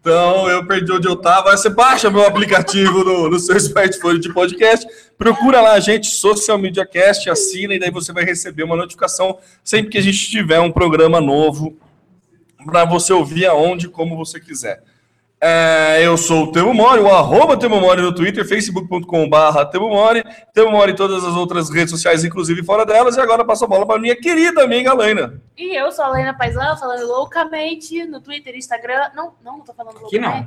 Então, 0.00 0.48
eu 0.48 0.66
perdi 0.66 0.90
onde 0.92 1.06
eu 1.06 1.14
tava. 1.14 1.54
Você 1.54 1.68
baixa 1.68 2.10
meu 2.10 2.26
aplicativo 2.26 3.04
no, 3.04 3.28
no 3.28 3.38
seu 3.38 3.56
smartphone 3.58 4.18
de 4.18 4.32
podcast, 4.32 4.86
procura 5.18 5.60
lá 5.60 5.72
a 5.72 5.80
gente, 5.80 6.08
Social 6.08 6.58
Media 6.58 6.86
Cast, 6.86 7.28
assina 7.28 7.74
e 7.74 7.78
daí 7.78 7.90
você 7.90 8.10
vai 8.12 8.24
receber 8.24 8.62
uma 8.62 8.76
notificação 8.76 9.38
sempre 9.62 9.90
que 9.90 9.98
a 9.98 10.02
gente 10.02 10.30
tiver 10.30 10.58
um 10.58 10.72
programa 10.72 11.20
novo 11.20 11.76
para 12.64 12.86
você 12.86 13.12
ouvir 13.12 13.46
aonde, 13.46 13.88
como 13.88 14.16
você 14.16 14.40
quiser. 14.40 14.82
É, 15.42 16.04
eu 16.04 16.18
sou 16.18 16.44
o 16.44 16.52
Temo 16.52 16.74
Mori, 16.74 17.00
o 17.00 17.08
arroba 17.08 17.56
Temo 17.56 17.80
Mori 17.80 18.02
no 18.02 18.14
Twitter, 18.14 18.46
facebook.com.br 18.46 19.64
Temo 19.72 19.88
Mori, 19.88 20.22
Temo 20.52 20.70
Mori 20.70 20.92
em 20.92 20.94
todas 20.94 21.24
as 21.24 21.34
outras 21.34 21.70
redes 21.70 21.90
sociais, 21.90 22.24
inclusive 22.24 22.62
fora 22.62 22.84
delas, 22.84 23.16
e 23.16 23.20
agora 23.20 23.42
passo 23.42 23.64
a 23.64 23.68
bola 23.68 23.86
para 23.86 23.98
minha 23.98 24.14
querida 24.14 24.62
amiga 24.62 24.92
Laina. 24.92 25.40
E 25.56 25.74
eu 25.74 25.90
sou 25.92 26.04
a 26.04 26.10
Lena 26.10 26.34
Paisan, 26.34 26.76
falando 26.76 27.06
loucamente 27.06 28.04
no 28.04 28.20
Twitter, 28.20 28.54
Instagram. 28.54 29.10
Não, 29.14 29.32
não, 29.42 29.58
não 29.58 29.64
tô 29.64 29.72
falando 29.72 29.96
Aqui 30.04 30.18
não. 30.18 30.44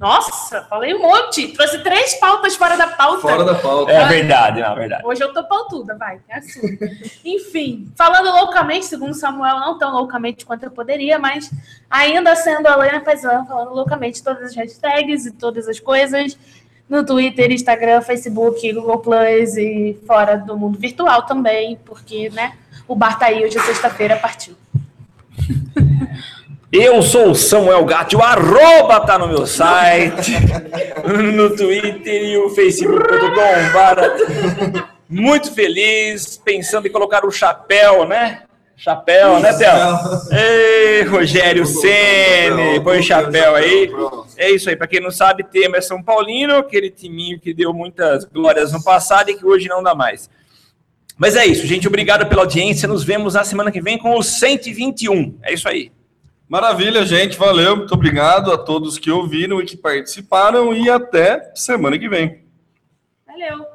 Nossa, 0.00 0.62
falei 0.62 0.94
um 0.94 1.02
monte. 1.02 1.48
Trouxe 1.48 1.78
três 1.80 2.14
pautas 2.14 2.56
fora 2.56 2.74
da 2.74 2.86
pauta. 2.86 3.44
da 3.44 3.54
pauta. 3.54 3.92
É 3.92 4.06
verdade, 4.06 4.62
é 4.62 4.74
verdade. 4.74 5.06
Hoje 5.06 5.22
eu 5.22 5.30
tô 5.30 5.44
pautuda, 5.44 5.94
vai, 5.94 6.18
é 6.26 6.38
assim. 6.38 6.78
Enfim, 7.22 7.92
falando 7.94 8.30
loucamente, 8.30 8.86
segundo 8.86 9.12
Samuel, 9.12 9.60
não 9.60 9.76
tão 9.76 9.92
loucamente 9.92 10.46
quanto 10.46 10.62
eu 10.62 10.70
poderia, 10.70 11.18
mas 11.18 11.50
ainda 11.90 12.34
sendo 12.34 12.66
a 12.66 12.72
Helena 12.72 13.00
Paisan, 13.00 13.44
falando 13.44 13.74
loucamente 13.74 14.22
todas 14.22 14.44
as 14.44 14.56
hashtags 14.56 15.26
e 15.26 15.32
todas 15.32 15.68
as 15.68 15.78
coisas 15.78 16.34
no 16.88 17.04
Twitter, 17.04 17.52
Instagram, 17.52 18.00
Facebook, 18.00 18.72
Google 18.72 19.00
Plus 19.00 19.58
e 19.58 19.98
fora 20.06 20.38
do 20.38 20.56
mundo 20.56 20.78
virtual 20.78 21.22
também, 21.22 21.78
porque, 21.84 22.30
né, 22.30 22.54
o 22.88 22.96
bar 22.96 23.18
tá 23.18 23.26
aí 23.26 23.44
hoje 23.44 23.58
é 23.58 23.60
sexta-feira, 23.60 24.16
partiu. 24.16 24.56
Eu 26.72 27.02
sou 27.02 27.30
o 27.30 27.34
Samuel 27.34 27.84
Gatti, 27.84 28.14
o 28.14 28.22
arroba 28.22 29.00
tá 29.00 29.18
no 29.18 29.26
meu 29.26 29.44
site, 29.44 30.34
no 31.34 31.50
Twitter 31.56 32.22
e 32.22 32.38
o 32.38 32.48
facebook.com. 32.50 33.10
Muito 35.08 35.52
feliz, 35.52 36.40
pensando 36.44 36.86
em 36.86 36.92
colocar 36.92 37.26
o 37.26 37.30
chapéu, 37.32 38.06
né? 38.06 38.44
Chapéu, 38.76 39.40
né, 39.40 39.52
Théo? 39.52 39.74
Ei, 40.30 41.02
Rogério 41.02 41.66
Ceni, 41.66 42.78
põe 42.84 43.00
o 43.00 43.02
chapéu 43.02 43.56
aí. 43.56 43.90
É 44.36 44.48
isso 44.52 44.70
aí, 44.70 44.76
para 44.76 44.86
quem 44.86 45.00
não 45.00 45.10
sabe, 45.10 45.42
tema 45.42 45.76
é 45.76 45.80
São 45.80 46.00
Paulino, 46.00 46.58
aquele 46.58 46.88
timinho 46.88 47.40
que 47.40 47.52
deu 47.52 47.74
muitas 47.74 48.24
glórias 48.24 48.72
no 48.72 48.80
passado 48.84 49.28
e 49.28 49.34
que 49.36 49.44
hoje 49.44 49.66
não 49.66 49.82
dá 49.82 49.92
mais. 49.92 50.30
Mas 51.18 51.34
é 51.34 51.44
isso, 51.44 51.66
gente, 51.66 51.88
obrigado 51.88 52.26
pela 52.28 52.42
audiência. 52.42 52.86
Nos 52.86 53.02
vemos 53.02 53.34
na 53.34 53.42
semana 53.42 53.72
que 53.72 53.82
vem 53.82 53.98
com 53.98 54.16
o 54.16 54.22
121. 54.22 55.36
É 55.42 55.52
isso 55.52 55.68
aí. 55.68 55.90
Maravilha, 56.50 57.06
gente. 57.06 57.38
Valeu. 57.38 57.76
Muito 57.76 57.94
obrigado 57.94 58.50
a 58.50 58.58
todos 58.58 58.98
que 58.98 59.08
ouviram 59.08 59.60
e 59.60 59.64
que 59.64 59.76
participaram. 59.76 60.74
E 60.74 60.90
até 60.90 61.52
semana 61.54 61.96
que 61.96 62.08
vem. 62.08 62.42
Valeu! 63.24 63.68